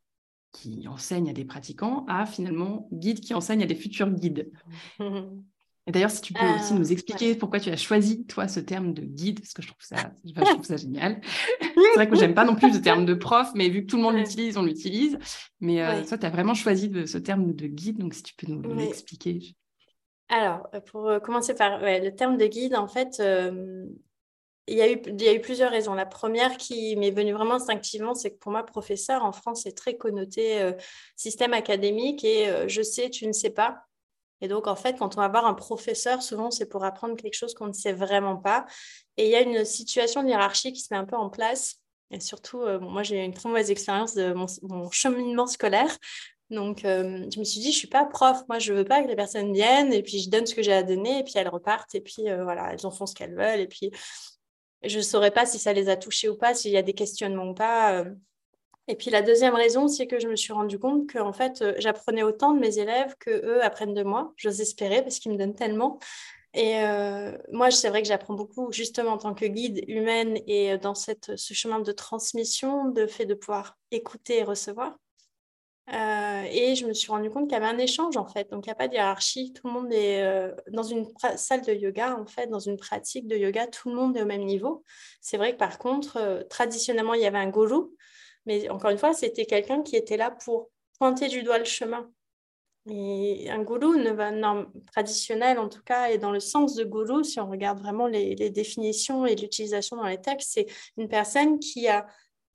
qui 0.53 0.87
enseigne 0.89 1.31
à 1.31 1.33
des 1.33 1.45
pratiquants 1.45 2.05
à 2.09 2.27
finalement 2.27 2.89
guide 2.93 3.21
qui 3.21 3.35
enseigne 3.35 3.63
à 3.63 3.67
des 3.67 3.75
futurs 3.75 4.11
guides. 4.11 4.51
Et 5.89 5.93
d'ailleurs, 5.93 6.11
si 6.11 6.21
tu 6.21 6.33
peux 6.33 6.45
aussi 6.57 6.75
nous 6.75 6.89
euh, 6.89 6.93
expliquer 6.93 7.37
pourquoi 7.37 7.61
tu 7.61 7.71
as 7.71 7.77
choisi, 7.77 8.27
toi, 8.27 8.49
ce 8.49 8.59
terme 8.59 8.93
de 8.93 9.03
guide, 9.03 9.39
parce 9.39 9.53
que 9.53 9.63
je 9.63 9.69
trouve 9.69 9.83
ça, 9.83 10.11
je 10.25 10.33
trouve 10.33 10.65
ça 10.65 10.77
génial. 10.77 11.21
C'est 11.61 11.95
vrai 11.95 12.09
que 12.09 12.17
j'aime 12.17 12.35
pas 12.35 12.45
non 12.45 12.57
plus 12.57 12.73
le 12.73 12.81
terme 12.81 13.07
de 13.07 13.15
prof, 13.15 13.51
mais 13.55 13.69
vu 13.69 13.83
que 13.83 13.87
tout 13.87 13.97
le 13.97 14.03
monde 14.03 14.17
l'utilise, 14.17 14.59
on 14.59 14.65
l'utilise. 14.65 15.17
Mais 15.61 15.83
euh, 15.83 16.03
toi, 16.05 16.19
tu 16.19 16.27
as 16.27 16.31
vraiment 16.31 16.55
choisi 16.55 16.89
de, 16.89 17.07
ce 17.07 17.19
terme 17.19 17.53
de 17.55 17.69
guide, 17.69 17.99
donc 17.99 18.15
si 18.15 18.25
tu 18.25 18.35
peux 18.35 18.51
nous 18.51 18.75
l'expliquer. 18.75 19.55
Alors, 20.29 20.69
pour 20.87 21.09
euh, 21.09 21.21
commencer 21.21 21.55
par 21.55 21.79
le 21.81 22.11
terme 22.11 22.37
de 22.37 22.47
guide, 22.47 22.75
en 22.75 22.89
fait, 22.89 23.23
il 24.69 24.77
y, 24.77 24.83
a 24.83 24.91
eu, 24.91 25.01
il 25.07 25.23
y 25.23 25.29
a 25.29 25.33
eu 25.33 25.41
plusieurs 25.41 25.71
raisons. 25.71 25.95
La 25.95 26.07
première 26.07 26.57
qui 26.57 26.97
m'est 26.97 27.13
venue 27.13 27.33
vraiment 27.33 27.55
instinctivement, 27.55 28.15
c'est 28.15 28.33
que 28.33 28.39
pour 28.39 28.51
moi, 28.51 28.65
professeur 28.65 29.25
en 29.25 29.31
France, 29.31 29.63
c'est 29.63 29.77
très 29.77 29.97
connoté 29.97 30.61
euh, 30.61 30.73
système 31.15 31.53
académique 31.53 32.25
et 32.25 32.49
euh, 32.49 32.67
je 32.67 32.83
sais, 32.83 33.09
tu 33.09 33.27
ne 33.29 33.33
sais 33.33 33.51
pas. 33.51 33.85
Et 34.41 34.49
donc, 34.49 34.67
en 34.67 34.75
fait, 34.75 34.99
quand 34.99 35.17
on 35.17 35.21
va 35.21 35.29
voir 35.29 35.47
un 35.47 35.55
professeur, 35.55 36.21
souvent, 36.21 36.51
c'est 36.51 36.67
pour 36.67 36.85
apprendre 36.85 37.17
quelque 37.17 37.35
chose 37.35 37.55
qu'on 37.55 37.69
ne 37.69 37.73
sait 37.73 37.93
vraiment 37.93 38.37
pas. 38.37 38.67
Et 39.17 39.27
il 39.27 39.31
y 39.31 39.37
a 39.37 39.41
une 39.41 39.65
situation 39.65 40.23
de 40.23 40.29
hiérarchie 40.29 40.73
qui 40.73 40.81
se 40.81 40.93
met 40.93 40.99
un 40.99 41.07
peu 41.07 41.17
en 41.17 41.31
place. 41.31 41.77
Et 42.11 42.21
surtout, 42.21 42.61
euh, 42.63 42.81
moi, 42.81 43.03
j'ai 43.03 43.21
eu 43.21 43.25
une 43.25 43.35
très 43.35 43.49
mauvaise 43.49 43.71
expérience 43.71 44.15
de 44.15 44.33
mon, 44.33 44.91
cheminement 44.91 45.47
scolaire. 45.47 45.97
Donc, 46.51 46.81
je 46.83 47.39
me 47.39 47.45
suis 47.45 47.61
dit, 47.61 47.73
je 47.73 47.77
ne 47.77 47.79
suis 47.79 47.89
pas 47.89 48.05
prof. 48.05 48.43
Moi, 48.49 48.59
je 48.59 48.73
ne 48.73 48.79
veux 48.79 48.85
pas 48.85 49.03
que 49.03 49.09
les 49.09 49.17
personnes 49.17 49.53
viennent 49.53 49.93
et 49.93 50.03
puis 50.03 50.21
je 50.21 50.31
donne 50.31 50.47
ce 50.47 50.55
que 50.55 50.63
j'ai 50.63 50.73
à 50.73 50.85
donner 50.85 51.21
et 51.21 51.25
puis 51.25 51.33
elles 51.37 51.49
repartent 51.49 51.95
et 51.97 52.01
puis 52.01 52.23
voilà, 52.23 52.73
elles 52.73 52.87
en 52.87 52.93
font 52.93 53.07
ce 53.07 53.17
qu'elles 53.17 53.35
veulent. 53.35 53.59
Et 53.59 53.67
puis, 53.67 53.91
je 54.89 54.99
ne 54.99 55.03
saurais 55.03 55.31
pas 55.31 55.47
si 55.47 55.59
ça 55.59 55.73
les 55.73 55.89
a 55.89 55.97
touchés 55.97 56.29
ou 56.29 56.37
pas, 56.37 56.55
s'il 56.55 56.73
y 56.73 56.77
a 56.77 56.83
des 56.83 56.93
questionnements 56.93 57.51
ou 57.51 57.55
pas. 57.55 58.01
Euh. 58.01 58.11
Et 58.89 58.95
puis 58.95 59.11
la 59.11 59.23
deuxième 59.23 59.55
raison, 59.55 59.89
c'est 59.89 60.07
que 60.07 60.21
je 60.21 60.29
me 60.29 60.37
suis 60.37 60.53
rendu 60.53 60.79
compte 60.79 61.09
que 61.09 61.19
en 61.19 61.33
fait, 61.33 61.63
euh, 61.63 61.75
j'apprenais 61.79 62.23
autant 62.23 62.53
de 62.53 62.61
mes 62.61 62.79
élèves 62.79 63.17
que 63.19 63.31
eux 63.31 63.65
apprennent 63.65 63.95
de 63.95 64.03
moi. 64.03 64.33
J'ose 64.37 64.61
espérer 64.61 65.03
parce 65.03 65.19
qu'ils 65.19 65.33
me 65.33 65.39
donnent 65.39 65.55
tellement. 65.57 65.99
Et 66.55 66.81
euh, 66.81 67.37
moi, 67.53 67.71
c'est 67.71 67.89
vrai 67.91 68.03
que 68.03 68.09
j'apprends 68.09 68.35
beaucoup 68.35 68.73
justement 68.73 69.13
en 69.13 69.19
tant 69.19 69.35
que 69.35 69.45
guide 69.45 69.85
humaine 69.89 70.39
et 70.47 70.79
dans 70.79 70.95
cette, 70.95 71.37
ce 71.37 71.53
chemin 71.53 71.81
de 71.81 71.93
transmission, 71.93 72.89
de 72.89 73.07
fait 73.07 73.27
de 73.27 73.35
pouvoir 73.35 73.77
écouter 73.91 74.39
et 74.39 74.43
recevoir. 74.43 74.97
Euh, 75.93 76.43
et 76.51 76.75
je 76.75 76.85
me 76.85 76.93
suis 76.93 77.13
rendu 77.13 77.31
compte 77.31 77.45
qu'il 77.45 77.53
y 77.53 77.63
avait 77.63 77.73
un 77.73 77.79
échange 77.79 78.17
en 78.17 78.27
fait. 78.27 78.51
Donc 78.51 78.67
il 78.67 78.69
n'y 78.69 78.73
a 78.73 78.77
pas 78.77 78.89
de 78.89 78.95
hiérarchie. 78.95 79.53
Tout 79.53 79.69
le 79.69 79.73
monde 79.73 79.93
est 79.93 80.23
euh, 80.23 80.53
dans 80.71 80.83
une 80.83 81.07
salle 81.37 81.63
de 81.63 81.73
yoga, 81.73 82.17
en 82.17 82.27
fait, 82.27 82.49
dans 82.49 82.59
une 82.59 82.77
pratique 82.77 83.29
de 83.29 83.37
yoga, 83.37 83.67
tout 83.69 83.89
le 83.91 83.95
monde 83.95 84.17
est 84.17 84.23
au 84.23 84.27
même 84.27 84.45
niveau. 84.45 84.85
C'est 85.21 85.37
vrai 85.37 85.53
que 85.53 85.59
par 85.59 85.79
contre, 85.79 86.47
traditionnellement, 86.51 87.15
il 87.15 87.23
y 87.23 87.27
avait 87.27 87.39
un 87.39 87.51
gourou, 87.51 87.95
mais 88.47 88.69
encore 88.69 88.91
une 88.91 88.99
fois, 88.99 89.15
c'était 89.15 89.47
quelqu'un 89.47 89.83
qui 89.83 89.97
était 89.97 90.17
là 90.17 90.31
pour 90.31 90.71
pointer 90.99 91.29
du 91.29 91.43
doigt 91.43 91.59
le 91.59 91.65
chemin 91.65 92.11
et 92.89 93.51
un 93.51 93.63
gourou, 93.63 93.97
non, 93.97 94.67
traditionnel 94.93 95.59
en 95.59 95.69
tout 95.69 95.83
cas, 95.83 96.11
et 96.11 96.19
dans 96.19 96.31
le 96.31 96.41
sens 96.41 96.75
de 96.75 96.85
gourou, 96.85 97.25
si 97.25 97.41
on 97.41 97.51
regarde 97.51 97.81
vraiment 97.81 98.07
les, 98.07 98.35
définitions 98.51 99.27
et 99.27 99.35
l'utilisation 99.35 99.97
dans 99.97 100.07
les 100.07 100.21
textes, 100.21 100.53
c'est 100.53 100.67
une 100.97 101.09
personne 101.09 101.59
qui 101.59 101.89
a 101.89 102.07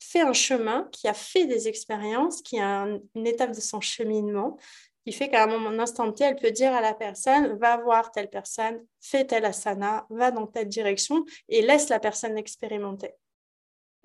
fait 0.03 0.21
un 0.21 0.33
chemin, 0.33 0.87
qui 0.91 1.07
a 1.07 1.13
fait 1.13 1.45
des 1.45 1.67
expériences, 1.67 2.41
qui 2.41 2.59
a 2.59 2.87
une 3.15 3.27
étape 3.27 3.51
de 3.51 3.61
son 3.61 3.81
cheminement, 3.81 4.57
qui 5.05 5.11
fait 5.11 5.29
qu'à 5.29 5.43
un 5.43 5.47
moment, 5.47 5.81
instant 5.81 6.11
T, 6.11 6.23
elle 6.23 6.35
peut 6.35 6.51
dire 6.51 6.73
à 6.73 6.81
la 6.81 6.93
personne, 6.93 7.57
va 7.57 7.77
voir 7.77 8.11
telle 8.11 8.29
personne, 8.29 8.85
fais 8.99 9.25
telle 9.25 9.45
asana, 9.45 10.05
va 10.09 10.31
dans 10.31 10.47
telle 10.47 10.67
direction, 10.67 11.25
et 11.49 11.61
laisse 11.61 11.89
la 11.89 11.99
personne 11.99 12.37
expérimenter. 12.37 13.11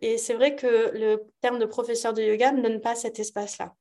Et 0.00 0.18
c'est 0.18 0.34
vrai 0.34 0.56
que 0.56 0.92
le 0.94 1.22
terme 1.40 1.58
de 1.58 1.66
professeur 1.66 2.12
de 2.12 2.22
yoga 2.22 2.52
ne 2.52 2.62
donne 2.62 2.80
pas 2.80 2.94
cet 2.94 3.18
espace-là 3.18 3.74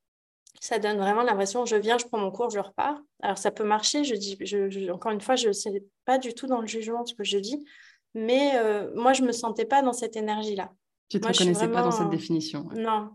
ça 0.61 0.80
donne 0.80 0.97
vraiment 0.97 1.24
l'impression, 1.24 1.66
je 1.66 1.76
viens, 1.76 1.97
je 1.97 2.05
prends 2.05 2.18
mon 2.18 2.32
cours, 2.32 2.49
je 2.49 2.59
repars. 2.59 2.99
Alors 3.22 3.38
ça 3.38 3.51
peut 3.51 3.63
marcher, 3.63 4.03
je 4.03 4.16
dis, 4.16 4.89
encore 4.91 5.11
une 5.11 5.22
fois, 5.22 5.36
je 5.36 5.49
ne 5.49 5.53
sais 5.53 5.84
pas 6.05 6.18
du 6.18 6.34
tout 6.34 6.47
dans 6.47 6.61
le 6.61 6.68
jugement 6.68 7.05
ce 7.05 7.13
que 7.13 7.24
je 7.24 7.38
dis, 7.38 7.66
mais 8.13 8.55
euh, 8.55 8.91
moi, 8.95 9.13
je 9.13 9.22
ne 9.22 9.28
me 9.28 9.32
sentais 9.32 9.66
pas 9.66 9.82
dans 9.82 9.93
cette 9.93 10.16
énergie-là. 10.16 10.72
Tu 11.09 11.17
ne 11.17 11.21
te 11.21 11.27
reconnaissais 11.27 11.67
pas 11.67 11.81
dans 11.81 11.91
cette 11.91 12.09
définition 12.09 12.67
Non. 12.75 13.11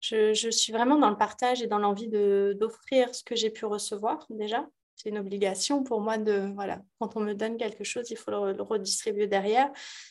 Je, 0.00 0.34
je, 0.34 0.50
suis 0.50 0.72
vraiment 0.72 0.98
dans 0.98 1.10
le 1.10 1.16
partage 1.16 1.62
et 1.62 1.66
dans 1.66 1.78
l'envie 1.78 2.08
d'offrir 2.08 3.14
ce 3.14 3.24
que 3.24 3.34
j'ai 3.34 3.50
pu 3.50 3.64
recevoir 3.64 4.26
déjà. 4.28 4.66
C'est 4.96 5.08
une 5.08 5.18
obligation 5.18 5.82
pour 5.82 6.00
moi 6.00 6.18
de, 6.18 6.52
voilà, 6.54 6.82
quand 6.98 7.16
on 7.16 7.20
me 7.20 7.34
donne 7.34 7.56
quelque 7.56 7.84
chose, 7.84 8.10
il 8.10 8.16
faut 8.16 8.30
le, 8.30 8.62
redistribuer 8.62 9.26
derrière. 9.26 9.70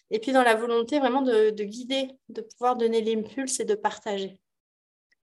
Et 0.09 0.19
puis 0.19 0.31
dans 0.31 0.43
la 0.43 0.55
volonté 0.55 0.99
vraiment 0.99 1.21
de 1.21 1.63
guider, 1.63 2.09
de 2.29 2.41
pouvoir 2.41 2.75
donner 2.75 3.01
l'impulse 3.01 3.59
et 3.59 3.65
de 3.65 3.75
partager. 3.75 4.39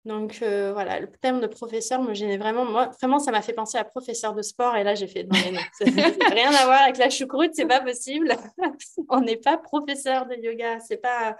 Donc 0.08 0.38
euh, 0.40 0.72
voilà, 0.72 1.00
le 1.00 1.06
terme 1.06 1.38
de 1.38 1.46
professeur 1.46 2.00
me 2.00 2.14
gênait 2.14 2.38
vraiment. 2.38 2.64
Moi, 2.64 2.90
vraiment, 2.98 3.18
ça 3.18 3.30
m'a 3.30 3.42
fait 3.42 3.52
penser 3.52 3.76
à 3.76 3.84
professeur 3.84 4.34
de 4.34 4.40
sport. 4.40 4.74
Et 4.74 4.82
là, 4.82 4.94
j'ai 4.94 5.06
fait 5.06 5.24
non, 5.24 5.38
mais 5.44 5.52
non, 5.52 5.60
rien 6.30 6.48
à 6.48 6.64
voir 6.64 6.80
avec 6.84 6.96
la 6.96 7.10
choucroute, 7.10 7.50
c'est 7.52 7.66
pas 7.66 7.82
possible. 7.82 8.34
On 9.10 9.20
n'est 9.20 9.36
pas 9.36 9.58
professeur 9.58 10.24
de 10.26 10.34
yoga, 10.34 10.80
c'est 10.80 10.96
pas, 10.96 11.36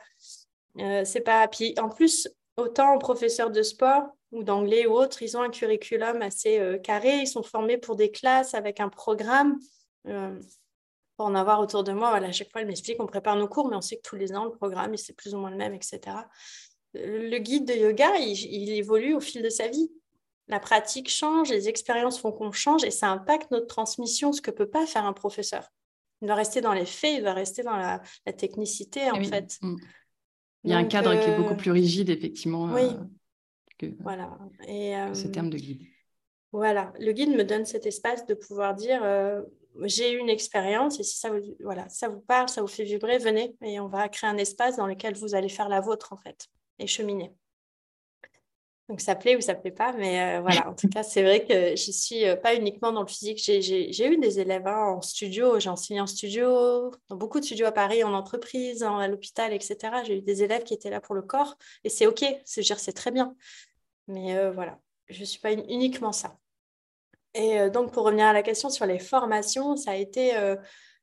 euh, 0.80 1.02
pas. 1.24 1.48
Puis 1.48 1.74
en 1.80 1.88
plus, 1.88 2.28
autant 2.58 2.98
professeurs 2.98 3.50
de 3.50 3.62
sport 3.62 4.02
ou 4.32 4.44
d'anglais 4.44 4.86
ou 4.86 4.92
autres, 4.92 5.22
ils 5.22 5.34
ont 5.38 5.42
un 5.42 5.50
curriculum 5.50 6.20
assez 6.20 6.58
euh, 6.58 6.76
carré. 6.76 7.20
Ils 7.20 7.26
sont 7.26 7.42
formés 7.42 7.78
pour 7.78 7.96
des 7.96 8.10
classes 8.10 8.52
avec 8.52 8.80
un 8.80 8.90
programme. 8.90 9.58
pour 10.04 11.26
en 11.26 11.34
avoir 11.34 11.58
autour 11.60 11.84
de 11.84 11.92
moi, 11.92 12.10
voilà, 12.10 12.28
à 12.28 12.32
chaque 12.32 12.52
fois, 12.52 12.60
elle 12.60 12.66
m'explique, 12.66 13.02
on 13.02 13.06
prépare 13.06 13.34
nos 13.34 13.48
cours, 13.48 13.68
mais 13.68 13.76
on 13.76 13.80
sait 13.80 13.96
que 13.96 14.02
tous 14.02 14.14
les 14.14 14.34
ans, 14.34 14.44
le 14.44 14.52
programme, 14.52 14.94
c'est 14.98 15.14
plus 15.14 15.34
ou 15.34 15.38
moins 15.38 15.50
le 15.50 15.56
même, 15.56 15.72
etc 15.72 16.16
le 16.95 17.39
guide 17.39 17.66
de 17.66 17.74
yoga, 17.74 18.16
il, 18.18 18.70
évolue 18.70 19.14
au 19.14 19.20
fil 19.20 19.43
de 19.43 19.51
sa 19.51 19.68
vie. 19.68 19.91
La 20.49 20.61
pratique 20.61 21.11
change, 21.11 21.51
les 21.51 21.68
expériences 21.68 22.18
font 22.18 22.32
qu'on 22.32 22.53
change 22.53 22.84
et 22.84 22.91
ça 22.91 23.09
impacte 23.09 23.51
notre 23.51 23.66
transmission, 23.66 24.32
ce 24.32 24.41
que 24.41 24.51
peut 24.51 24.68
pas 24.68 24.86
faire 24.86 25.05
un 25.05 25.12
professeur. 25.12 25.68
Il 26.22 26.26
doit 26.26 26.36
rester 26.36 26.61
dans 26.61 26.72
les 26.72 26.86
faits, 26.86 27.18
il 27.18 27.22
doit 27.22 27.34
rester 27.34 27.62
dans 27.62 27.76
la, 27.76 28.01
technicité, 28.32 29.11
en 29.11 29.22
fait. 29.22 29.59
Mm. 29.61 29.76
Il 30.64 30.70
y 30.70 30.72
a 30.74 30.78
un 30.78 30.84
cadre 30.84 31.14
qui 31.20 31.30
est 31.30 31.36
beaucoup 31.36 31.53
euh, 31.53 31.57
plus 31.57 31.70
rigide, 31.70 32.11
effectivement, 32.11 32.72
oui. 32.72 32.82
Euh, 32.82 33.05
que, 33.78 33.86
voilà. 34.01 34.36
Et, 34.66 34.95
ce 35.14 35.28
terme 35.28 35.51
de 35.51 35.57
guide. 35.57 35.82
Voilà, 36.51 36.93
le 36.99 37.12
guide 37.12 37.30
me 37.30 37.45
donne 37.45 37.66
cet 37.66 37.84
espace 37.84 38.24
de 38.24 38.32
pouvoir 38.32 38.74
dire 38.74 39.01
euh, 39.05 39.43
j'ai 39.82 40.12
eu 40.12 40.18
une 40.18 40.30
expérience 40.30 40.99
et 40.99 41.03
si 41.03 41.18
ça 41.18 41.30
vous, 41.30 41.41
voilà, 41.61 41.89
ça 41.91 42.09
vous 42.09 42.20
parle, 42.20 42.49
ça 42.49 42.62
vous 42.62 42.68
fait 42.68 42.84
vibrer, 42.84 43.18
venez 43.18 43.55
et 43.62 43.78
on 43.80 43.89
va 43.89 44.09
créer 44.09 44.30
un 44.30 44.39
espace 44.39 44.76
dans 44.76 44.86
lequel 44.86 45.14
vous 45.14 45.34
allez 45.34 45.51
faire 45.51 45.68
la 45.68 45.80
vôtre 45.80 46.12
en 46.12 46.16
fait 46.16 46.49
et 46.78 46.86
cheminer. 46.86 47.32
Donc 48.88 49.02
ça 49.02 49.14
plaît 49.14 49.36
ou 49.36 49.40
ça 49.42 49.54
plaît 49.54 49.70
pas, 49.70 49.92
mais 49.92 50.38
euh, 50.38 50.40
voilà, 50.40 50.66
en 50.70 50.74
tout 50.74 50.88
cas, 50.88 51.02
c'est 51.02 51.22
vrai 51.22 51.44
que 51.44 51.76
je 51.76 51.92
suis 51.92 52.26
euh, 52.26 52.36
pas 52.36 52.54
uniquement 52.54 52.90
dans 52.90 53.02
le 53.02 53.06
physique. 53.06 53.38
J'ai 53.38 54.06
eu 54.06 54.16
des 54.16 54.40
élèves 54.40 54.66
hein, 54.66 54.94
en 54.96 55.02
studio, 55.02 55.60
j'ai 55.60 55.68
enseigné 55.68 56.00
en 56.00 56.06
studio, 56.06 56.90
dans 57.08 57.16
beaucoup 57.16 57.38
de 57.38 57.44
studios 57.44 57.66
à 57.66 57.72
Paris, 57.72 58.02
en 58.02 58.14
entreprise, 58.14 58.82
à 58.82 59.06
l'hôpital, 59.06 59.52
etc. 59.52 59.76
J'ai 60.04 60.18
eu 60.18 60.22
des 60.22 60.42
élèves 60.42 60.64
qui 60.64 60.72
étaient 60.72 60.88
là 60.88 61.02
pour 61.02 61.14
le 61.14 61.20
corps 61.20 61.58
et 61.84 61.90
c'est 61.90 62.06
OK, 62.06 62.24
c'est 62.46 62.92
très 62.94 63.10
bien. 63.10 63.36
Mais 64.06 64.38
euh, 64.38 64.50
voilà, 64.52 64.78
je 65.10 65.20
ne 65.20 65.26
suis 65.26 65.40
pas 65.40 65.52
uniquement 65.52 66.12
ça. 66.12 66.38
Et 67.34 67.68
donc, 67.68 67.92
pour 67.92 68.04
revenir 68.04 68.24
à 68.24 68.32
la 68.32 68.42
question 68.42 68.70
sur 68.70 68.86
les 68.86 68.98
formations, 68.98 69.76
ça 69.76 69.90
a 69.92 69.96
été 69.96 70.32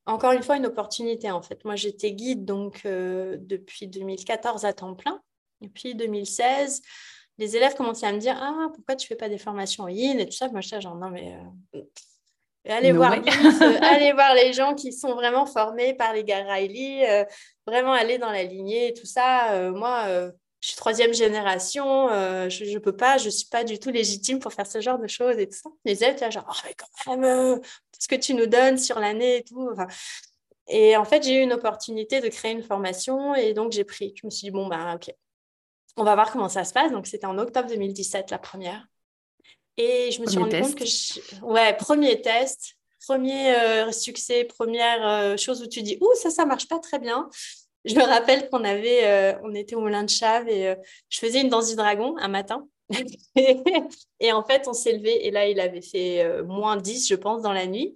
encore 0.08 0.32
une 0.32 0.42
fois 0.42 0.58
une 0.58 0.66
opportunité 0.66 1.30
en 1.30 1.44
fait. 1.44 1.64
Moi, 1.66 1.76
j'étais 1.76 2.14
guide 2.14 2.46
donc 2.46 2.82
depuis 2.84 3.88
2014 3.88 4.66
à 4.66 4.74
temps 4.74 4.96
plein. 4.96 5.22
Et 5.62 5.70
puis 5.70 5.96
2016, 5.96 6.82
les 7.38 7.58
élèves 7.58 7.76
commençaient 7.76 8.08
à 8.08 8.14
me 8.14 8.20
dire 8.20 8.38
Ah, 8.40 8.70
pourquoi 8.74 8.96
tu 8.96 9.08
fais 9.08 9.16
pas 9.16 9.30
des 9.30 9.38
formations 9.38 9.84
en 9.84 9.88
et 9.88 10.26
tout 10.26 10.36
ça. 10.36 10.48
Moi, 10.50 10.62
je 10.62 10.80
genre 10.80 10.96
Non, 10.96 11.10
mais. 11.10 11.38
Euh, 11.76 11.82
allez, 12.70 12.92
voir, 12.92 13.14
euh, 13.14 13.18
allez 13.82 14.14
voir 14.14 14.34
les 14.34 14.54
gens 14.54 14.74
qui 14.74 14.94
sont 14.94 15.14
vraiment 15.14 15.46
formés 15.46 15.94
par 15.94 16.14
les 16.14 16.24
gars 16.24 16.44
Riley, 16.44 17.10
euh, 17.10 17.26
vraiment 17.68 17.94
aller 17.94 18.18
dans 18.18 18.32
la 18.32 18.44
lignée 18.44 18.90
et 18.90 18.94
tout 18.94 19.06
ça. 19.06 19.72
moi, 19.72 20.08
je 20.62 20.70
suis 20.70 20.78
troisième 20.78 21.14
génération, 21.14 22.08
je 22.50 22.74
ne 22.74 22.80
peux 22.80 22.96
pas, 22.96 23.18
je 23.18 23.26
ne 23.26 23.32
suis 23.32 23.48
pas 23.48 23.64
du 23.64 23.80
tout 23.80 23.92
légitime 23.92 24.40
pour 24.40 24.52
faire 24.52 24.66
ce 24.66 24.82
genre 24.82 24.98
de 24.98 25.08
choses 25.08 25.38
et 25.38 25.48
tout 25.48 25.58
ça. 25.58 25.70
Les 25.84 26.02
élèves, 26.04 26.16
étaient 26.16 26.32
genre, 26.32 26.48
oh, 26.50 26.60
mais 26.66 26.74
quand 26.74 27.18
même, 27.18 27.62
ce 28.00 28.08
que 28.08 28.16
tu 28.16 28.34
nous 28.34 28.48
donnes 28.48 28.78
sur 28.78 29.00
l'année 29.00 29.38
et 29.38 29.44
tout. 29.44 29.70
et 30.68 30.98
en 30.98 31.06
fait, 31.06 31.24
j'ai 31.24 31.36
eu 31.36 31.42
une 31.42 31.54
opportunité 31.54 32.20
de 32.20 32.30
créer 32.30 32.54
une 32.54 32.64
formation 32.64 33.36
et 33.36 33.54
donc 33.54 33.74
j'ai 33.74 33.84
pris. 33.84 34.14
Je 34.16 34.26
me 34.26 34.32
suis 34.32 34.46
dit, 34.46 34.52
bon, 34.52 34.68
ben, 34.68 34.96
ok, 34.96 35.14
on 35.98 36.04
va 36.04 36.16
voir 36.16 36.32
comment 36.32 36.50
ça 36.50 36.64
se 36.64 36.74
passe. 36.74 36.92
Donc, 36.92 37.08
c'était 37.08 37.26
en 37.26 37.38
octobre 37.38 37.70
2017, 37.70 38.32
la 38.32 38.38
première. 38.38 38.86
Et 39.78 40.12
je 40.12 40.22
me 40.22 40.28
suis 40.28 40.38
rendu 40.38 40.60
compte 40.62 40.76
que... 40.76 41.46
Ouais, 41.46 41.76
premier 41.76 42.22
test, 42.22 42.78
premier 43.06 43.56
euh, 43.56 43.92
succès, 43.92 44.46
première 44.46 45.08
euh, 45.08 45.38
chose 45.38 45.62
où 45.62 45.68
tu 45.68 45.82
dis, 45.82 45.98
ouh, 46.02 46.16
ça, 46.16 46.30
ça 46.30 46.46
marche 46.46 46.68
pas 46.68 46.80
très 46.80 47.00
bien. 47.00 47.30
Je 47.84 47.96
me 47.96 48.04
rappelle 48.04 48.50
qu'on 48.50 48.64
avait, 48.64 49.06
euh, 49.06 49.34
on 49.44 49.54
était 49.54 49.76
au 49.76 49.82
Moulin 49.82 50.04
de 50.04 50.10
Chave 50.10 50.48
et 50.50 50.76
je 51.10 51.20
faisais 51.20 51.42
une 51.42 51.50
danse 51.50 51.70
du 51.70 51.76
dragon 51.76 52.16
un 52.18 52.30
matin. 52.30 52.68
et 54.20 54.32
en 54.32 54.44
fait, 54.44 54.68
on 54.68 54.74
s'est 54.74 54.94
levé 54.94 55.28
et 55.28 55.32
là, 55.32 55.48
il 55.48 55.60
avait 55.60 55.82
fait 55.82 56.42
moins 56.44 56.78
10, 56.78 57.08
je 57.08 57.16
pense, 57.16 57.42
dans 57.42 57.54
la 57.54 57.68
nuit. 57.68 57.94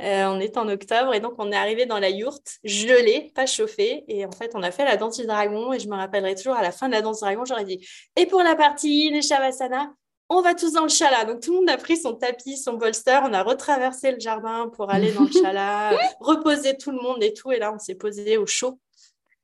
Euh, 0.00 0.24
on 0.26 0.40
est 0.40 0.56
en 0.56 0.68
octobre 0.68 1.14
et 1.14 1.20
donc 1.20 1.34
on 1.38 1.52
est 1.52 1.56
arrivé 1.56 1.86
dans 1.86 1.98
la 1.98 2.10
yourte, 2.10 2.58
gelée, 2.64 3.30
pas 3.34 3.46
chauffée. 3.46 4.04
Et 4.08 4.26
en 4.26 4.32
fait, 4.32 4.52
on 4.54 4.62
a 4.62 4.70
fait 4.70 4.84
la 4.84 4.96
danse 4.96 5.18
du 5.18 5.26
dragon. 5.26 5.72
Et 5.72 5.78
je 5.78 5.88
me 5.88 5.96
rappellerai 5.96 6.34
toujours 6.34 6.54
à 6.54 6.62
la 6.62 6.72
fin 6.72 6.88
de 6.88 6.92
la 6.92 7.02
danse 7.02 7.18
du 7.18 7.24
dragon, 7.24 7.44
j'aurais 7.44 7.64
dit 7.64 7.86
Et 8.16 8.26
pour 8.26 8.42
la 8.42 8.56
partie, 8.56 9.10
les 9.10 9.22
Shavasana, 9.22 9.92
on 10.28 10.40
va 10.40 10.54
tous 10.54 10.72
dans 10.72 10.82
le 10.82 10.88
chala. 10.88 11.24
Donc 11.24 11.40
tout 11.40 11.52
le 11.52 11.58
monde 11.60 11.70
a 11.70 11.76
pris 11.76 11.96
son 11.96 12.14
tapis, 12.14 12.56
son 12.56 12.74
bolster. 12.74 13.20
On 13.24 13.32
a 13.32 13.42
retraversé 13.42 14.10
le 14.10 14.18
jardin 14.18 14.68
pour 14.74 14.90
aller 14.90 15.12
dans 15.12 15.24
le 15.24 15.32
chala, 15.32 15.96
reposer 16.20 16.76
tout 16.76 16.90
le 16.90 16.98
monde 16.98 17.22
et 17.22 17.32
tout. 17.32 17.52
Et 17.52 17.58
là, 17.58 17.72
on 17.72 17.78
s'est 17.78 17.94
posé 17.94 18.36
au 18.36 18.46
chaud. 18.46 18.80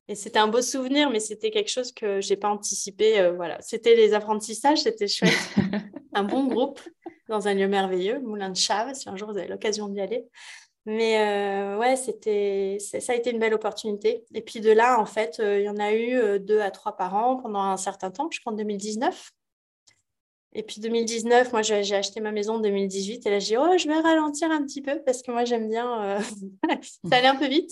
Et 0.08 0.14
c'était 0.14 0.38
un 0.38 0.48
beau 0.48 0.62
souvenir, 0.62 1.10
mais 1.10 1.20
c'était 1.20 1.50
quelque 1.50 1.70
chose 1.70 1.92
que 1.92 2.20
j'ai 2.20 2.36
pas 2.36 2.48
anticipé. 2.48 3.18
Euh, 3.18 3.32
voilà, 3.32 3.60
c'était 3.60 3.94
les 3.94 4.14
apprentissages, 4.14 4.82
c'était 4.82 5.08
chouette. 5.08 5.32
un 6.14 6.24
bon 6.24 6.46
groupe 6.46 6.80
dans 7.28 7.48
un 7.48 7.54
lieu 7.54 7.68
merveilleux, 7.68 8.20
Moulin 8.20 8.50
de 8.50 8.56
Chave, 8.56 8.94
si 8.94 9.08
un 9.08 9.16
jour 9.16 9.30
vous 9.32 9.38
avez 9.38 9.48
l'occasion 9.48 9.88
d'y 9.88 10.00
aller. 10.00 10.26
Mais 10.84 11.18
euh, 11.18 11.78
ouais, 11.78 11.94
c'était, 11.96 12.78
ça 12.80 13.12
a 13.12 13.16
été 13.16 13.30
une 13.30 13.38
belle 13.38 13.54
opportunité. 13.54 14.24
Et 14.34 14.42
puis 14.42 14.60
de 14.60 14.70
là, 14.70 14.98
en 15.00 15.06
fait, 15.06 15.38
euh, 15.38 15.60
il 15.60 15.64
y 15.64 15.68
en 15.68 15.76
a 15.76 15.92
eu 15.92 16.16
euh, 16.16 16.38
deux 16.38 16.60
à 16.60 16.70
trois 16.72 16.96
par 16.96 17.14
an 17.14 17.36
pendant 17.36 17.60
un 17.60 17.76
certain 17.76 18.10
temps, 18.10 18.28
je 18.32 18.40
crois 18.40 18.52
en 18.52 18.56
2019. 18.56 19.30
Et 20.54 20.62
puis 20.64 20.80
2019, 20.80 21.52
moi, 21.52 21.62
j'ai 21.62 21.94
acheté 21.94 22.20
ma 22.20 22.32
maison 22.32 22.54
en 22.54 22.58
2018 22.58 23.24
et 23.24 23.30
là, 23.30 23.38
j'ai 23.38 23.54
dit, 23.54 23.56
oh, 23.56 23.78
je 23.78 23.88
vais 23.88 24.00
ralentir 24.00 24.50
un 24.50 24.62
petit 24.64 24.82
peu 24.82 25.00
parce 25.04 25.22
que 25.22 25.30
moi, 25.30 25.44
j'aime 25.44 25.68
bien, 25.68 26.18
ça 27.08 27.16
allait 27.16 27.28
un 27.28 27.36
peu 27.36 27.46
vite. 27.46 27.70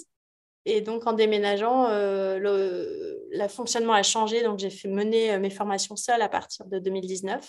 Et 0.66 0.80
donc, 0.80 1.06
en 1.06 1.12
déménageant, 1.12 1.88
le, 1.88 3.26
le 3.30 3.48
fonctionnement 3.48 3.94
a 3.94 4.02
changé. 4.02 4.42
Donc, 4.42 4.58
j'ai 4.58 4.70
fait 4.70 4.88
mener 4.88 5.38
mes 5.38 5.50
formations 5.50 5.96
seules 5.96 6.22
à 6.22 6.28
partir 6.28 6.66
de 6.66 6.78
2019 6.78 7.48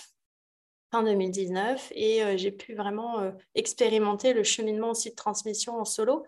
fin 0.92 1.04
2019 1.04 1.92
et 1.96 2.22
euh, 2.22 2.38
j'ai 2.38 2.52
pu 2.52 2.76
vraiment 2.76 3.20
euh, 3.20 3.32
expérimenter 3.56 4.34
le 4.34 4.44
cheminement 4.44 4.90
aussi 4.92 5.10
de 5.10 5.16
transmission 5.16 5.80
en 5.80 5.86
solo 5.86 6.26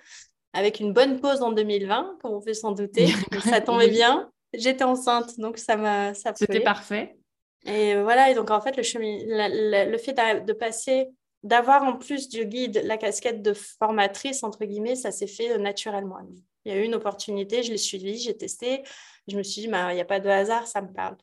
avec 0.54 0.80
une 0.80 0.94
bonne 0.94 1.20
pause 1.20 1.42
en 1.42 1.52
2020, 1.52 2.20
comme 2.22 2.34
on 2.34 2.42
peut 2.42 2.54
s'en 2.54 2.72
douter. 2.72 3.08
ça 3.44 3.60
tombait 3.60 3.90
bien. 3.90 4.30
J'étais 4.54 4.84
enceinte, 4.84 5.40
donc 5.40 5.58
ça 5.58 5.76
m'a. 5.76 6.14
C'était 6.14 6.60
parfait. 6.60 7.18
Et 7.66 7.96
euh, 7.96 8.04
voilà, 8.04 8.30
et 8.30 8.36
donc 8.36 8.52
en 8.52 8.62
fait, 8.62 8.78
le, 8.78 8.84
chemin, 8.84 9.18
le 9.26 9.98
fait 9.98 10.14
de 10.46 10.54
passer 10.54 11.10
d'avoir 11.42 11.84
en 11.84 11.98
plus 11.98 12.30
du 12.30 12.46
guide 12.46 12.82
la 12.86 12.98
casquette 12.98 13.42
de 13.42 13.54
formatrice, 13.54 14.44
entre 14.44 14.64
guillemets, 14.64 14.96
ça 14.96 15.12
s'est 15.12 15.28
fait 15.28 15.58
naturellement. 15.58 16.20
Il 16.66 16.74
y 16.74 16.76
a 16.76 16.80
eu 16.80 16.84
une 16.84 16.96
opportunité, 16.96 17.64
je 17.64 17.72
l'ai 17.72 17.78
suivie, 17.78 18.18
j'ai 18.18 18.36
testé. 18.38 18.84
Je 19.28 19.38
me 19.38 19.44
suis 19.44 19.62
dit, 19.62 19.68
bah, 19.68 19.92
il 19.92 19.96
n'y 19.96 20.02
a 20.02 20.06
pas 20.06 20.20
de 20.20 20.30
hasard, 20.30 20.68
ça 20.68 20.82
me 20.82 20.92
parle. 20.92 21.18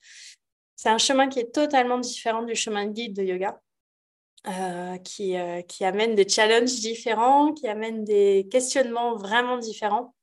C'est 0.77 0.89
un 0.89 0.99
chemin 0.99 1.29
qui 1.29 1.41
est 1.41 1.53
totalement 1.53 1.99
différent 1.99 2.43
du 2.43 2.55
chemin 2.55 2.87
de 2.87 2.93
guide 2.93 3.15
de 3.15 3.23
yoga. 3.23 3.61
Euh, 4.47 4.97
qui, 4.97 5.37
euh, 5.37 5.61
qui 5.61 5.85
amène 5.85 6.15
des 6.15 6.27
challenges 6.27 6.81
différents, 6.81 7.53
qui 7.53 7.69
amène 7.69 8.05
des 8.05 8.49
questionnements 8.51 9.15
vraiment 9.15 9.59
différents. 9.59 10.15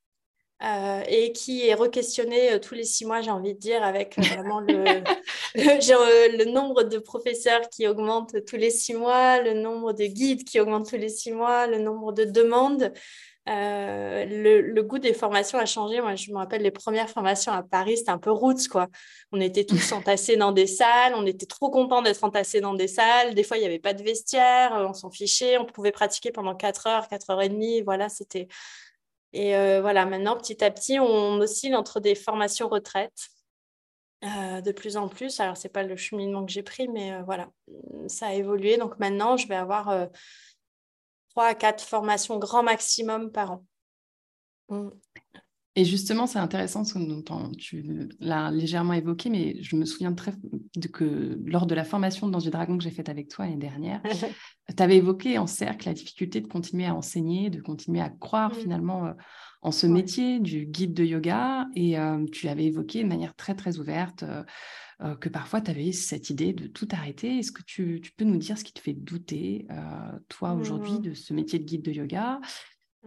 Euh, 0.64 1.04
et 1.08 1.34
qui 1.34 1.68
est 1.68 1.76
re-questionné 1.76 2.60
tous 2.60 2.74
les 2.74 2.84
six 2.84 3.06
mois, 3.06 3.22
j'ai 3.22 3.30
envie 3.30 3.54
de 3.54 3.60
dire, 3.60 3.84
avec 3.84 4.18
vraiment 4.18 4.60
le, 4.60 5.04
le, 5.54 6.52
nombre 6.52 6.82
de 6.82 6.98
professeurs 6.98 7.70
qui 7.70 7.88
augmente 7.88 8.44
tous 8.46 8.56
les 8.56 8.72
six 8.72 8.96
mois, 8.96 9.40
le 9.40 9.54
nombre 9.54 9.94
de 9.94 10.06
guides 10.06 10.44
qui 10.46 10.60
augmente 10.60 10.90
tous 10.90 10.98
les 10.98 11.10
six 11.10 11.32
mois, 11.32 11.68
le 11.68 11.78
nombre 11.78 12.12
de 12.12 12.24
demandes. 12.24 12.92
Euh, 13.48 14.26
le, 14.26 14.82
goût 14.84 15.00
des 15.00 15.14
formations 15.14 15.58
a 15.58 15.66
changé. 15.66 16.02
Moi, 16.02 16.16
je 16.16 16.32
me 16.32 16.38
rappelle 16.38 16.62
les 16.62 16.72
premières 16.72 17.10
formations 17.10 17.52
à 17.52 17.64
Paris, 17.64 17.98
c'était 17.98 18.12
un 18.12 18.18
peu 18.18 18.32
roots, 18.32 18.68
quoi. 18.70 18.88
On 19.32 19.40
était 19.40 19.64
tous 19.64 19.92
entassés 19.94 20.36
dans 20.36 20.52
des 20.52 20.68
salles, 20.68 21.14
on 21.16 21.26
était 21.26 21.46
trop 21.46 21.70
contents 21.70 22.02
d'être 22.02 22.24
entassés 22.24 22.60
dans 22.60 22.74
des 22.74 22.88
salles. 22.88 23.36
Des 23.36 23.44
fois, 23.44 23.58
il 23.58 23.62
n'y 23.62 23.66
avait 23.66 23.80
pas 23.80 23.94
de 23.94 24.04
vestiaire, 24.04 24.72
on 24.74 24.94
s'en 24.94 25.10
fichait, 25.10 25.58
on 25.58 25.66
pouvait 25.66 25.92
pratiquer 25.92 26.32
pendant 26.32 26.56
4 26.56 26.88
heures, 26.88 27.08
4 27.08 27.30
heures 27.30 27.42
et 27.42 27.50
demie. 27.50 27.82
Voilà, 27.82 28.10
c'était. 28.10 28.48
Et 29.34 29.56
euh, 29.56 29.82
voilà, 29.82 30.06
maintenant, 30.06 30.36
petit 30.38 30.64
à 30.64 30.72
petit, 30.72 31.00
on 31.00 31.40
oscille 31.40 31.76
entre 31.76 32.00
des 32.00 32.16
formations 32.16 32.68
retraites. 32.68 33.30
Euh, 34.26 34.62
de 34.62 34.72
plus 34.72 34.98
en 34.98 35.08
plus. 35.08 35.40
Alors, 35.40 35.56
ce 35.56 35.68
n'est 35.68 35.72
pas 35.72 35.84
le 35.84 35.96
cheminement 35.96 36.44
que 36.44 36.52
j'ai 36.52 36.64
pris, 36.64 36.88
mais 36.88 37.22
voilà, 37.22 37.50
ça 38.08 38.28
a 38.28 38.34
évolué. 38.34 38.78
Donc 38.78 38.98
maintenant, 39.00 39.38
je 39.38 39.48
vais 39.48 39.56
avoir 39.56 40.10
à 41.46 41.56
quatre 41.56 41.84
formations 41.84 42.40
grand 42.40 42.64
maximum 42.64 43.32
par 43.32 43.52
an. 43.52 43.66
Et 45.78 45.86
justement, 45.86 46.26
c'est 46.26 46.40
intéressant 46.40 46.84
ce 46.84 46.98
dont 46.98 47.52
tu 47.52 48.10
l'as 48.20 48.50
légèrement 48.50 48.94
évoqué, 48.94 49.30
mais 49.30 49.62
je 49.62 49.76
me 49.76 49.86
souviens 49.86 50.12
très 50.12 50.34
de 50.76 50.88
que 50.88 51.40
lors 51.46 51.68
de 51.68 51.76
la 51.76 51.84
formation 51.84 52.28
dans 52.28 52.40
du 52.40 52.50
dragon 52.50 52.80
que 52.80 52.84
j'ai 52.84 52.90
faite 52.90 53.10
avec 53.10 53.28
toi 53.28 53.46
l'année 53.46 53.58
dernière, 53.58 54.02
tu 54.76 54.82
avais 54.84 54.98
évoqué 54.98 55.38
en 55.38 55.46
cercle 55.46 55.88
la 55.88 55.94
difficulté 55.94 56.42
de 56.42 56.48
continuer 56.48 56.88
à 56.88 56.96
enseigner, 56.96 57.52
de 57.52 57.62
continuer 57.62 58.02
à 58.02 58.10
croire 58.10 58.54
mm. 58.54 58.60
finalement 58.60 59.06
euh, 59.06 59.14
en 59.62 59.72
ce 59.72 59.86
métier 59.86 60.40
du 60.40 60.66
guide 60.66 60.96
de 60.96 61.04
yoga. 61.04 61.68
Et 61.76 62.00
euh, 62.00 62.26
tu 62.32 62.48
l'avais 62.48 62.66
évoqué 62.66 63.04
de 63.04 63.08
manière 63.08 63.36
très, 63.36 63.54
très 63.54 63.78
ouverte. 63.78 64.24
Euh, 64.24 64.44
que 65.22 65.30
parfois 65.30 65.62
tu 65.62 65.70
avais 65.70 65.92
cette 65.92 66.32
idée 66.32 66.54
de 66.54 66.66
tout 66.66 66.88
arrêter. 66.92 67.38
Est-ce 67.38 67.52
que 67.52 67.62
tu, 67.62 68.02
peux 68.18 68.26
nous 68.26 68.38
dire 68.38 68.58
ce 68.58 68.64
qui 68.64 68.74
te 68.74 68.80
fait 68.80 68.94
douter, 68.94 69.68
toi, 70.28 70.54
aujourd'hui, 70.54 70.94
mmh. 70.94 71.02
de 71.02 71.14
ce 71.14 71.36
métier 71.36 71.60
de 71.60 71.66
guide 71.66 71.84
de 71.84 71.92
yoga? 71.92 72.42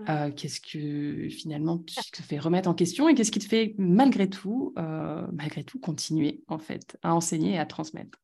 Euh, 0.09 0.31
Qu'est-ce 0.31 0.61
que 0.61 1.29
finalement 1.29 1.79
te 1.79 2.23
fait 2.23 2.39
remettre 2.39 2.69
en 2.69 2.75
question 2.75 3.09
et 3.09 3.15
qu'est-ce 3.15 3.33
qui 3.33 3.39
te 3.39 3.49
fait 3.49 3.75
malgré 3.79 4.29
tout, 4.29 4.75
malgré 4.77 5.65
tout, 5.65 5.79
continuer 5.79 6.43
en 6.49 6.59
fait 6.59 6.97
à 7.03 7.15
enseigner 7.15 7.55
et 7.55 7.59
à 7.59 7.67
transmettre? 7.67 8.19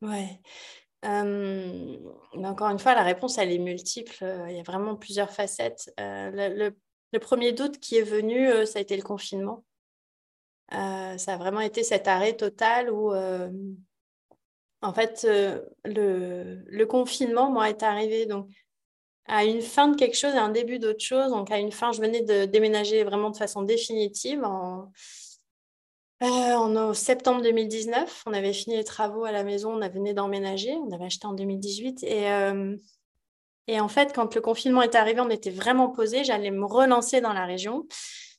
Ouais. 0.00 0.40
encore 1.02 2.68
une 2.68 2.78
fois, 2.78 2.94
la 2.94 3.02
réponse, 3.02 3.38
elle 3.38 3.52
est 3.52 3.58
multiple. 3.58 4.16
Il 4.48 4.56
y 4.56 4.60
a 4.60 4.64
vraiment 4.64 4.96
plusieurs 4.96 5.30
facettes. 5.30 5.92
le, 5.98 6.70
premier 7.20 7.52
doute 7.52 7.78
qui 7.78 7.96
est 7.96 8.02
venu, 8.02 8.48
ça 8.66 8.78
a 8.78 8.82
été 8.82 8.96
le 8.96 9.02
confinement. 9.02 9.64
Euh, 10.74 11.16
ça 11.16 11.34
a 11.34 11.36
vraiment 11.38 11.60
été 11.60 11.82
cet 11.82 12.08
arrêt 12.08 12.36
total 12.36 12.90
où, 12.90 13.12
euh, 13.12 13.50
en 14.82 14.92
fait, 14.92 15.24
euh, 15.24 15.64
le, 15.84 16.62
le, 16.66 16.86
confinement, 16.86 17.50
moi, 17.50 17.70
est 17.70 17.82
arrivé 17.82 18.26
donc, 18.26 18.50
à 19.28 19.44
une 19.44 19.62
fin 19.62 19.88
de 19.88 19.96
quelque 19.96 20.16
chose 20.16 20.34
et 20.34 20.38
un 20.38 20.48
début 20.48 20.78
d'autre 20.78 21.04
chose. 21.04 21.30
Donc, 21.30 21.50
à 21.50 21.58
une 21.58 21.72
fin, 21.72 21.92
je 21.92 22.00
venais 22.00 22.22
de 22.22 22.46
déménager 22.46 23.04
vraiment 23.04 23.30
de 23.30 23.36
façon 23.36 23.62
définitive 23.62 24.42
en, 24.44 24.90
en 26.20 26.94
septembre 26.94 27.42
2019. 27.42 28.24
On 28.26 28.32
avait 28.32 28.52
fini 28.52 28.76
les 28.76 28.84
travaux 28.84 29.24
à 29.24 29.32
la 29.32 29.44
maison, 29.44 29.74
on 29.74 29.88
venait 29.88 30.14
d'emménager, 30.14 30.72
on 30.74 30.90
avait 30.92 31.04
acheté 31.04 31.26
en 31.26 31.34
2018. 31.34 32.02
Et, 32.04 32.26
et 33.68 33.80
en 33.80 33.88
fait, 33.88 34.14
quand 34.14 34.34
le 34.34 34.40
confinement 34.40 34.82
est 34.82 34.94
arrivé, 34.94 35.20
on 35.20 35.30
était 35.30 35.50
vraiment 35.50 35.90
posé. 35.90 36.24
J'allais 36.24 36.50
me 36.50 36.64
relancer 36.64 37.20
dans 37.20 37.34
la 37.34 37.44
région. 37.44 37.86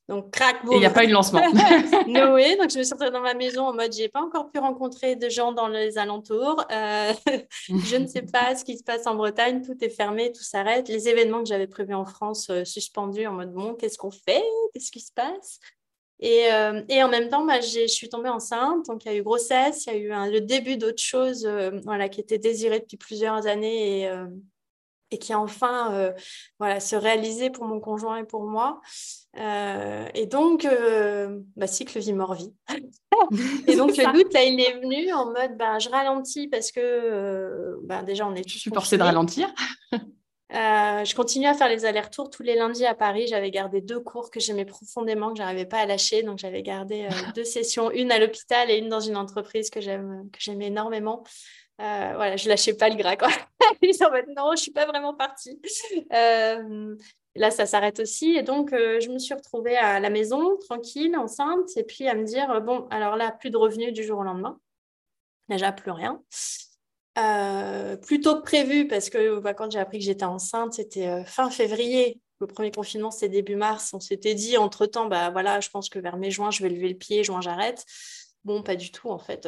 Donc, 0.10 0.32
crac, 0.32 0.58
Il 0.72 0.80
n'y 0.80 0.88
a 0.88 0.90
pas 0.90 1.04
eu 1.04 1.08
de 1.08 1.14
lancement. 1.14 1.40
Noé, 2.08 2.56
donc 2.56 2.72
je 2.72 2.80
me 2.80 2.84
suis 2.84 2.94
retrouvée 2.94 3.12
dans 3.12 3.22
ma 3.22 3.36
maison 3.36 3.68
en 3.68 3.76
mode, 3.76 3.94
j'ai 3.94 4.10
pas 4.10 4.22
encore 4.22 4.50
pu 4.50 4.58
rencontrer 4.58 5.16
de 5.16 5.30
gens 5.30 5.52
dans 5.52 5.68
les 5.68 6.00
alentours. 6.00 6.66
Euh, 6.72 7.14
je 7.68 7.96
ne 7.96 8.08
sais 8.08 8.24
pas 8.24 8.56
ce 8.56 8.66
qui 8.66 8.76
se 8.76 8.84
passe 8.84 9.06
en 9.06 9.14
Bretagne, 9.14 9.62
tout 9.62 9.78
est 9.82 9.90
fermé, 9.90 10.32
tout 10.32 10.42
s'arrête. 10.42 10.90
Les 10.90 11.10
événements 11.10 11.44
que 11.44 11.48
j'avais 11.48 11.68
prévus 11.68 11.94
en 11.94 12.06
France 12.06 12.50
euh, 12.50 12.66
suspendus 12.66 13.28
en 13.28 13.34
mode, 13.34 13.54
bon, 13.54 13.76
qu'est-ce 13.76 14.00
qu'on 14.00 14.10
fait? 14.10 14.44
Qu'est-ce 14.74 14.92
qui 14.92 15.00
se 15.00 15.14
passe? 15.14 15.60
Et, 16.20 16.52
euh, 16.52 16.82
et, 16.90 17.04
en 17.04 17.08
même 17.08 17.30
temps, 17.30 17.46
bah, 17.46 17.62
je 17.62 17.86
suis 17.86 18.10
tombée 18.10 18.30
enceinte, 18.30 18.88
donc 18.88 19.06
il 19.06 19.12
y 19.12 19.16
a 19.16 19.16
eu 19.16 19.22
grossesse, 19.22 19.86
il 19.86 19.94
y 19.94 19.96
a 20.12 20.26
eu 20.26 20.32
le 20.32 20.42
début 20.42 20.78
d'autre 20.78 21.02
chose 21.02 21.48
voilà, 21.86 22.10
qui 22.10 22.20
était 22.20 22.40
désirée 22.40 22.80
depuis 22.80 22.98
plusieurs 22.98 23.46
années 23.46 24.02
et, 24.02 24.12
et 25.12 25.18
qui 25.18 25.34
enfin 25.34 25.94
euh, 25.94 26.12
voilà, 26.60 26.80
se 26.80 26.96
réalisait 26.96 27.50
pour 27.50 27.66
mon 27.66 27.80
conjoint 27.80 28.18
et 28.18 28.24
pour 28.24 28.44
moi. 28.44 28.82
Euh, 29.38 30.08
et 30.14 30.26
donc, 30.26 30.66
euh, 30.66 31.40
bah, 31.56 31.68
cycle 31.68 32.00
vie-mort-vie. 32.00 32.54
et 33.68 33.76
donc, 33.76 33.96
le 33.96 34.14
doute, 34.14 34.34
là, 34.34 34.44
il 34.44 34.60
est 34.60 34.80
venu 34.80 35.14
en 35.14 35.28
mode, 35.28 35.58
bah, 35.58 35.80
je 35.80 35.90
ralentis 35.90 36.48
parce 36.48 36.72
que 36.72 37.78
bah, 37.84 38.04
déjà, 38.04 38.28
on 38.28 38.36
est 38.36 38.44
tous... 38.44 38.54
Je 38.54 38.60
suis 38.60 38.72
forcée 38.72 38.98
de 38.98 39.04
ralentir. 39.04 39.54
je 39.92 41.16
continue 41.16 41.46
à 41.46 41.54
faire 41.54 41.70
les 41.70 41.86
allers-retours 41.86 42.30
tous 42.30 42.44
les 42.44 42.56
lundis 42.56 42.86
à 42.86 42.96
Paris. 42.96 43.28
J'avais 43.28 43.52
gardé 43.52 43.82
deux 43.82 44.00
cours 44.00 44.32
que 44.32 44.40
j'aimais 44.40 44.66
profondément, 44.66 45.32
que 45.32 45.38
je 45.38 45.44
n'arrivais 45.44 45.68
pas 45.68 45.80
à 45.80 45.86
lâcher. 45.86 46.24
Donc, 46.24 46.40
j'avais 46.40 46.64
gardé 46.64 47.08
deux 47.36 47.46
sessions, 47.46 47.92
une 47.92 48.12
à 48.12 48.20
l'hôpital 48.20 48.72
et 48.72 48.78
une 48.78 48.90
dans 48.90 49.00
une 49.00 49.18
entreprise 49.18 49.70
que 49.70 49.80
j'aimais 49.80 50.68
énormément. 50.68 51.24
Euh, 51.80 52.12
voilà, 52.16 52.36
je 52.36 52.50
lâchais 52.50 52.74
pas 52.74 52.90
le 52.90 52.96
gras. 52.96 53.16
Quoi. 53.16 53.30
Ils 53.82 53.94
sont 53.94 54.06
en 54.06 54.12
mode 54.12 54.26
non, 54.36 54.52
je 54.56 54.62
suis 54.62 54.72
pas 54.72 54.86
vraiment 54.86 55.14
partie. 55.14 55.62
Euh, 56.14 56.96
là, 57.36 57.52
ça 57.52 57.66
s'arrête 57.66 58.00
aussi. 58.00 58.36
Et 58.36 58.44
donc, 58.44 58.74
euh, 58.74 59.00
je 59.00 59.10
me 59.10 59.20
suis 59.20 59.34
retrouvée 59.34 59.78
à 59.78 60.00
la 60.00 60.10
maison, 60.10 60.58
tranquille, 60.58 61.16
enceinte, 61.16 61.70
et 61.78 61.84
puis 61.84 62.08
à 62.08 62.16
me 62.16 62.24
dire 62.24 62.62
bon, 62.62 62.88
alors 62.90 63.16
là, 63.16 63.32
plus 63.32 63.50
de 63.50 63.58
revenus 63.58 63.94
du 63.94 64.04
jour 64.04 64.20
au 64.20 64.24
lendemain. 64.24 64.60
Déjà, 65.50 65.72
plus 65.72 65.92
rien. 65.92 66.22
plus 68.02 68.22
tôt 68.22 68.38
que 68.38 68.44
prévu, 68.44 68.88
parce 68.88 69.10
que 69.10 69.40
bah, 69.40 69.54
quand 69.54 69.72
j'ai 69.72 69.80
appris 69.80 70.00
que 70.00 70.06
j'étais 70.06 70.26
enceinte, 70.26 70.74
c'était 70.74 71.24
fin 71.26 71.50
février. 71.50 72.22
Le 72.40 72.48
premier 72.48 72.72
confinement, 72.72 73.12
c'était 73.12 73.30
début 73.30 73.56
mars. 73.56 73.94
On 73.94 74.00
s'était 74.00 74.36
dit, 74.36 74.58
entre-temps, 74.58 75.08
bah, 75.08 75.30
voilà, 75.30 75.60
je 75.60 75.70
pense 75.70 75.90
que 75.90 76.00
vers 76.00 76.18
mai-juin, 76.18 76.52
je 76.52 76.64
vais 76.64 76.70
lever 76.70 76.90
le 76.90 76.96
pied, 76.96 77.24
juin, 77.24 77.42
j'arrête. 77.42 77.86
Bon, 78.46 78.64
pas 78.64 78.76
du 78.76 78.92
tout, 78.92 79.10
en 79.10 79.20
fait. 79.20 79.48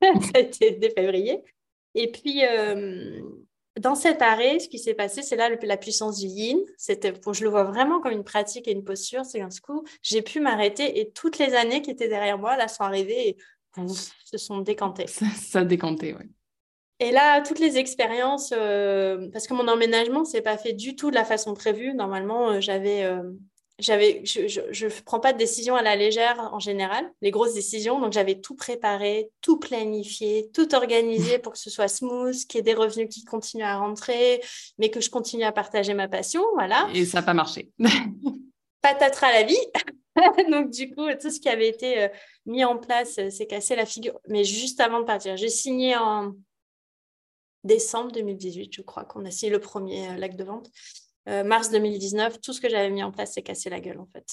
été 0.34 0.72
dès 0.72 0.90
février. 0.90 1.42
Et 1.94 2.10
puis, 2.10 2.44
euh, 2.44 3.20
dans 3.80 3.94
cet 3.94 4.20
arrêt, 4.20 4.58
ce 4.58 4.68
qui 4.68 4.78
s'est 4.78 4.94
passé, 4.94 5.22
c'est 5.22 5.36
là 5.36 5.48
la 5.48 5.76
puissance 5.76 6.18
du 6.18 6.26
yin. 6.26 6.58
C'était, 6.76 7.12
je 7.32 7.44
le 7.44 7.50
vois 7.50 7.64
vraiment 7.64 8.00
comme 8.00 8.12
une 8.12 8.24
pratique 8.24 8.68
et 8.68 8.72
une 8.72 8.84
posture. 8.84 9.24
C'est 9.24 9.40
un 9.40 9.48
coup, 9.62 9.84
j'ai 10.02 10.22
pu 10.22 10.40
m'arrêter 10.40 11.00
et 11.00 11.10
toutes 11.10 11.38
les 11.38 11.54
années 11.54 11.80
qui 11.80 11.90
étaient 11.90 12.08
derrière 12.08 12.38
moi, 12.38 12.56
là, 12.56 12.68
sont 12.68 12.82
arrivées 12.82 13.28
et 13.28 13.36
se 14.24 14.38
sont 14.38 14.58
décantées. 14.58 15.06
Ça, 15.06 15.60
a 15.60 15.64
décanté, 15.64 16.14
oui. 16.18 16.26
Et 17.00 17.10
là, 17.10 17.40
toutes 17.40 17.58
les 17.58 17.78
expériences, 17.78 18.52
euh, 18.56 19.28
parce 19.32 19.48
que 19.48 19.54
mon 19.54 19.66
emménagement, 19.66 20.24
c'est 20.24 20.42
pas 20.42 20.56
fait 20.56 20.72
du 20.72 20.94
tout 20.94 21.10
de 21.10 21.16
la 21.16 21.24
façon 21.24 21.54
prévue. 21.54 21.94
Normalement, 21.94 22.50
euh, 22.50 22.60
j'avais 22.60 23.10
j'avais, 23.78 24.22
je 24.24 24.84
ne 24.84 25.02
prends 25.04 25.20
pas 25.20 25.32
de 25.32 25.38
décision 25.38 25.74
à 25.74 25.82
la 25.82 25.96
légère 25.96 26.50
en 26.52 26.58
général, 26.58 27.10
les 27.20 27.30
grosses 27.30 27.54
décisions. 27.54 28.00
Donc, 28.00 28.12
j'avais 28.12 28.40
tout 28.40 28.54
préparé, 28.54 29.30
tout 29.40 29.58
planifié, 29.58 30.50
tout 30.54 30.74
organisé 30.74 31.38
pour 31.38 31.52
que 31.52 31.58
ce 31.58 31.70
soit 31.70 31.88
smooth, 31.88 32.36
qu'il 32.46 32.58
y 32.58 32.60
ait 32.60 32.62
des 32.62 32.74
revenus 32.74 33.08
qui 33.08 33.24
continuent 33.24 33.64
à 33.64 33.78
rentrer, 33.78 34.42
mais 34.78 34.90
que 34.90 35.00
je 35.00 35.10
continue 35.10 35.44
à 35.44 35.52
partager 35.52 35.94
ma 35.94 36.08
passion. 36.08 36.42
Voilà. 36.54 36.88
Et 36.94 37.04
ça 37.04 37.20
n'a 37.20 37.26
pas 37.26 37.34
marché. 37.34 37.70
Patatras 38.82 39.32
la 39.32 39.42
vie. 39.44 39.66
Donc, 40.50 40.70
du 40.70 40.94
coup, 40.94 41.06
tout 41.20 41.30
ce 41.30 41.40
qui 41.40 41.48
avait 41.48 41.68
été 41.68 42.02
euh, 42.02 42.08
mis 42.46 42.64
en 42.64 42.76
place 42.76 43.18
euh, 43.18 43.30
s'est 43.30 43.46
cassé 43.46 43.76
la 43.76 43.86
figure. 43.86 44.18
Mais 44.28 44.44
juste 44.44 44.80
avant 44.80 45.00
de 45.00 45.04
partir, 45.04 45.36
j'ai 45.36 45.48
signé 45.48 45.96
en 45.96 46.34
décembre 47.64 48.12
2018, 48.12 48.74
je 48.74 48.82
crois 48.82 49.04
qu'on 49.04 49.24
a 49.24 49.30
signé 49.30 49.50
le 49.50 49.60
premier 49.60 50.08
euh, 50.08 50.16
lac 50.16 50.36
de 50.36 50.44
vente. 50.44 50.70
Euh, 51.28 51.44
mars 51.44 51.70
2019, 51.70 52.40
tout 52.40 52.52
ce 52.52 52.60
que 52.60 52.68
j'avais 52.68 52.90
mis 52.90 53.02
en 53.02 53.12
place 53.12 53.34
s'est 53.34 53.42
cassé 53.42 53.70
la 53.70 53.80
gueule 53.80 54.00
en 54.00 54.06
fait. 54.06 54.26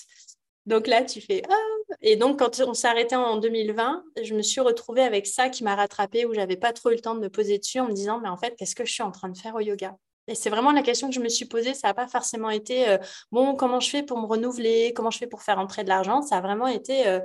Donc 0.65 0.87
là, 0.87 1.03
tu 1.03 1.21
fais 1.21 1.41
ah 1.49 1.95
Et 2.01 2.15
donc, 2.15 2.39
quand 2.39 2.59
on 2.61 2.73
s'est 2.73 2.87
arrêté 2.87 3.15
en 3.15 3.37
2020, 3.37 4.03
je 4.21 4.35
me 4.35 4.41
suis 4.41 4.61
retrouvée 4.61 5.01
avec 5.01 5.25
ça 5.25 5.49
qui 5.49 5.63
m'a 5.63 5.75
rattrapée, 5.75 6.25
où 6.25 6.33
j'avais 6.33 6.57
pas 6.57 6.73
trop 6.73 6.91
eu 6.91 6.95
le 6.95 7.01
temps 7.01 7.15
de 7.15 7.19
me 7.19 7.29
poser 7.29 7.57
dessus 7.57 7.79
en 7.79 7.87
me 7.87 7.93
disant, 7.93 8.19
mais 8.19 8.29
en 8.29 8.37
fait, 8.37 8.55
qu'est-ce 8.55 8.75
que 8.75 8.85
je 8.85 8.93
suis 8.93 9.03
en 9.03 9.11
train 9.11 9.29
de 9.29 9.37
faire 9.37 9.55
au 9.55 9.61
yoga? 9.61 9.97
Et 10.27 10.35
c'est 10.35 10.51
vraiment 10.51 10.71
la 10.71 10.83
question 10.83 11.09
que 11.09 11.15
je 11.15 11.19
me 11.19 11.29
suis 11.29 11.45
posée. 11.45 11.73
Ça 11.73 11.87
n'a 11.87 11.95
pas 11.95 12.07
forcément 12.07 12.51
été, 12.51 12.87
euh, 12.87 12.97
bon, 13.31 13.55
comment 13.55 13.79
je 13.79 13.89
fais 13.89 14.03
pour 14.03 14.19
me 14.19 14.27
renouveler? 14.27 14.93
Comment 14.95 15.09
je 15.09 15.17
fais 15.17 15.27
pour 15.27 15.41
faire 15.41 15.57
entrer 15.57 15.83
de 15.83 15.89
l'argent? 15.89 16.21
Ça 16.21 16.37
a 16.37 16.41
vraiment 16.41 16.67
été, 16.67 17.07
euh, 17.07 17.19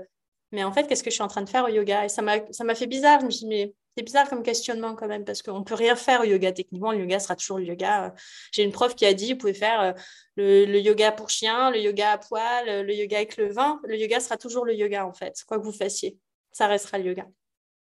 mais 0.53 0.65
en 0.65 0.73
fait, 0.73 0.87
qu'est-ce 0.87 1.03
que 1.03 1.11
je 1.11 1.15
suis 1.15 1.23
en 1.23 1.29
train 1.29 1.43
de 1.43 1.51
faire 1.51 1.65
au 1.65 1.69
yoga? 1.69 2.07
Et 2.07 2.09
ça 2.09 2.23
m'a 2.23 2.75
fait 2.75 2.87
bizarre. 2.87 3.21
Je 3.21 3.27
me 3.27 3.31
suis 3.31 3.41
dit, 3.41 3.49
mais 3.49 3.75
c'est 3.97 4.03
bizarre 4.03 4.29
comme 4.29 4.43
questionnement 4.43 4.95
quand 4.95 5.07
même, 5.07 5.25
parce 5.25 5.43
qu'on 5.43 5.61
ne 5.61 5.65
peut 5.65 5.75
rien 5.75 5.97
faire 5.97 6.21
au 6.23 6.25
yoga. 6.25 6.53
Techniquement, 6.53 6.93
le 6.93 7.01
yoga 7.01 7.21
sera 7.21 7.37
toujours 7.37 7.59
le 7.59 7.65
yoga. 7.65 8.15
J'ai 8.53 8.65
une 8.65 8.73
prof 8.73 8.95
qui 8.95 9.07
a 9.07 9.15
dit, 9.15 9.33
vous 9.33 9.39
pouvez 9.39 9.55
faire 9.55 9.81
euh, 9.81 9.93
le, 10.37 10.79
yoga 10.81 11.13
pour 11.13 11.31
chien, 11.31 11.71
le 11.71 11.79
yoga 11.79 12.13
à 12.13 12.19
poil, 12.19 12.87
le 12.87 12.95
yoga 12.95 13.19
avec 13.19 13.37
le 13.37 13.53
vin. 13.53 13.81
Le 13.85 13.97
yoga 13.97 14.21
sera 14.21 14.37
toujours 14.37 14.65
le 14.65 14.75
yoga, 14.75 15.07
en 15.07 15.13
fait, 15.13 15.45
quoi 15.47 15.59
que 15.59 15.65
vous 15.65 15.73
fassiez. 15.73 16.19
Ça 16.53 16.67
restera 16.67 16.99
le 16.99 17.07
yoga. 17.07 17.27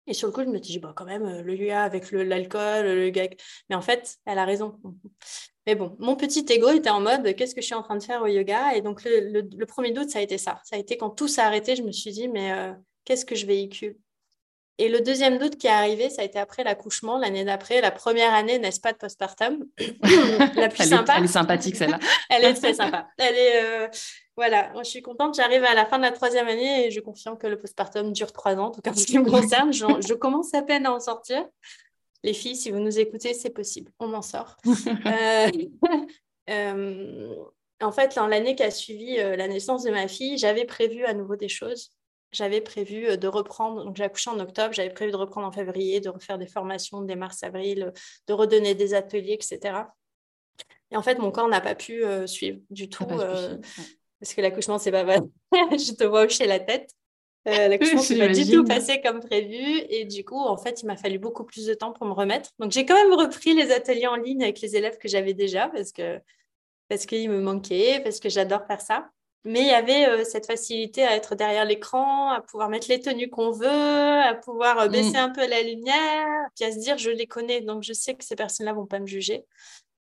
Et 0.08 0.14
sur 0.14 0.28
le 0.28 0.34
coup, 0.34 0.42
je 0.44 0.50
me 0.50 0.60
dis, 0.60 0.80
bah, 0.80 0.94
quand 0.96 1.06
même, 1.06 1.26
euh, 1.26 1.42
le 1.44 1.56
yoga 1.56 1.84
avec 1.84 2.12
l'alcool, 2.12 2.86
le, 2.86 3.06
yoga 3.08 3.28
Mais 3.70 3.76
en 3.76 3.82
fait, 3.82 4.18
elle 4.26 4.40
a 4.40 4.46
raison. 4.46 4.80
Mais 5.68 5.76
bon, 5.76 5.96
mon 6.00 6.16
petit 6.16 6.44
ego 6.50 6.72
était 6.72 6.90
en 6.90 7.02
mode, 7.02 7.36
qu'est-ce 7.36 7.54
que 7.54 7.62
je 7.62 7.68
suis 7.68 7.76
en 7.76 7.84
train 7.84 7.96
de 7.96 8.04
faire 8.04 8.24
au 8.24 8.28
yoga? 8.28 8.74
Et 8.76 8.82
donc, 8.82 9.04
le, 9.06 9.66
premier 9.66 9.92
doute, 9.92 10.10
ça 10.10 10.20
a 10.20 10.22
été 10.24 10.40
ça. 10.40 10.60
Ça 10.64 10.76
a 10.76 10.80
été 10.80 10.98
quand 10.98 11.12
tout 11.12 11.28
s'est 11.28 11.42
arrêté, 11.42 11.76
je 11.76 11.84
me 11.84 11.92
suis 11.92 12.12
dit, 12.12 12.28
mais 12.28 12.52
euh, 12.52 12.74
qu'est-ce 13.06 13.26
que 13.26 13.36
je 13.36 13.46
véhicule? 13.46 13.96
Et 14.78 14.90
le 14.90 15.02
deuxième 15.02 15.38
doute 15.38 15.58
qui 15.58 15.68
est 15.68 15.72
arrivé, 15.72 16.10
ça 16.10 16.22
a 16.22 16.26
été 16.26 16.40
après 16.40 16.64
l'accouchement, 16.64 17.18
l'année 17.18 17.44
d'après, 17.44 17.82
la 17.82 17.92
première 17.92 18.34
année, 18.34 18.58
n'est-ce 18.58 18.80
pas, 18.80 18.94
de 18.94 18.98
postpartum? 18.98 19.66
La 20.56 20.70
plus 20.70 20.82
elle 20.82 20.88
sympa. 20.88 21.14
Est, 21.14 21.18
elle 21.18 21.24
est 21.24 21.28
sympathique, 21.28 21.76
celle-là. 21.76 22.00
elle 22.30 22.46
est 22.46 22.54
très 22.54 22.74
sympa. 22.74 23.08
Elle 23.18 23.36
est, 23.36 23.64
euh, 23.64 23.88
voilà, 24.36 24.72
je 24.80 24.84
suis 24.84 25.02
contente. 25.02 25.36
J'arrive 25.36 25.64
à 25.66 25.76
la 25.76 25.86
fin 25.86 25.98
de 25.98 26.04
la 26.04 26.12
troisième 26.12 26.48
année 26.48 26.88
et 26.88 26.92
je 26.92 27.00
confirme 27.00 27.38
que 27.38 27.48
le 27.48 27.60
postpartum 27.60 28.12
dure 28.12 28.32
trois 28.32 28.56
ans, 28.56 28.68
en 28.68 28.72
tout 28.72 28.82
cas 28.82 28.92
en 28.92 28.96
ce 28.96 29.06
qui 29.06 29.20
me 29.20 29.30
concerne. 29.30 29.72
Je, 29.72 29.86
je, 30.08 30.14
commence 30.14 30.54
à 30.54 30.62
peine 30.62 30.86
à 30.86 30.94
en 30.94 31.00
sortir. 31.00 31.46
Les 32.24 32.34
filles, 32.34 32.56
si 32.56 32.72
vous 32.72 32.80
nous 32.80 33.00
écoutez, 33.00 33.34
c'est 33.34 33.50
possible. 33.50 33.92
On 34.00 34.14
en 34.14 34.22
sort. 34.22 34.58
Euh, 35.06 35.52
euh, 36.50 37.36
en 37.82 37.92
fait, 37.92 38.16
dans 38.16 38.28
l'année 38.28 38.56
qui 38.56 38.64
a 38.64 38.72
suivi 38.72 39.18
la 39.18 39.48
naissance 39.48 39.84
de 39.84 39.92
ma 39.92 40.08
fille, 40.08 40.38
j'avais 40.38 40.66
prévu 40.66 41.06
à 41.06 41.14
nouveau 41.14 41.36
des 41.36 41.48
choses 41.50 41.92
j'avais 42.32 42.62
prévu 42.62 43.08
euh, 43.08 43.18
de 43.18 43.28
reprendre, 43.28 43.84
donc 43.84 43.96
j'ai 43.96 44.04
accouché 44.04 44.30
en 44.30 44.40
octobre, 44.40 44.74
j'avais 44.74 44.90
prévu 44.90 45.12
de 45.12 45.18
reprendre 45.18 45.48
en 45.48 45.52
février, 45.52 46.00
de 46.00 46.10
refaire 46.10 46.38
des 46.38 46.48
formations 46.48 47.02
dès 47.02 47.16
mars-avril, 47.16 47.84
euh, 47.84 47.92
de 48.28 48.34
redonner 48.34 48.76
des 48.76 48.94
ateliers, 48.94 49.34
etc. 49.34 49.88
Et 50.92 50.98
en 50.98 51.02
fait, 51.02 51.20
mon 51.20 51.32
corps 51.32 51.48
n'a 51.48 51.62
pas 51.62 51.76
pu 51.76 52.04
euh, 52.04 52.28
suivre 52.28 52.60
du 52.70 52.90
tout, 52.90 53.06
parce 53.06 54.36
que 54.36 54.42
l'accouchement, 54.42 54.78
c'est 54.78 54.92
pas 54.92 55.04
mal. 55.04 55.22
je 55.52 55.94
te 55.94 56.04
vois 56.04 56.26
hocher 56.26 56.46
la 56.46 56.60
tête. 56.60 56.92
l'accouchement 57.46 58.02
s'est 58.02 58.20
pas 58.20 58.28
du 58.28 58.50
tout 58.50 58.64
passé 58.64 59.02
comme 59.02 59.20
prévu. 59.20 59.82
Et 59.90 60.06
du 60.06 60.24
coup, 60.24 60.40
en 60.40 60.58
fait, 60.58 60.84
il 60.84 60.86
m'a 60.86 60.96
fallu 60.96 61.18
beaucoup 61.18 61.44
plus 61.44 61.66
de 61.66 61.74
temps 61.74 61.92
pour 61.92 62.06
me 62.06 62.14
remettre. 62.14 62.52
Donc, 62.60 62.72
j'ai 62.72 62.86
quand 62.86 62.94
même 62.94 63.14
repris 63.14 63.56
les 63.56 63.72
ateliers 63.72 64.06
en 64.06 64.16
ligne 64.16 64.44
avec 64.44 64.62
les 64.62 64.76
élèves 64.76 65.00
que 65.00 65.08
j'avais 65.08 65.34
déjà, 65.34 65.70
parce 65.70 65.92
que 65.92 66.20
parce 66.88 67.06
qu'ils 67.06 67.30
me 67.30 67.40
manquaient, 67.40 68.02
parce 68.04 68.20
que 68.20 68.30
j'adore 68.30 68.68
faire 68.68 68.82
ça. 68.82 69.10
Mais 69.44 69.62
il 69.62 69.68
y 69.68 69.72
avait 69.72 70.08
euh, 70.08 70.24
cette 70.24 70.46
facilité 70.46 71.04
à 71.04 71.16
être 71.16 71.34
derrière 71.34 71.66
l'écran, 71.66 72.30
à 72.30 72.42
pouvoir 72.42 72.70
mettre 72.70 72.88
les 72.90 73.02
tenues 73.02 73.30
qu'on 73.30 73.52
veut, 73.52 73.68
à 73.68 74.36
pouvoir 74.36 74.78
euh, 74.80 74.88
baisser 74.88 75.14
mm. 75.14 75.16
un 75.16 75.30
peu 75.30 75.48
la 75.48 75.64
lumière, 75.64 76.48
puis 76.56 76.66
à 76.66 76.72
se 76.72 76.78
dire 76.78 76.98
je 77.00 77.10
les 77.10 77.26
connais, 77.26 77.62
donc 77.62 77.82
je 77.82 77.94
sais 77.94 78.14
que 78.14 78.24
ces 78.24 78.36
personnes-là 78.36 78.74
vont 78.74 78.86
pas 78.86 79.00
me 79.00 79.08
juger. 79.08 79.46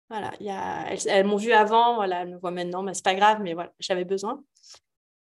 Voilà, 0.08 0.32
y 0.40 0.48
a, 0.48 0.86
elles, 1.06 1.26
m'ont 1.26 1.36
vu 1.36 1.52
avant, 1.52 1.96
voilà, 1.96 2.22
elles 2.22 2.30
me 2.30 2.38
voient 2.38 2.50
maintenant, 2.50 2.82
mais 2.82 2.94
c'est 2.94 3.04
pas 3.04 3.14
grave, 3.14 3.40
mais 3.42 3.54
voilà, 3.54 3.72
j'avais 3.78 4.04
besoin. 4.04 4.42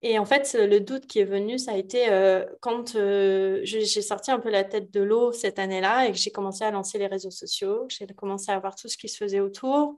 Et 0.00 0.18
en 0.18 0.24
fait, 0.24 0.56
le 0.58 0.78
doute 0.78 1.06
qui 1.06 1.18
est 1.18 1.24
venu, 1.24 1.58
ça 1.58 1.72
a 1.72 1.76
été 1.76 2.08
euh, 2.08 2.46
quand 2.60 2.92
j'ai 2.92 3.84
sorti 3.84 4.30
un 4.30 4.38
peu 4.38 4.48
la 4.48 4.62
tête 4.64 4.92
de 4.92 5.00
l'eau 5.00 5.32
cette 5.32 5.58
année-là 5.58 6.06
et 6.06 6.12
que 6.12 6.18
j'ai 6.18 6.30
commencé 6.30 6.64
à 6.64 6.70
lancer 6.70 6.98
les 6.98 7.08
réseaux 7.08 7.32
sociaux, 7.32 7.86
j'ai 7.88 8.06
commencé 8.06 8.52
à 8.52 8.58
voir 8.60 8.76
tout 8.76 8.88
ce 8.88 8.96
qui 8.96 9.08
se 9.08 9.16
faisait 9.16 9.40
autour 9.40 9.96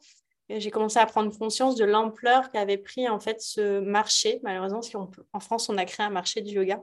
j'ai 0.59 0.71
commencé 0.71 0.99
à 0.99 1.07
prendre 1.07 1.37
conscience 1.37 1.77
de 1.77 1.85
l'ampleur 1.85 2.51
qu'avait 2.51 2.79
pris 2.79 3.09
en 3.09 3.21
fait 3.21 3.41
ce 3.41 3.81
marché. 3.81 4.41
Malheureusement, 4.43 4.81
qu'en 4.81 5.41
France, 5.41 5.69
on 5.69 5.77
a 5.79 5.85
créé 5.85 6.05
un 6.05 6.11
marché 6.11 6.41
du 6.41 6.55
yoga. 6.55 6.81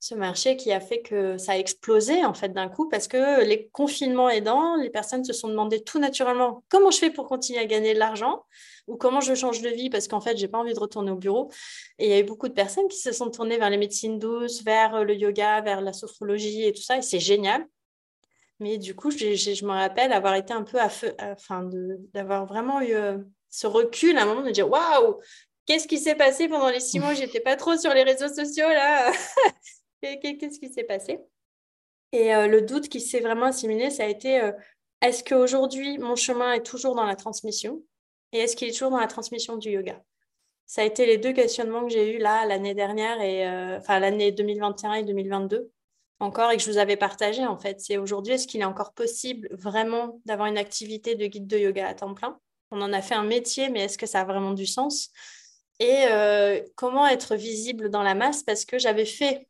Ce 0.00 0.16
marché 0.16 0.56
qui 0.56 0.72
a 0.72 0.80
fait 0.80 1.00
que 1.00 1.38
ça 1.38 1.52
a 1.52 1.56
explosé 1.56 2.24
en 2.24 2.34
fait 2.34 2.48
d'un 2.48 2.68
coup 2.68 2.88
parce 2.88 3.06
que 3.06 3.44
les 3.44 3.68
confinements 3.68 4.28
aidant, 4.28 4.74
les 4.74 4.90
personnes 4.90 5.24
se 5.24 5.32
sont 5.32 5.46
demandé 5.46 5.84
tout 5.84 6.00
naturellement 6.00 6.64
comment 6.68 6.90
je 6.90 6.98
fais 6.98 7.10
pour 7.10 7.28
continuer 7.28 7.60
à 7.60 7.66
gagner 7.66 7.94
de 7.94 8.00
l'argent 8.00 8.44
ou 8.88 8.96
comment 8.96 9.20
je 9.20 9.32
change 9.36 9.62
de 9.62 9.68
vie 9.68 9.90
parce 9.90 10.08
qu'en 10.08 10.20
fait, 10.20 10.36
j'ai 10.36 10.48
pas 10.48 10.58
envie 10.58 10.74
de 10.74 10.80
retourner 10.80 11.12
au 11.12 11.16
bureau. 11.16 11.52
Et 12.00 12.06
il 12.06 12.10
y 12.10 12.14
a 12.14 12.18
eu 12.18 12.24
beaucoup 12.24 12.48
de 12.48 12.52
personnes 12.52 12.88
qui 12.88 12.98
se 12.98 13.12
sont 13.12 13.30
tournées 13.30 13.58
vers 13.58 13.70
les 13.70 13.76
médecines 13.76 14.18
douces, 14.18 14.64
vers 14.64 15.04
le 15.04 15.14
yoga, 15.14 15.60
vers 15.60 15.80
la 15.80 15.92
sophrologie 15.92 16.64
et 16.64 16.72
tout 16.72 16.82
ça. 16.82 16.98
Et 16.98 17.02
c'est 17.02 17.20
génial. 17.20 17.64
Mais 18.62 18.78
du 18.78 18.94
coup, 18.94 19.10
je 19.10 19.64
me 19.64 19.72
rappelle 19.72 20.12
avoir 20.12 20.36
été 20.36 20.52
un 20.52 20.62
peu 20.62 20.78
à 20.78 20.88
feu, 20.88 21.12
enfin, 21.18 21.68
d'avoir 22.14 22.46
vraiment 22.46 22.80
eu 22.80 22.94
euh, 22.94 23.18
ce 23.50 23.66
recul 23.66 24.16
à 24.16 24.22
un 24.22 24.26
moment 24.26 24.42
de 24.42 24.52
dire 24.52 24.70
waouh, 24.70 25.20
qu'est-ce 25.66 25.88
qui 25.88 25.98
s'est 25.98 26.14
passé 26.14 26.46
pendant 26.46 26.70
les 26.70 26.78
six 26.78 27.00
mois? 27.00 27.12
J'étais 27.12 27.40
pas 27.40 27.56
trop 27.56 27.76
sur 27.76 27.92
les 27.92 28.04
réseaux 28.04 28.28
sociaux 28.28 28.68
là. 28.68 29.10
qu'est-ce 30.02 30.60
qui 30.60 30.72
s'est 30.72 30.84
passé? 30.84 31.18
Et 32.12 32.32
euh, 32.32 32.46
le 32.46 32.62
doute 32.62 32.88
qui 32.88 33.00
s'est 33.00 33.18
vraiment 33.18 33.46
assimilé, 33.46 33.90
ça 33.90 34.04
a 34.04 34.06
été 34.06 34.40
euh, 34.40 34.52
est-ce 35.00 35.24
qu'aujourd'hui 35.24 35.98
mon 35.98 36.14
chemin 36.14 36.52
est 36.52 36.64
toujours 36.64 36.94
dans 36.94 37.06
la 37.06 37.16
transmission? 37.16 37.82
Et 38.32 38.38
est-ce 38.38 38.54
qu'il 38.54 38.68
est 38.68 38.72
toujours 38.72 38.92
dans 38.92 39.00
la 39.00 39.08
transmission 39.08 39.56
du 39.56 39.70
yoga? 39.70 40.00
Ça 40.66 40.82
a 40.82 40.84
été 40.84 41.04
les 41.04 41.18
deux 41.18 41.32
questionnements 41.32 41.84
que 41.84 41.92
j'ai 41.92 42.14
eus 42.14 42.18
là 42.18 42.46
l'année 42.46 42.74
dernière 42.74 43.20
et 43.20 43.46
enfin 43.76 43.98
l'année 43.98 44.30
2021 44.30 44.94
et 44.94 45.02
2022 45.02 45.70
encore 46.22 46.50
et 46.50 46.56
que 46.56 46.62
je 46.62 46.70
vous 46.70 46.78
avais 46.78 46.96
partagé 46.96 47.44
en 47.46 47.58
fait. 47.58 47.80
C'est 47.80 47.98
aujourd'hui, 47.98 48.34
est-ce 48.34 48.46
qu'il 48.46 48.60
est 48.60 48.64
encore 48.64 48.92
possible 48.92 49.48
vraiment 49.52 50.20
d'avoir 50.24 50.48
une 50.48 50.58
activité 50.58 51.14
de 51.14 51.26
guide 51.26 51.46
de 51.46 51.58
yoga 51.58 51.88
à 51.88 51.94
temps 51.94 52.14
plein? 52.14 52.38
On 52.70 52.80
en 52.80 52.92
a 52.92 53.02
fait 53.02 53.14
un 53.14 53.24
métier, 53.24 53.68
mais 53.68 53.80
est-ce 53.84 53.98
que 53.98 54.06
ça 54.06 54.20
a 54.20 54.24
vraiment 54.24 54.52
du 54.52 54.66
sens? 54.66 55.10
Et 55.78 56.06
euh, 56.10 56.60
comment 56.76 57.06
être 57.06 57.34
visible 57.36 57.90
dans 57.90 58.02
la 58.02 58.14
masse? 58.14 58.42
Parce 58.42 58.64
que 58.64 58.78
j'avais 58.78 59.04
fait, 59.04 59.48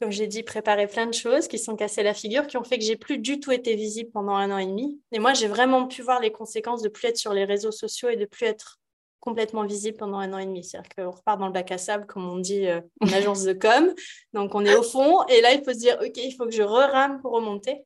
comme 0.00 0.12
j'ai 0.12 0.26
dit, 0.26 0.42
préparer 0.42 0.86
plein 0.86 1.06
de 1.06 1.14
choses 1.14 1.48
qui 1.48 1.58
sont 1.58 1.76
cassées 1.76 2.02
la 2.02 2.14
figure, 2.14 2.46
qui 2.46 2.56
ont 2.56 2.64
fait 2.64 2.78
que 2.78 2.84
j'ai 2.84 2.96
plus 2.96 3.18
du 3.18 3.40
tout 3.40 3.52
été 3.52 3.74
visible 3.74 4.10
pendant 4.10 4.34
un 4.34 4.50
an 4.50 4.58
et 4.58 4.66
demi. 4.66 5.00
Et 5.12 5.18
moi, 5.18 5.34
j'ai 5.34 5.48
vraiment 5.48 5.86
pu 5.86 6.02
voir 6.02 6.20
les 6.20 6.30
conséquences 6.30 6.82
de 6.82 6.88
plus 6.88 7.08
être 7.08 7.16
sur 7.16 7.32
les 7.32 7.44
réseaux 7.44 7.72
sociaux 7.72 8.08
et 8.10 8.16
de 8.16 8.26
plus 8.26 8.46
être 8.46 8.79
complètement 9.20 9.64
visible 9.64 9.96
pendant 9.96 10.18
un 10.18 10.32
an 10.32 10.38
et 10.38 10.46
demi. 10.46 10.64
C'est-à-dire 10.64 10.90
qu'on 10.96 11.10
repart 11.10 11.38
dans 11.38 11.46
le 11.46 11.52
bac 11.52 11.70
à 11.70 11.78
sable, 11.78 12.06
comme 12.06 12.28
on 12.28 12.38
dit 12.38 12.66
euh, 12.66 12.80
en 13.00 13.12
agence 13.12 13.44
de 13.44 13.52
com. 13.52 13.94
Donc, 14.32 14.54
on 14.54 14.64
est 14.64 14.74
au 14.74 14.82
fond. 14.82 15.24
Et 15.26 15.40
là, 15.40 15.52
il 15.52 15.62
faut 15.64 15.72
se 15.72 15.78
dire, 15.78 15.98
OK, 16.00 16.16
il 16.16 16.32
faut 16.32 16.46
que 16.46 16.52
je 16.52 16.62
re-rame 16.62 17.20
pour 17.20 17.32
remonter. 17.32 17.84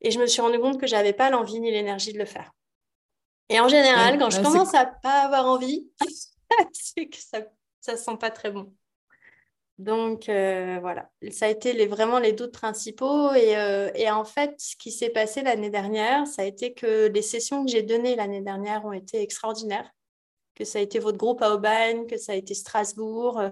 Et 0.00 0.10
je 0.10 0.18
me 0.18 0.26
suis 0.26 0.42
rendu 0.42 0.58
compte 0.58 0.80
que 0.80 0.86
je 0.86 0.94
n'avais 0.94 1.12
pas 1.12 1.30
l'envie 1.30 1.60
ni 1.60 1.70
l'énergie 1.70 2.12
de 2.12 2.18
le 2.18 2.24
faire. 2.24 2.52
Et 3.48 3.60
en 3.60 3.68
général, 3.68 4.18
quand 4.18 4.30
je 4.30 4.42
commence 4.42 4.74
à 4.74 4.86
pas 4.86 5.22
avoir 5.22 5.46
envie, 5.46 5.88
c'est 6.72 7.06
que 7.06 7.16
ça 7.16 7.92
ne 7.92 7.96
sent 7.96 8.16
pas 8.18 8.30
très 8.30 8.50
bon. 8.50 8.72
Donc 9.78 10.30
euh, 10.30 10.78
voilà, 10.80 11.10
ça 11.30 11.46
a 11.46 11.48
été 11.50 11.74
les, 11.74 11.86
vraiment 11.86 12.18
les 12.18 12.32
doutes 12.32 12.52
principaux. 12.52 13.32
Et, 13.34 13.56
euh, 13.56 13.90
et 13.94 14.10
en 14.10 14.24
fait, 14.24 14.54
ce 14.58 14.74
qui 14.76 14.90
s'est 14.90 15.10
passé 15.10 15.42
l'année 15.42 15.70
dernière, 15.70 16.26
ça 16.26 16.42
a 16.42 16.44
été 16.46 16.72
que 16.72 17.08
les 17.08 17.22
sessions 17.22 17.64
que 17.64 17.70
j'ai 17.70 17.82
données 17.82 18.16
l'année 18.16 18.40
dernière 18.40 18.84
ont 18.84 18.92
été 18.92 19.20
extraordinaires 19.20 19.90
que 20.56 20.64
ça 20.64 20.78
a 20.78 20.82
été 20.82 20.98
votre 20.98 21.18
groupe 21.18 21.42
à 21.42 21.54
Aubagne, 21.54 22.06
que 22.06 22.16
ça 22.16 22.32
a 22.32 22.34
été 22.34 22.54
Strasbourg. 22.54 23.38
Euh, 23.38 23.50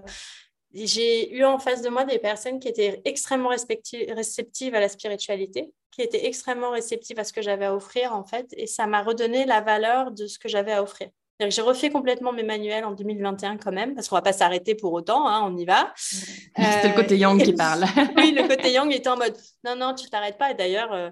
j'ai 0.73 1.33
eu 1.33 1.45
en 1.45 1.59
face 1.59 1.81
de 1.81 1.89
moi 1.89 2.03
des 2.03 2.19
personnes 2.19 2.59
qui 2.59 2.67
étaient 2.67 3.01
extrêmement 3.05 3.49
réceptives 3.49 4.75
à 4.75 4.79
la 4.79 4.89
spiritualité, 4.89 5.71
qui 5.91 6.01
étaient 6.01 6.25
extrêmement 6.25 6.71
réceptives 6.71 7.19
à 7.19 7.23
ce 7.23 7.31
que 7.31 7.41
j'avais 7.41 7.65
à 7.65 7.75
offrir, 7.75 8.13
en 8.13 8.25
fait, 8.25 8.47
et 8.57 8.67
ça 8.67 8.85
m'a 8.85 9.01
redonné 9.01 9.45
la 9.45 9.61
valeur 9.61 10.11
de 10.11 10.27
ce 10.27 10.37
que 10.37 10.49
j'avais 10.49 10.73
à 10.73 10.83
offrir. 10.83 11.09
J'ai 11.39 11.61
refait 11.61 11.89
complètement 11.89 12.31
mes 12.31 12.43
manuels 12.43 12.85
en 12.85 12.91
2021 12.91 13.57
quand 13.57 13.71
même, 13.71 13.93
parce 13.93 14.07
qu'on 14.07 14.15
ne 14.15 14.19
va 14.19 14.23
pas 14.23 14.33
s'arrêter 14.33 14.73
pour 14.73 14.93
autant, 14.93 15.27
hein, 15.27 15.41
on 15.45 15.55
y 15.57 15.65
va. 15.65 15.93
C'était 15.97 16.89
le 16.89 16.95
côté 16.95 17.17
yang 17.17 17.41
qui 17.41 17.51
parle. 17.53 17.85
oui, 18.15 18.31
le 18.31 18.47
côté 18.47 18.71
yang 18.71 18.91
était 18.93 19.09
en 19.09 19.17
mode, 19.17 19.35
non, 19.65 19.75
non, 19.75 19.93
tu 19.93 20.09
t'arrêtes 20.09 20.37
pas. 20.37 20.51
Et 20.51 20.53
d'ailleurs, 20.53 20.93
euh, 20.93 21.09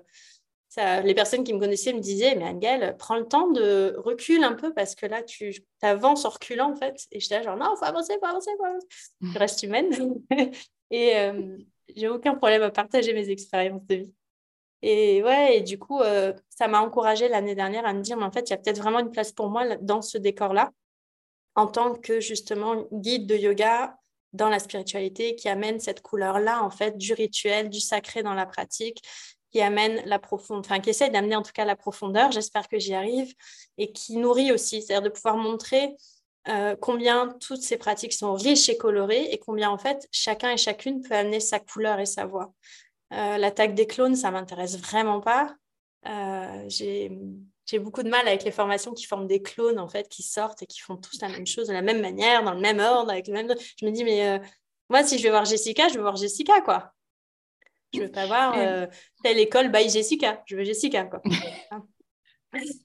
les 0.78 1.14
personnes 1.14 1.44
qui 1.44 1.54
me 1.54 1.60
connaissaient 1.60 1.94
me 1.94 2.00
disaient, 2.00 2.36
mais 2.36 2.46
Angèle, 2.46 2.96
prends 2.98 3.18
le 3.18 3.28
temps 3.28 3.52
de 3.52 3.96
reculer 3.98 4.44
un 4.44 4.54
peu 4.54 4.74
parce 4.74 4.96
que 4.96 5.06
là, 5.06 5.22
tu 5.22 5.54
avances 5.82 6.26
en 6.26 6.30
reculant 6.30 6.72
en 6.72 6.76
fait. 6.76 7.06
Et 7.12 7.20
j'étais 7.20 7.38
là, 7.38 7.44
genre, 7.44 7.58
non, 7.58 7.76
faut 7.76 7.86
avancer, 7.86 8.14
faut 8.20 8.26
avancer, 8.26 8.52
faut 8.58 8.66
avancer. 8.66 8.88
Je 9.22 9.40
reste 9.40 9.64
humaine. 9.64 9.90
et 10.92 11.16
euh, 11.18 11.58
j'ai 11.96 12.08
aucun 12.08 12.36
problème 12.36 12.64
à 12.64 12.72
partager 12.72 13.14
mes 13.14 13.30
expériences 13.30 13.86
de 13.88 13.96
vie. 13.96 14.14
Et 14.82 15.24
ouais, 15.24 15.58
et 15.58 15.62
du 15.62 15.80
coup, 15.80 16.02
euh, 16.02 16.34
ça 16.50 16.68
m'a 16.68 16.82
encouragée 16.82 17.30
l'année 17.30 17.56
dernière 17.56 17.86
à 17.86 17.94
me 17.94 18.02
dire, 18.02 18.18
mais 18.18 18.26
en 18.26 18.32
fait, 18.32 18.50
il 18.50 18.52
y 18.52 18.54
a 18.54 18.58
peut-être 18.58 18.82
vraiment 18.82 19.00
une 19.00 19.12
place 19.12 19.32
pour 19.32 19.50
moi 19.50 19.78
dans 19.78 20.02
ce 20.02 20.18
décor-là, 20.18 20.72
en 21.56 21.68
tant 21.68 21.96
que 21.96 22.20
justement 22.20 22.86
guide 22.92 23.26
de 23.26 23.36
yoga 23.36 23.96
dans 24.34 24.50
la 24.50 24.60
spiritualité 24.60 25.36
qui 25.36 25.48
amène 25.48 25.80
cette 25.80 26.02
couleur-là, 26.02 26.64
en 26.64 26.70
fait, 26.70 26.98
du 26.98 27.14
rituel, 27.14 27.70
du 27.70 27.80
sacré 27.80 28.24
dans 28.24 28.34
la 28.34 28.46
pratique 28.46 29.02
qui 29.54 29.62
amène 29.62 30.02
la 30.06 30.18
profondeur, 30.18 30.62
enfin 30.66 30.80
qui 30.80 30.90
essaie 30.90 31.10
d'amener 31.10 31.36
en 31.36 31.44
tout 31.44 31.52
cas 31.54 31.64
la 31.64 31.76
profondeur, 31.76 32.32
j'espère 32.32 32.68
que 32.68 32.80
j'y 32.80 32.96
arrive, 32.96 33.34
et 33.78 33.92
qui 33.92 34.18
nourrit 34.18 34.52
aussi, 34.52 34.82
c'est-à-dire 34.82 35.04
de 35.04 35.10
pouvoir 35.10 35.38
montrer 35.38 35.96
euh, 36.50 36.76
combien 36.76 37.30
toutes 37.40 37.62
ces 37.62 37.78
pratiques 37.78 38.14
sont 38.14 38.34
riches 38.34 38.68
et 38.68 38.78
colorées 38.78 39.26
et 39.32 39.38
combien 39.38 39.70
en 39.70 39.78
fait 39.78 40.08
chacun 40.12 40.52
et 40.52 40.58
chacune 40.58 41.02
peut 41.02 41.14
amener 41.14 41.40
sa 41.40 41.60
couleur 41.60 42.00
et 42.00 42.06
sa 42.06 42.26
voix. 42.26 42.52
Euh, 43.14 43.38
l'attaque 43.38 43.76
des 43.76 43.86
clones, 43.86 44.16
ça 44.16 44.32
m'intéresse 44.32 44.78
vraiment 44.78 45.22
pas. 45.22 45.56
Euh, 46.08 46.66
j'ai 46.68 47.80
beaucoup 47.80 48.04
de 48.04 48.10
mal 48.10 48.28
avec 48.28 48.44
les 48.44 48.52
formations 48.52 48.94
qui 48.94 49.06
forment 49.06 49.28
des 49.28 49.42
clones 49.42 49.80
en 49.80 49.88
fait, 49.88 50.10
qui 50.10 50.24
sortent 50.24 50.64
et 50.64 50.66
qui 50.66 50.80
font 50.80 50.98
tous 50.98 51.22
la 51.22 51.30
même 51.30 51.46
chose 51.46 51.68
de 51.68 51.74
la 51.74 51.84
même 51.84 52.02
manière, 52.02 52.44
dans 52.44 52.56
le 52.56 52.60
même 52.60 52.80
ordre, 52.80 53.12
avec 53.12 53.28
le 53.28 53.34
même. 53.34 53.54
Je 53.80 53.86
me 53.86 53.92
dis 53.92 54.04
mais 54.04 54.42
moi 54.90 55.04
si 55.04 55.20
je 55.20 55.24
vais 55.24 55.30
voir 55.30 55.46
Jessica, 55.46 55.88
je 55.90 55.94
vais 55.94 56.02
voir 56.02 56.16
Jessica 56.16 56.60
quoi. 56.62 56.93
Je 57.94 58.02
veux 58.02 58.12
pas 58.12 58.26
voir 58.26 58.54
euh, 58.58 58.88
telle 59.24 59.40
école 59.40 59.72
by 59.72 59.90
Jessica. 59.90 60.42
Je 60.46 60.56
veux 60.56 60.64
Jessica, 60.64 61.06
quoi. 61.06 61.22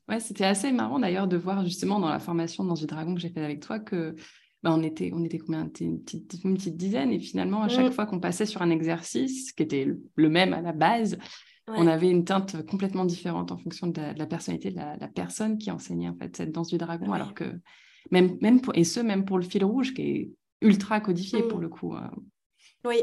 ouais, 0.08 0.20
c'était 0.20 0.44
assez 0.44 0.72
marrant 0.72 0.98
d'ailleurs 0.98 1.28
de 1.28 1.36
voir 1.36 1.64
justement 1.64 1.98
dans 2.00 2.08
la 2.08 2.18
formation 2.18 2.64
dans 2.64 2.74
du 2.74 2.86
dragon 2.86 3.14
que 3.14 3.20
j'ai 3.20 3.30
fait 3.30 3.42
avec 3.42 3.60
toi 3.60 3.78
que 3.78 4.14
bah, 4.62 4.74
on 4.74 4.82
était, 4.82 5.10
on 5.14 5.24
était 5.24 5.38
combien? 5.38 5.70
Une 5.80 6.02
petite, 6.02 6.34
une 6.44 6.56
petite 6.56 6.76
dizaine 6.76 7.12
et 7.12 7.20
finalement 7.20 7.62
à 7.62 7.68
chaque 7.68 7.86
mm. 7.86 7.92
fois 7.92 8.06
qu'on 8.06 8.20
passait 8.20 8.46
sur 8.46 8.62
un 8.62 8.70
exercice 8.70 9.52
qui 9.52 9.62
était 9.62 9.88
le 10.14 10.28
même 10.28 10.52
à 10.52 10.60
la 10.60 10.72
base, 10.72 11.18
on 11.68 11.86
avait 11.86 12.10
une 12.10 12.24
teinte 12.24 12.66
complètement 12.66 13.04
différente 13.04 13.52
en 13.52 13.58
fonction 13.58 13.88
de 13.88 14.00
la, 14.16 14.26
personnalité 14.26 14.70
de 14.70 14.76
la, 14.76 15.08
personne 15.08 15.58
qui 15.58 15.70
enseignait 15.70 16.08
en 16.08 16.16
fait 16.16 16.34
cette 16.34 16.50
danse 16.50 16.68
du 16.68 16.78
dragon, 16.78 17.12
alors 17.12 17.34
que 17.34 17.44
même, 18.10 18.38
même 18.40 18.62
pour, 18.62 18.74
et 18.74 18.84
ce 18.84 19.00
même 19.00 19.26
pour 19.26 19.36
le 19.36 19.44
fil 19.44 19.64
rouge 19.64 19.92
qui 19.92 20.02
est 20.02 20.30
ultra 20.62 21.00
codifié 21.00 21.42
pour 21.42 21.58
mm. 21.58 21.62
le 21.62 21.68
coup. 21.68 21.94
Hein. 21.94 22.10
Oui, 22.86 23.02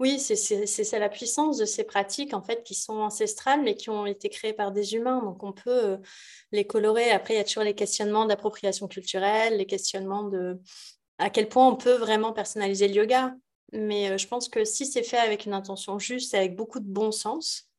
oui, 0.00 0.18
c'est 0.18 0.98
la 0.98 1.08
puissance 1.08 1.56
de 1.56 1.64
ces 1.64 1.84
pratiques 1.84 2.34
en 2.34 2.42
fait 2.42 2.64
qui 2.64 2.74
sont 2.74 2.94
ancestrales 2.94 3.62
mais 3.62 3.76
qui 3.76 3.90
ont 3.90 4.06
été 4.06 4.28
créées 4.28 4.52
par 4.52 4.72
des 4.72 4.94
humains. 4.94 5.22
Donc 5.22 5.42
on 5.44 5.52
peut 5.52 5.84
euh, 5.84 5.96
les 6.52 6.66
colorer. 6.66 7.10
Après, 7.10 7.34
il 7.34 7.36
y 7.36 7.40
a 7.40 7.44
toujours 7.44 7.62
les 7.62 7.74
questionnements 7.74 8.26
d'appropriation 8.26 8.88
culturelle, 8.88 9.56
les 9.56 9.66
questionnements 9.66 10.24
de 10.24 10.58
à 11.18 11.30
quel 11.30 11.48
point 11.48 11.68
on 11.68 11.76
peut 11.76 11.94
vraiment 11.94 12.32
personnaliser 12.32 12.88
le 12.88 12.94
yoga. 12.94 13.34
Mais 13.72 14.10
euh, 14.10 14.18
je 14.18 14.26
pense 14.26 14.48
que 14.48 14.64
si 14.64 14.84
c'est 14.84 15.04
fait 15.04 15.18
avec 15.18 15.46
une 15.46 15.54
intention 15.54 15.98
juste 15.98 16.34
avec 16.34 16.56
beaucoup 16.56 16.80
de 16.80 16.88
bon 16.88 17.12
sens, 17.12 17.70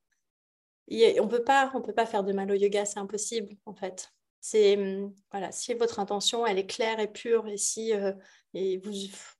on 0.89 1.27
peut 1.27 1.43
pas, 1.43 1.71
on 1.73 1.81
peut 1.81 1.93
pas 1.93 2.05
faire 2.05 2.23
de 2.23 2.31
mal 2.31 2.49
au 2.51 2.55
yoga, 2.55 2.85
c'est 2.85 2.99
impossible 2.99 3.55
en 3.65 3.73
fait. 3.73 4.09
C'est 4.47 4.77
hum, 4.77 5.11
voilà, 5.31 5.51
si 5.51 5.73
votre 5.73 5.97
intention 5.97 6.45
elle 6.45 6.59
est 6.59 6.67
claire 6.67 6.99
et 6.99 7.11
pure 7.11 7.47
et 7.47 7.57
si 7.57 7.95
euh, 7.95 8.11
et 8.53 8.77
vous 8.77 8.91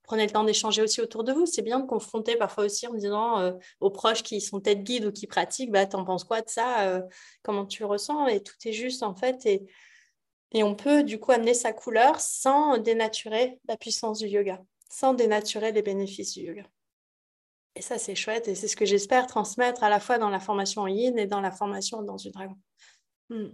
prenez 0.02 0.26
le 0.26 0.32
temps 0.32 0.42
d'échanger 0.42 0.82
aussi 0.82 1.00
autour 1.00 1.22
de 1.22 1.32
vous. 1.32 1.46
C'est 1.46 1.62
bien 1.62 1.78
de 1.78 1.86
confronter 1.86 2.34
parfois 2.34 2.64
aussi 2.64 2.88
en 2.88 2.94
disant 2.94 3.38
euh, 3.38 3.52
aux 3.78 3.90
proches 3.90 4.24
qui 4.24 4.40
sont 4.40 4.58
tête 4.60 4.82
guide 4.82 5.04
ou 5.04 5.12
qui 5.12 5.28
pratiquent, 5.28 5.70
bah, 5.70 5.86
t'en 5.86 6.04
penses 6.04 6.24
quoi 6.24 6.42
de 6.42 6.48
ça 6.48 6.88
euh, 6.88 7.02
Comment 7.44 7.66
tu 7.66 7.84
ressens 7.84 8.26
Et 8.26 8.42
tout 8.42 8.56
est 8.64 8.72
juste 8.72 9.04
en 9.04 9.14
fait. 9.14 9.46
Et, 9.46 9.64
et 10.50 10.64
on 10.64 10.74
peut 10.74 11.04
du 11.04 11.20
coup 11.20 11.30
amener 11.30 11.54
sa 11.54 11.72
couleur 11.72 12.20
sans 12.20 12.76
dénaturer 12.78 13.60
la 13.68 13.76
puissance 13.76 14.18
du 14.18 14.26
yoga, 14.26 14.60
sans 14.90 15.14
dénaturer 15.14 15.70
les 15.70 15.82
bénéfices 15.82 16.32
du 16.32 16.40
yoga. 16.40 16.64
Et 17.76 17.80
ça, 17.80 17.96
c'est 17.98 18.16
chouette 18.16 18.48
et 18.48 18.56
c'est 18.56 18.66
ce 18.66 18.74
que 18.74 18.84
j'espère 18.84 19.28
transmettre 19.28 19.84
à 19.84 19.88
la 19.88 20.00
fois 20.00 20.18
dans 20.18 20.30
la 20.30 20.40
formation 20.40 20.82
en 20.82 20.88
yin 20.88 21.16
et 21.16 21.26
dans 21.26 21.40
la 21.40 21.52
formation 21.52 22.02
dans 22.02 22.16
du 22.16 22.32
dragon. 22.32 22.56
Hmm. 23.28 23.50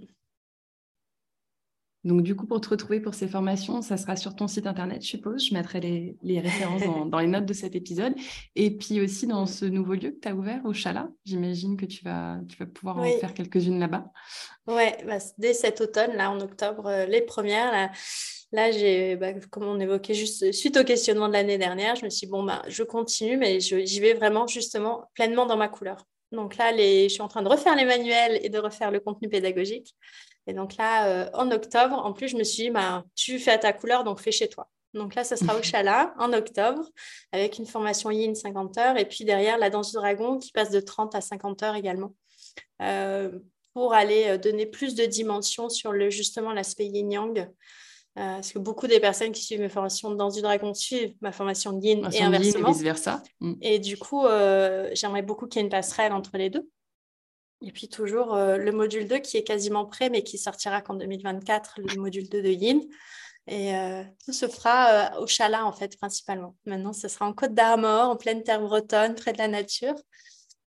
Donc, 2.05 2.23
du 2.23 2.35
coup, 2.35 2.47
pour 2.47 2.61
te 2.61 2.69
retrouver 2.69 3.01
pour 3.01 3.15
ces 3.15 3.29
formations, 3.29 3.81
ça 3.81 3.97
sera 3.97 4.17
sur 4.17 4.35
ton 4.35 4.49
site 4.49 4.67
internet, 4.67 5.03
je 5.03 5.09
suppose. 5.09 5.47
Je 5.47 5.55
mettrai 5.55 5.81
les, 5.81 6.41
références 6.41 6.83
dans, 7.09 7.19
les 7.21 7.29
notes 7.29 7.47
de 7.47 7.53
cet 7.53 7.77
épisode. 7.77 8.15
Et 8.57 8.77
puis 8.77 9.01
aussi 9.01 9.27
dans 9.27 9.47
ce 9.47 9.65
nouveau 9.65 9.95
lieu 9.95 10.11
que 10.11 10.21
tu 10.21 10.29
as 10.29 10.35
ouvert 10.35 10.61
au 10.65 10.73
Chala. 10.73 11.09
J'imagine 11.25 11.77
que 11.77 11.87
tu 11.87 12.05
vas, 12.05 12.41
tu 12.49 12.57
vas 12.57 12.67
pouvoir 12.67 12.99
en 12.99 13.05
faire 13.05 13.35
quelques-unes 13.35 13.79
là-bas. 13.79 14.05
Oui, 14.67 14.85
bah, 15.07 15.19
dès 15.39 15.55
cet 15.55 15.81
automne, 15.81 16.15
là, 16.17 16.31
en 16.31 16.41
octobre, 16.41 16.87
euh, 16.87 17.07
les 17.07 17.21
premières. 17.21 17.71
Là, 17.71 17.91
là 18.51 18.71
j'ai, 18.73 19.15
bah, 19.15 19.33
comme 19.51 19.65
on 19.65 19.79
évoquait 19.79 20.15
juste 20.15 20.51
suite 20.51 20.77
au 20.77 20.85
questionnement 20.85 21.29
de 21.29 21.35
l'année 21.35 21.59
dernière, 21.59 21.95
je 21.95 22.05
me 22.05 22.11
suis 22.11 22.27
dit, 22.27 22.31
bon, 22.33 22.43
bah, 22.43 22.63
je 22.67 22.83
continue, 22.83 23.37
mais 23.37 23.61
j'y 23.61 24.01
vais 24.01 24.15
vraiment 24.15 24.49
justement 24.49 25.05
pleinement 25.15 25.47
dans 25.47 25.57
ma 25.57 25.69
couleur. 25.69 26.05
Donc 26.33 26.57
là, 26.57 26.73
les, 26.73 27.09
je 27.09 27.15
suis 27.15 27.23
en 27.23 27.29
train 27.29 27.43
de 27.43 27.49
refaire 27.49 27.77
les 27.77 27.85
manuels 27.85 28.41
et 28.43 28.49
de 28.49 28.59
refaire 28.59 28.91
le 28.91 29.01
contenu 29.01 29.29
pédagogique. 29.29 29.95
Et 30.47 30.55
donc 30.55 30.77
là, 30.77 31.07
euh, 31.07 31.31
en 31.35 31.51
octobre, 31.51 31.95
en 31.95 32.13
plus, 32.13 32.29
je 32.29 32.37
me 32.37 32.45
suis 32.45 32.65
dit, 32.65 32.71
bah, 32.71 33.05
tu 33.15 33.39
fais 33.39 33.53
à 33.53 33.59
ta 33.59 33.73
couleur, 33.73 34.05
donc 34.05 34.21
fais 34.21 34.33
chez 34.33 34.49
toi. 34.49 34.69
Donc 34.95 35.15
là, 35.15 35.25
ça 35.25 35.37
sera 35.37 35.57
au 35.57 35.63
Chala 35.63 36.15
en 36.19 36.33
octobre 36.33 36.85
avec 37.33 37.59
une 37.59 37.67
formation 37.67 38.11
yin 38.11 38.35
50 38.35 38.79
heures 38.79 38.99
et 38.99 39.07
puis 39.07 39.25
derrière 39.25 39.57
la 39.59 39.71
danse 39.71 39.93
du 39.93 39.97
dragon 39.97 40.39
qui 40.39 40.53
passe 40.53 40.71
de 40.71 40.81
30 40.81 41.15
à 41.15 41.21
50 41.21 41.63
heures 41.63 41.75
également 41.77 42.15
euh, 42.83 43.31
pour 43.73 43.95
aller 43.95 44.25
euh, 44.27 44.39
donner 44.39 44.67
plus 44.67 44.95
de 44.95 45.07
dimensions 45.07 45.71
sur 45.71 45.93
le, 45.93 46.11
justement 46.11 46.53
l'aspect 46.53 46.87
yin-yang. 46.87 47.49
parce 48.15 48.53
que 48.53 48.59
beaucoup 48.59 48.87
des 48.87 49.01
personnes 49.01 49.33
qui 49.33 49.43
suivent 49.43 49.61
mes 49.63 49.71
formations 49.71 50.11
de 50.11 50.17
danse 50.17 50.35
du 50.35 50.43
dragon 50.43 50.75
suivent 50.75 51.15
ma 51.23 51.33
formation 51.33 51.73
de 51.73 51.83
yin 51.83 52.09
et 52.13 52.21
inversement. 52.21 52.69
et 52.69 52.73
vice-versa. 52.73 53.23
Mm. 53.41 53.55
Et 53.63 53.79
du 53.79 53.97
coup, 53.97 54.27
j'aimerais 54.93 55.23
beaucoup 55.23 55.47
qu'il 55.47 55.61
y 55.61 55.63
ait 55.63 55.65
une 55.65 55.71
passerelle 55.71 56.13
entre 56.13 56.37
les 56.37 56.51
deux. 56.51 56.69
Et 57.63 57.71
puis 57.71 57.89
toujours 57.89 58.35
euh, 58.35 58.57
le 58.57 58.73
module 58.73 59.07
2 59.07 59.19
qui 59.19 59.37
est 59.37 59.45
quasiment 59.45 59.87
prêt, 59.87 60.11
mais 60.11 60.23
qui 60.23 60.37
sortira 60.37 60.83
qu'en 60.83 60.95
2024, 60.95 61.75
le 61.79 62.01
module 62.01 62.29
2 62.29 62.43
de 62.43 62.49
Yin. 62.49 62.81
Et 63.47 63.75
euh, 63.75 64.03
tout 64.25 64.33
se 64.33 64.47
fera 64.47 65.17
euh, 65.17 65.21
au 65.21 65.27
Chala, 65.27 65.65
en 65.65 65.73
fait, 65.73 65.97
principalement. 65.97 66.57
Maintenant, 66.67 66.93
ce 66.93 67.09
sera 67.09 67.27
en 67.27 67.33
Côte 67.33 67.55
d'Armor, 67.55 68.11
en 68.11 68.17
pleine 68.17 68.43
terre 68.43 68.61
bretonne, 68.61 69.15
près 69.15 69.33
de 69.33 69.39
la 69.39 69.49
nature. 69.49 69.95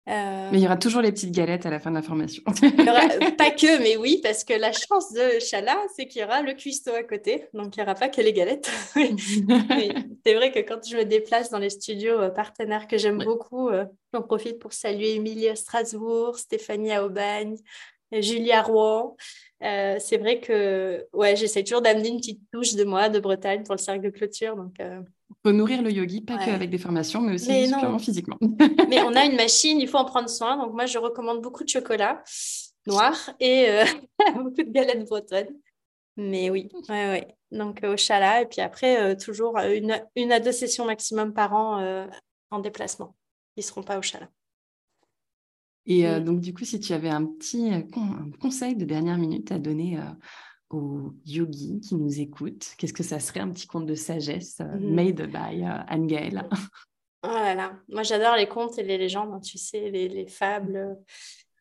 Mais 0.08 0.50
il 0.54 0.60
y 0.60 0.66
aura 0.66 0.78
toujours 0.78 1.02
les 1.02 1.12
petites 1.12 1.32
galettes 1.32 1.66
à 1.66 1.70
la 1.70 1.80
fin 1.80 1.92
de 1.92 1.96
la 1.96 2.02
formation. 2.02 2.44
pas 2.46 3.52
que, 3.52 3.82
mais 3.82 3.98
oui, 3.98 4.20
parce 4.22 4.44
que 4.44 4.54
la 4.54 4.72
chance 4.72 5.14
de 5.14 5.40
Chala, 5.40 5.78
c'est 5.96 6.08
qu'il 6.08 6.22
y 6.22 6.26
aura 6.26 6.42
le 6.42 6.54
cuistot 6.54 6.94
à 6.94 7.04
côté. 7.04 7.46
Donc, 7.54 7.78
il 7.78 7.80
n'y 7.80 7.84
aura 7.84 7.96
pas 7.96 8.10
que 8.10 8.22
les 8.22 8.34
galettes. 8.34 8.70
c'est 8.96 10.34
vrai 10.34 10.52
que 10.52 10.60
quand 10.60 10.88
je 10.88 10.98
me 10.98 11.06
déplace 11.06 11.50
dans 11.50 11.60
les 11.60 11.70
studios 11.70 12.30
partenaires 12.32 12.88
que 12.88 12.98
j'aime 12.98 13.24
beaucoup, 13.24 13.70
j'en 14.14 14.22
profite 14.22 14.60
pour 14.60 14.74
saluer 14.74 15.16
Emilie 15.16 15.50
à 15.50 15.56
Strasbourg, 15.56 16.38
Stéphanie 16.38 16.92
à 16.92 17.06
Aubagne, 17.06 17.56
Julia 18.12 18.62
Rouen. 18.62 19.16
Euh, 19.64 19.98
c'est 20.00 20.18
vrai 20.18 20.40
que 20.40 21.08
ouais, 21.14 21.36
j'essaie 21.36 21.64
toujours 21.64 21.82
d'amener 21.82 22.10
une 22.10 22.18
petite 22.18 22.42
touche 22.52 22.74
de 22.74 22.84
moi, 22.84 23.10
de 23.10 23.20
Bretagne, 23.20 23.64
pour 23.64 23.76
le 23.76 23.80
cercle 23.80 24.02
de 24.02 24.10
clôture. 24.10 24.56
Donc, 24.56 24.80
euh, 25.46 25.52
peut 25.52 25.56
nourrir 25.56 25.82
le 25.82 25.92
yogi, 25.92 26.22
pas 26.22 26.38
qu'avec 26.38 26.70
des 26.70 26.78
formations, 26.78 27.22
mais 27.22 27.34
aussi 27.36 27.52
physiquement. 28.00 28.38
mais 28.90 29.02
on 29.02 29.14
a 29.16 29.26
une 29.30 29.36
machine, 29.36 29.80
il 29.80 29.88
faut 29.88 29.98
en 29.98 30.06
prendre 30.06 30.30
soin. 30.30 30.58
Donc, 30.58 30.74
moi, 30.74 30.86
je 30.86 30.98
recommande 30.98 31.42
beaucoup 31.42 31.64
de 31.64 31.70
chocolat 31.70 32.24
noir 32.88 33.16
et 33.40 33.70
euh, 33.70 33.86
beaucoup 34.36 34.64
de 34.64 34.72
galettes 34.72 35.08
bretonnes. 35.08 35.56
Mais 36.18 36.50
oui, 36.50 36.70
ouais, 36.90 37.08
ouais. 37.10 37.36
donc 37.52 37.82
au 37.84 37.96
chalat. 37.96 38.42
Et 38.42 38.46
puis 38.46 38.62
après, 38.62 39.16
toujours 39.18 39.58
une, 39.58 40.02
une, 40.16 40.32
à 40.32 40.40
deux 40.40 40.52
sessions 40.52 40.86
maximum 40.86 41.34
par 41.34 41.54
an 41.54 42.08
en 42.52 42.60
déplacement. 42.60 43.16
Ils 43.56 43.62
ne 43.62 43.66
seront 43.66 43.84
pas 43.84 43.98
au 43.98 44.02
chalat. 44.02 44.30
Et 45.86 46.08
euh, 46.08 46.20
donc, 46.20 46.42
du 46.42 46.54
coup, 46.54 46.66
si 46.66 46.80
tu 46.80 46.94
avais 46.94 47.10
un 47.10 47.26
petit 47.26 47.74
euh, 47.74 47.82
conseil 48.40 48.76
de 48.76 48.86
dernière 48.86 49.18
minute 49.18 49.52
à 49.52 49.60
donner 49.60 49.98
euh, 49.98 50.04
aux 50.74 51.14
yogis 51.26 51.80
qui 51.82 51.96
nous 51.96 52.20
écoutent, 52.20 52.74
qu'est-ce 52.78 52.94
que 52.94 53.04
ça 53.04 53.20
serait 53.20 53.40
un 53.40 53.50
petit 53.50 53.68
conte 53.68 53.86
de 53.86 53.96
sagesse 53.96 54.60
mmh. 54.60 54.94
made 54.94 55.22
by 55.28 55.64
Anne-Gaëlle 55.88 56.48
Oh 57.24 57.28
là 57.28 57.54
là, 57.54 57.74
moi 57.88 58.02
j'adore 58.02 58.36
les 58.36 58.48
contes 58.48 58.80
et 58.80 58.84
les 58.84 58.98
légendes, 58.98 59.32
hein, 59.32 59.40
tu 59.40 59.60
sais, 59.60 59.92
les, 59.92 60.26
fables. 60.28 60.98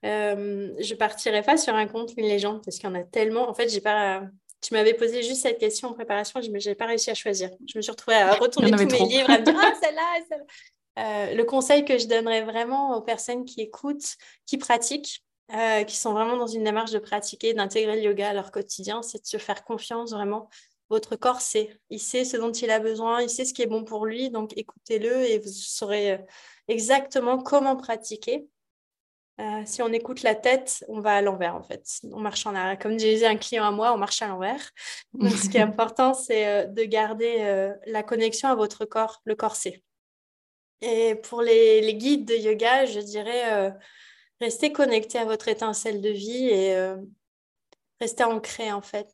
je 0.03 0.95
partirais 0.95 1.43
pas 1.43 1.59
sur 1.59 1.75
un 1.75 1.87
conte, 1.87 2.15
une 2.17 2.27
légende, 2.27 2.63
parce 2.65 2.79
qu'il 2.79 2.89
y 2.89 2.93
en 2.93 2.95
a 2.95 3.03
tellement. 3.03 3.49
En 3.49 3.53
fait, 3.55 3.69
j'ai 3.69 3.83
pas. 3.83 4.23
Tu 4.63 4.75
m'avais 4.75 4.95
posé 4.95 5.23
juste 5.23 5.43
cette 5.43 5.59
question 5.59 5.89
en 5.89 5.93
préparation, 5.93 6.41
mais 6.51 6.61
je 6.61 6.71
n'ai 6.71 6.75
pas 6.75 6.87
réussi 6.87 7.11
à 7.11 7.15
choisir. 7.15 7.51
Je 7.67 7.79
me 7.79 7.83
suis 7.83 7.91
retrouvée 7.91 8.17
à 8.17 8.33
retourner 8.41 8.71
tous 8.71 8.79
mes 8.79 9.09
livres, 9.09 9.31
à 9.31 9.39
me 9.39 9.45
dire 9.45 9.55
Ah, 9.63 9.73
celle-là, 9.83 10.03
celle-là. 10.29 10.45
Euh, 10.99 11.35
le 11.35 11.45
conseil 11.45 11.85
que 11.85 11.99
je 11.99 12.07
donnerais 12.07 12.43
vraiment 12.43 12.97
aux 12.97 13.03
personnes 13.03 13.45
qui 13.45 13.61
écoutent, 13.61 14.17
qui 14.47 14.59
pratiquent, 14.59 15.25
euh, 15.55 15.85
qui 15.85 15.97
sont 15.97 16.13
vraiment 16.13 16.37
dans 16.37 16.47
une 16.47 16.65
démarche 16.65 16.91
de 16.91 16.99
pratiquer, 16.99 17.55
d'intégrer 17.55 17.97
le 17.97 18.03
yoga 18.03 18.31
à 18.31 18.33
leur 18.33 18.51
quotidien, 18.51 19.03
c'est 19.03 19.23
de 19.23 19.27
se 19.27 19.37
faire 19.37 19.65
confiance 19.65 20.13
vraiment. 20.13 20.49
Votre 20.89 21.17
corps 21.17 21.41
sait, 21.41 21.79
il 21.89 22.01
sait 22.01 22.25
ce 22.25 22.37
dont 22.37 22.53
il 22.53 22.71
a 22.71 22.81
besoin, 22.81 23.23
il 23.23 23.31
sait 23.31 23.45
ce 23.45 23.55
qui 23.55 23.63
est 23.63 23.67
bon 23.67 23.85
pour 23.85 24.07
lui, 24.07 24.31
donc 24.31 24.57
écoutez-le 24.57 25.25
et 25.29 25.39
vous 25.39 25.49
saurez 25.49 26.13
euh, 26.13 26.19
exactement 26.69 27.39
comment 27.39 27.77
pratiquer. 27.77 28.49
si 29.65 29.83
on 29.83 29.93
écoute 29.93 30.23
la 30.23 30.35
tête, 30.35 30.85
on 30.89 31.01
va 31.01 31.15
à 31.15 31.23
l'envers 31.23 31.55
en 31.55 31.63
fait. 31.63 31.85
On 32.13 32.21
marche 32.21 32.47
en 32.47 32.55
arrière. 32.55 32.79
Comme 32.79 32.97
disait 32.97 33.27
un 33.27 33.37
client 33.37 33.65
à 33.65 33.71
moi, 33.71 33.93
on 33.95 33.97
marche 33.99 34.21
à 34.23 34.29
l'envers. 34.29 34.71
Donc 35.15 35.33
ce 35.33 35.49
qui 35.49 35.57
est 35.57 35.63
important, 35.63 36.13
c'est 36.15 36.67
de 36.69 36.85
garder 36.85 37.73
la 37.87 38.03
connexion 38.03 38.49
à 38.49 38.55
votre 38.55 38.85
corps. 38.85 39.23
Le 39.25 39.35
corps 39.35 39.57
sait. 39.57 39.83
Et 40.83 41.15
pour 41.15 41.43
les, 41.43 41.95
guides 41.95 42.27
de 42.27 42.35
yoga, 42.35 42.87
je 42.87 43.01
dirais 43.01 43.53
euh, 43.53 43.71
restez 44.41 44.73
connecté 44.73 45.19
à 45.19 45.25
votre 45.25 45.49
étincelle 45.49 46.01
de 46.01 46.09
vie 46.09 46.47
et 46.49 46.75
euh, 46.75 46.97
restez 48.01 48.25
ancré 48.25 48.73
en 48.73 48.83
fait. 48.83 49.09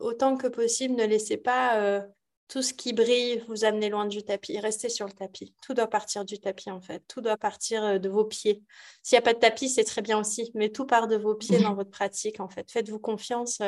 autant 0.00 0.36
que 0.36 0.46
possible, 0.46 0.94
ne 0.94 1.04
laissez 1.04 1.36
pas 1.36 1.80
euh, 1.80 2.00
tout 2.48 2.62
ce 2.62 2.74
qui 2.74 2.92
brille 2.92 3.42
vous 3.48 3.64
amener 3.64 3.88
loin 3.88 4.06
du 4.06 4.22
tapis. 4.22 4.58
Restez 4.58 4.88
sur 4.88 5.06
le 5.06 5.12
tapis. 5.12 5.54
Tout 5.62 5.74
doit 5.74 5.86
partir 5.86 6.24
du 6.24 6.38
tapis 6.38 6.70
en 6.70 6.80
fait. 6.80 7.02
Tout 7.08 7.20
doit 7.20 7.36
partir 7.36 8.00
de 8.00 8.08
vos 8.08 8.24
pieds. 8.24 8.62
S'il 9.02 9.16
n'y 9.16 9.20
a 9.20 9.22
pas 9.22 9.34
de 9.34 9.38
tapis, 9.38 9.68
c'est 9.68 9.84
très 9.84 10.02
bien 10.02 10.18
aussi, 10.18 10.50
mais 10.54 10.68
tout 10.70 10.86
part 10.86 11.08
de 11.08 11.16
vos 11.16 11.34
pieds 11.34 11.60
dans 11.60 11.74
votre 11.74 11.90
pratique 11.90 12.40
en 12.40 12.48
fait. 12.48 12.70
Faites-vous 12.70 12.98
confiance 12.98 13.60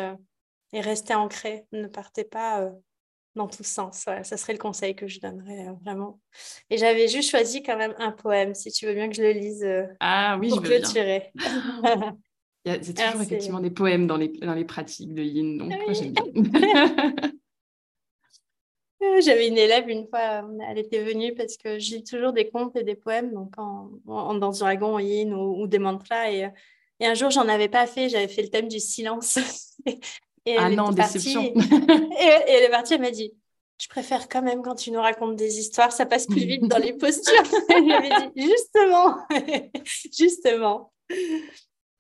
et 0.73 0.81
restez 0.81 1.15
ancré. 1.15 1.67
Ne 1.73 1.87
partez 1.87 2.25
pas 2.25 2.71
dans 3.35 3.49
tous 3.49 3.65
sens. 3.65 4.07
ça 4.23 4.37
serait 4.37 4.53
le 4.53 4.59
conseil 4.59 4.95
que 4.95 5.07
je 5.07 5.21
donnerais 5.21 5.69
euh, 5.69 5.73
vraiment. 5.85 6.21
Et 6.71 6.79
j'avais 6.79 7.09
juste 7.09 7.31
choisi 7.31 7.63
quand 7.63 7.77
même 7.77 7.95
un 7.99 8.13
poème, 8.13 8.55
si 8.55 8.71
tu 8.71 8.87
veux 8.87 8.95
bien 8.95 9.09
que 9.09 9.17
je 9.17 9.23
le 9.23 9.33
lise 9.33 9.65
euh, 9.65 9.87
ah, 10.01 10.39
oui, 10.41 10.51
pour 10.51 10.65
je 10.65 10.71
clôturer. 10.71 11.33
Il 12.67 12.73
y 12.73 12.75
a 12.75 12.79
toujours 12.79 13.21
effectivement 13.21 13.61
des 13.61 13.71
poèmes 13.71 14.07
dans 14.07 14.17
les, 14.17 14.29
dans 14.29 14.55
les 14.55 14.65
pratiques 14.65 15.13
de 15.13 15.23
Yin, 15.23 15.59
donc 15.59 15.73
j'aime 15.93 16.13
bien. 16.13 17.15
J'avais 19.21 19.49
une 19.49 19.59
élève 19.59 19.87
une 19.91 20.09
fois, 20.09 20.49
elle 20.67 20.79
était 20.79 21.05
venue 21.05 21.35
parce 21.35 21.59
que 21.59 21.77
lis 21.77 22.05
toujours 22.05 22.33
des 22.33 22.49
contes 22.49 22.75
et 22.77 22.85
des 22.85 22.95
poèmes, 22.95 23.35
donc 23.35 23.53
en, 23.59 23.91
en 24.07 24.35
dans 24.35 24.51
du 24.51 24.59
dragon, 24.61 24.99
yin 24.99 25.35
ou, 25.35 25.67
des 25.67 25.79
mantras. 25.79 26.33
Et, 26.33 26.49
et 27.01 27.07
un 27.07 27.13
jour, 27.13 27.29
j'en 27.31 27.47
avais 27.49 27.69
pas 27.69 27.87
fait, 27.87 28.09
j'avais 28.09 28.29
fait 28.29 28.41
le 28.43 28.49
thème 28.49 28.67
du 28.67 28.81
silence. 28.81 29.39
et 30.47 30.57
ah 30.59 30.71
non, 30.71 30.91
déception. 30.91 31.43
et, 31.43 31.49
et, 31.49 32.53
elle 32.53 32.65
est 32.65 32.71
partie, 32.71 32.95
elle 32.95 33.01
m'a 33.01 33.11
dit 33.11 33.33
Je 33.81 33.89
préfère 33.89 34.29
quand 34.29 34.43
même 34.43 34.63
quand 34.63 34.75
tu 34.75 34.91
nous 34.91 35.01
racontes 35.01 35.37
des 35.37 35.59
histoires, 35.59 35.93
ça 35.93 36.07
passe 36.07 36.27
plus 36.27 36.45
vite 36.45 36.69
dans 36.69 36.79
les 36.79 36.93
postures. 36.99 37.45
je 37.45 38.31
dit 38.35 38.43
Justement, 38.43 39.17
justement. 40.17 40.93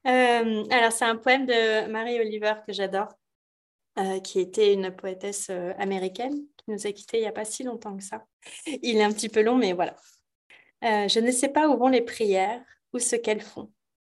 Euh, 0.06 0.64
alors, 0.70 0.92
c'est 0.92 1.04
un 1.04 1.16
poème 1.16 1.46
de 1.46 1.88
Marie 1.88 2.20
Oliver 2.20 2.54
que 2.66 2.72
j'adore. 2.72 3.08
Euh, 3.96 4.18
qui 4.18 4.40
était 4.40 4.72
une 4.72 4.90
poétesse 4.90 5.50
euh, 5.50 5.72
américaine 5.78 6.34
qui 6.56 6.64
nous 6.66 6.84
a 6.84 6.90
quittés 6.90 7.18
il 7.18 7.20
n'y 7.20 7.28
a 7.28 7.32
pas 7.32 7.44
si 7.44 7.62
longtemps 7.62 7.96
que 7.96 8.02
ça. 8.02 8.26
Il 8.66 8.96
est 8.96 9.04
un 9.04 9.12
petit 9.12 9.28
peu 9.28 9.40
long, 9.40 9.54
mais 9.54 9.72
voilà. 9.72 9.94
Euh, 10.82 11.06
je 11.06 11.20
ne 11.20 11.30
sais 11.30 11.48
pas 11.48 11.68
où 11.68 11.78
vont 11.78 11.86
les 11.86 12.00
prières 12.00 12.60
ou 12.92 12.98
ce 12.98 13.14
qu'elles 13.14 13.40
font. 13.40 13.70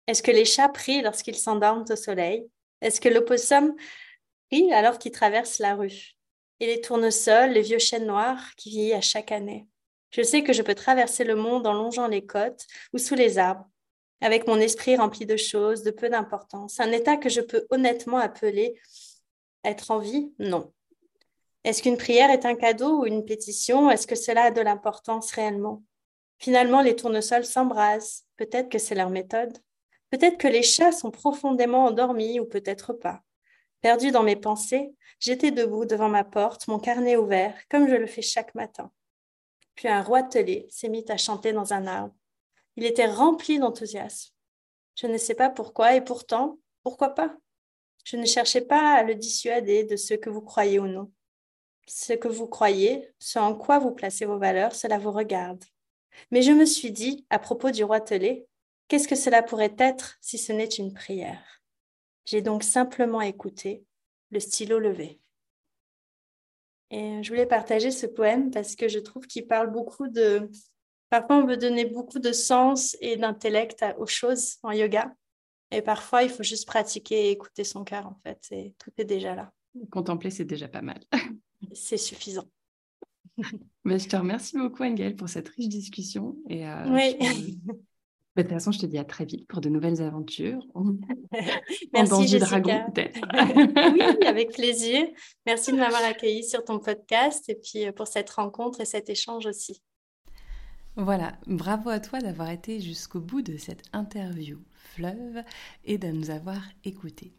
Est-ce 0.08 0.24
que 0.24 0.32
les 0.32 0.46
chats 0.46 0.70
prient 0.70 1.02
lorsqu'ils 1.02 1.36
s'endorment 1.36 1.84
au 1.90 1.96
soleil? 1.98 2.50
Est-ce 2.80 3.02
que 3.02 3.10
l'opossum 3.10 3.76
alors 4.72 5.00
qu'il 5.00 5.12
traverse 5.12 5.60
la 5.60 5.76
rue 5.76 6.16
Et 6.60 6.68
les 6.68 6.82
tournesols, 6.82 7.52
les 7.52 7.62
vieux 7.62 7.80
chênes 7.80 8.08
noirs 8.08 8.56
qui 8.58 8.70
vieillissent 8.70 8.96
à 8.96 9.02
chaque 9.02 9.32
année 9.32 9.68
Je 10.12 10.22
sais 10.22 10.44
que 10.44 10.54
je 10.54 10.62
peux 10.62 10.76
traverser 10.76 11.24
le 11.24 11.36
monde 11.36 11.68
en 11.68 11.74
longeant 11.74 12.08
les 12.08 12.26
côtes 12.26 12.66
ou 12.94 12.98
sous 12.98 13.16
les 13.16 13.38
arbres, 13.38 13.68
avec 14.22 14.48
mon 14.48 14.60
esprit 14.60 14.96
rempli 14.96 15.26
de 15.26 15.38
choses, 15.38 15.84
de 15.84 15.92
peu 15.92 16.10
d'importance, 16.10 16.80
un 16.80 16.92
état 16.92 17.18
que 17.18 17.30
je 17.30 17.42
peux 17.42 17.66
honnêtement 17.70 18.18
appeler 18.18 18.80
être 19.64 19.92
en 19.92 20.00
vie? 20.00 20.32
Non. 20.40 20.72
Est-ce 21.64 21.82
qu'une 21.82 21.98
prière 21.98 22.30
est 22.30 22.46
un 22.46 22.56
cadeau 22.56 23.02
ou 23.02 23.06
une 23.06 23.26
pétition? 23.26 23.90
Est-ce 23.90 24.06
que 24.06 24.16
cela 24.16 24.44
a 24.44 24.52
de 24.52 24.62
l'importance 24.62 25.32
réellement? 25.32 25.84
Finalement, 26.38 26.82
les 26.82 26.96
tournesols 26.96 27.46
s'embrasent. 27.46 28.24
Peut-être 28.38 28.70
que 28.70 28.78
c'est 28.78 28.96
leur 28.96 29.10
méthode. 29.10 29.58
Peut-être 30.12 30.38
que 30.38 30.48
les 30.48 30.62
chats 30.62 30.92
sont 30.92 31.10
profondément 31.10 31.86
endormis 31.86 32.40
ou 32.40 32.46
peut-être 32.46 32.94
pas. 32.94 33.25
Perdu 33.86 34.10
dans 34.10 34.24
mes 34.24 34.36
pensées, 34.36 34.96
j'étais 35.20 35.52
debout 35.52 35.86
devant 35.86 36.10
ma 36.10 36.24
porte, 36.24 36.68
mon 36.68 36.80
carnet 36.80 37.18
ouvert, 37.18 37.56
comme 37.70 37.88
je 37.88 37.94
le 37.94 38.08
fais 38.08 38.24
chaque 38.24 38.56
matin. 38.56 38.92
Puis 39.76 39.88
un 39.88 40.02
roitelet 40.02 40.66
s'est 40.72 40.90
mis 40.90 41.06
à 41.08 41.18
chanter 41.18 41.54
dans 41.54 41.72
un 41.72 41.86
arbre. 41.86 42.16
Il 42.78 42.86
était 42.88 43.06
rempli 43.06 43.60
d'enthousiasme. 43.60 44.34
Je 44.96 45.06
ne 45.06 45.20
sais 45.20 45.36
pas 45.36 45.52
pourquoi, 45.52 45.94
et 45.94 46.02
pourtant, 46.02 46.58
pourquoi 46.82 47.10
pas? 47.10 47.38
Je 48.04 48.18
ne 48.18 48.26
cherchais 48.26 48.62
pas 48.62 48.96
à 48.96 49.04
le 49.04 49.14
dissuader 49.14 49.84
de 49.84 49.98
ce 49.98 50.16
que 50.16 50.32
vous 50.32 50.42
croyez 50.42 50.80
ou 50.80 50.88
non. 50.88 51.12
Ce 51.86 52.14
que 52.14 52.28
vous 52.28 52.48
croyez, 52.48 53.14
ce 53.20 53.38
en 53.38 53.54
quoi 53.54 53.78
vous 53.78 53.92
placez 53.92 54.26
vos 54.26 54.40
valeurs, 54.40 54.74
cela 54.74 54.98
vous 54.98 55.12
regarde. 55.12 55.64
Mais 56.32 56.42
je 56.42 56.54
me 56.54 56.66
suis 56.66 56.92
dit, 56.92 57.28
à 57.30 57.38
propos 57.38 57.70
du 57.70 57.84
roi 57.84 58.02
Telé, 58.02 58.48
qu'est-ce 58.88 59.08
que 59.08 59.16
cela 59.16 59.44
pourrait 59.44 59.76
être 59.78 60.18
si 60.22 60.40
ce 60.40 60.54
n'est 60.54 60.66
une 60.66 60.96
prière? 60.96 61.62
J'ai 62.26 62.42
donc 62.42 62.64
simplement 62.64 63.22
écouté, 63.22 63.86
le 64.32 64.40
stylo 64.40 64.80
levé. 64.80 65.20
Et 66.92 67.24
je 67.24 67.30
voulais 67.30 67.46
partager 67.46 67.92
ce 67.92 68.06
poème 68.06 68.52
parce 68.52 68.76
que 68.76 68.88
je 68.88 69.00
trouve 69.00 69.26
qu'il 69.28 69.48
parle 69.48 69.72
beaucoup 69.72 70.08
de... 70.08 70.50
Parfois, 71.10 71.38
on 71.38 71.46
veut 71.46 71.58
donner 71.58 71.86
beaucoup 71.86 72.20
de 72.20 72.32
sens 72.32 72.98
et 73.00 73.16
d'intellect 73.16 73.86
aux 73.98 74.08
choses 74.08 74.58
en 74.64 74.72
yoga. 74.72 75.14
Et 75.72 75.82
parfois, 75.82 76.24
il 76.24 76.30
faut 76.30 76.44
juste 76.44 76.68
pratiquer 76.68 77.28
et 77.28 77.32
écouter 77.32 77.64
son 77.64 77.84
cœur, 77.84 78.08
en 78.08 78.20
fait. 78.24 78.48
Et 78.52 78.76
tout 78.78 78.92
est 78.98 79.06
déjà 79.06 79.36
là. 79.36 79.52
Contempler, 79.92 80.32
c'est 80.32 80.46
déjà 80.46 80.68
pas 80.68 80.82
mal. 80.82 81.00
c'est 81.74 81.98
suffisant. 81.98 82.48
Mais 83.84 84.00
je 84.00 84.08
te 84.08 84.16
remercie 84.16 84.58
beaucoup, 84.58 84.84
Angèle, 84.84 85.16
pour 85.16 85.30
cette 85.30 85.50
riche 85.50 85.70
discussion. 85.70 86.38
Et, 86.50 86.68
euh, 86.68 86.90
oui. 86.90 87.60
De 88.36 88.42
toute 88.42 88.52
façon, 88.52 88.72
je 88.74 88.80
te 88.80 88.86
dis 88.86 88.98
à 88.98 89.06
très 89.06 89.24
vite 89.24 89.48
pour 89.48 89.62
de 89.62 89.70
nouvelles 89.70 90.02
aventures. 90.02 90.62
Merci, 91.94 92.28
Jessica. 92.28 92.60
dragon, 92.60 92.92
peut-être. 92.92 93.20
oui, 94.20 94.28
avec 94.28 94.52
plaisir. 94.52 95.08
Merci 95.46 95.72
de 95.72 95.78
m'avoir 95.78 96.04
accueilli 96.04 96.44
sur 96.44 96.64
ton 96.66 96.80
podcast 96.80 97.48
et 97.48 97.56
puis 97.56 97.88
euh, 97.88 97.94
pour 97.94 98.08
cette 98.08 98.30
rencontre 98.30 98.82
et 98.82 98.86
cet 98.86 99.10
échange 99.10 99.46
aussi. 99.46 99.82
Voilà, 100.98 101.38
bravo 101.48 101.90
à 101.90 102.00
toi 102.00 102.20
d'avoir 102.20 102.50
été 102.50 102.80
jusqu'au 102.82 103.20
bout 103.20 103.42
de 103.42 103.58
cette 103.58 103.84
interview 103.94 104.60
fleuve 104.74 105.44
et 105.86 105.98
de 105.98 106.08
nous 106.08 106.30
avoir 106.30 106.62
écoutés. 106.84 107.34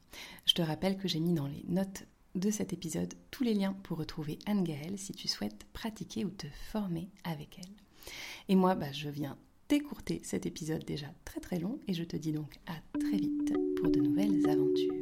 Je 0.47 0.55
te 0.55 0.63
rappelle 0.63 0.97
que 0.97 1.09
j'ai 1.09 1.21
mis 1.21 1.33
dans 1.33 1.47
les 1.47 1.65
notes 1.69 2.05
de 2.35 2.51
cet 2.51 2.73
épisode 2.73 3.15
tous 3.31 3.45
les 3.45 3.55
liens 3.55 3.75
pour 3.83 3.99
retrouver 3.99 4.39
Anne-Gaëlle 4.47 4.99
si 4.99 5.13
tu 5.13 5.29
souhaites 5.29 5.67
pratiquer 5.73 6.25
ou 6.25 6.31
te 6.31 6.47
former 6.71 7.11
avec 7.25 7.59
elle. 7.59 8.13
Et 8.49 8.57
moi, 8.57 8.75
bah, 8.75 8.93
je 8.93 9.09
viens 9.09 9.39
Décourter 9.69 10.21
cet 10.23 10.47
épisode 10.47 10.85
déjà 10.85 11.09
très 11.25 11.41
très 11.41 11.59
long 11.59 11.81
et 11.89 11.93
je 11.93 12.05
te 12.05 12.17
dis 12.17 12.31
donc 12.31 12.55
à 12.67 12.75
très 13.01 13.17
vite 13.17 13.53
pour 13.77 13.91
de 13.91 13.99
nouvelles 13.99 14.49
aventures. 14.49 14.96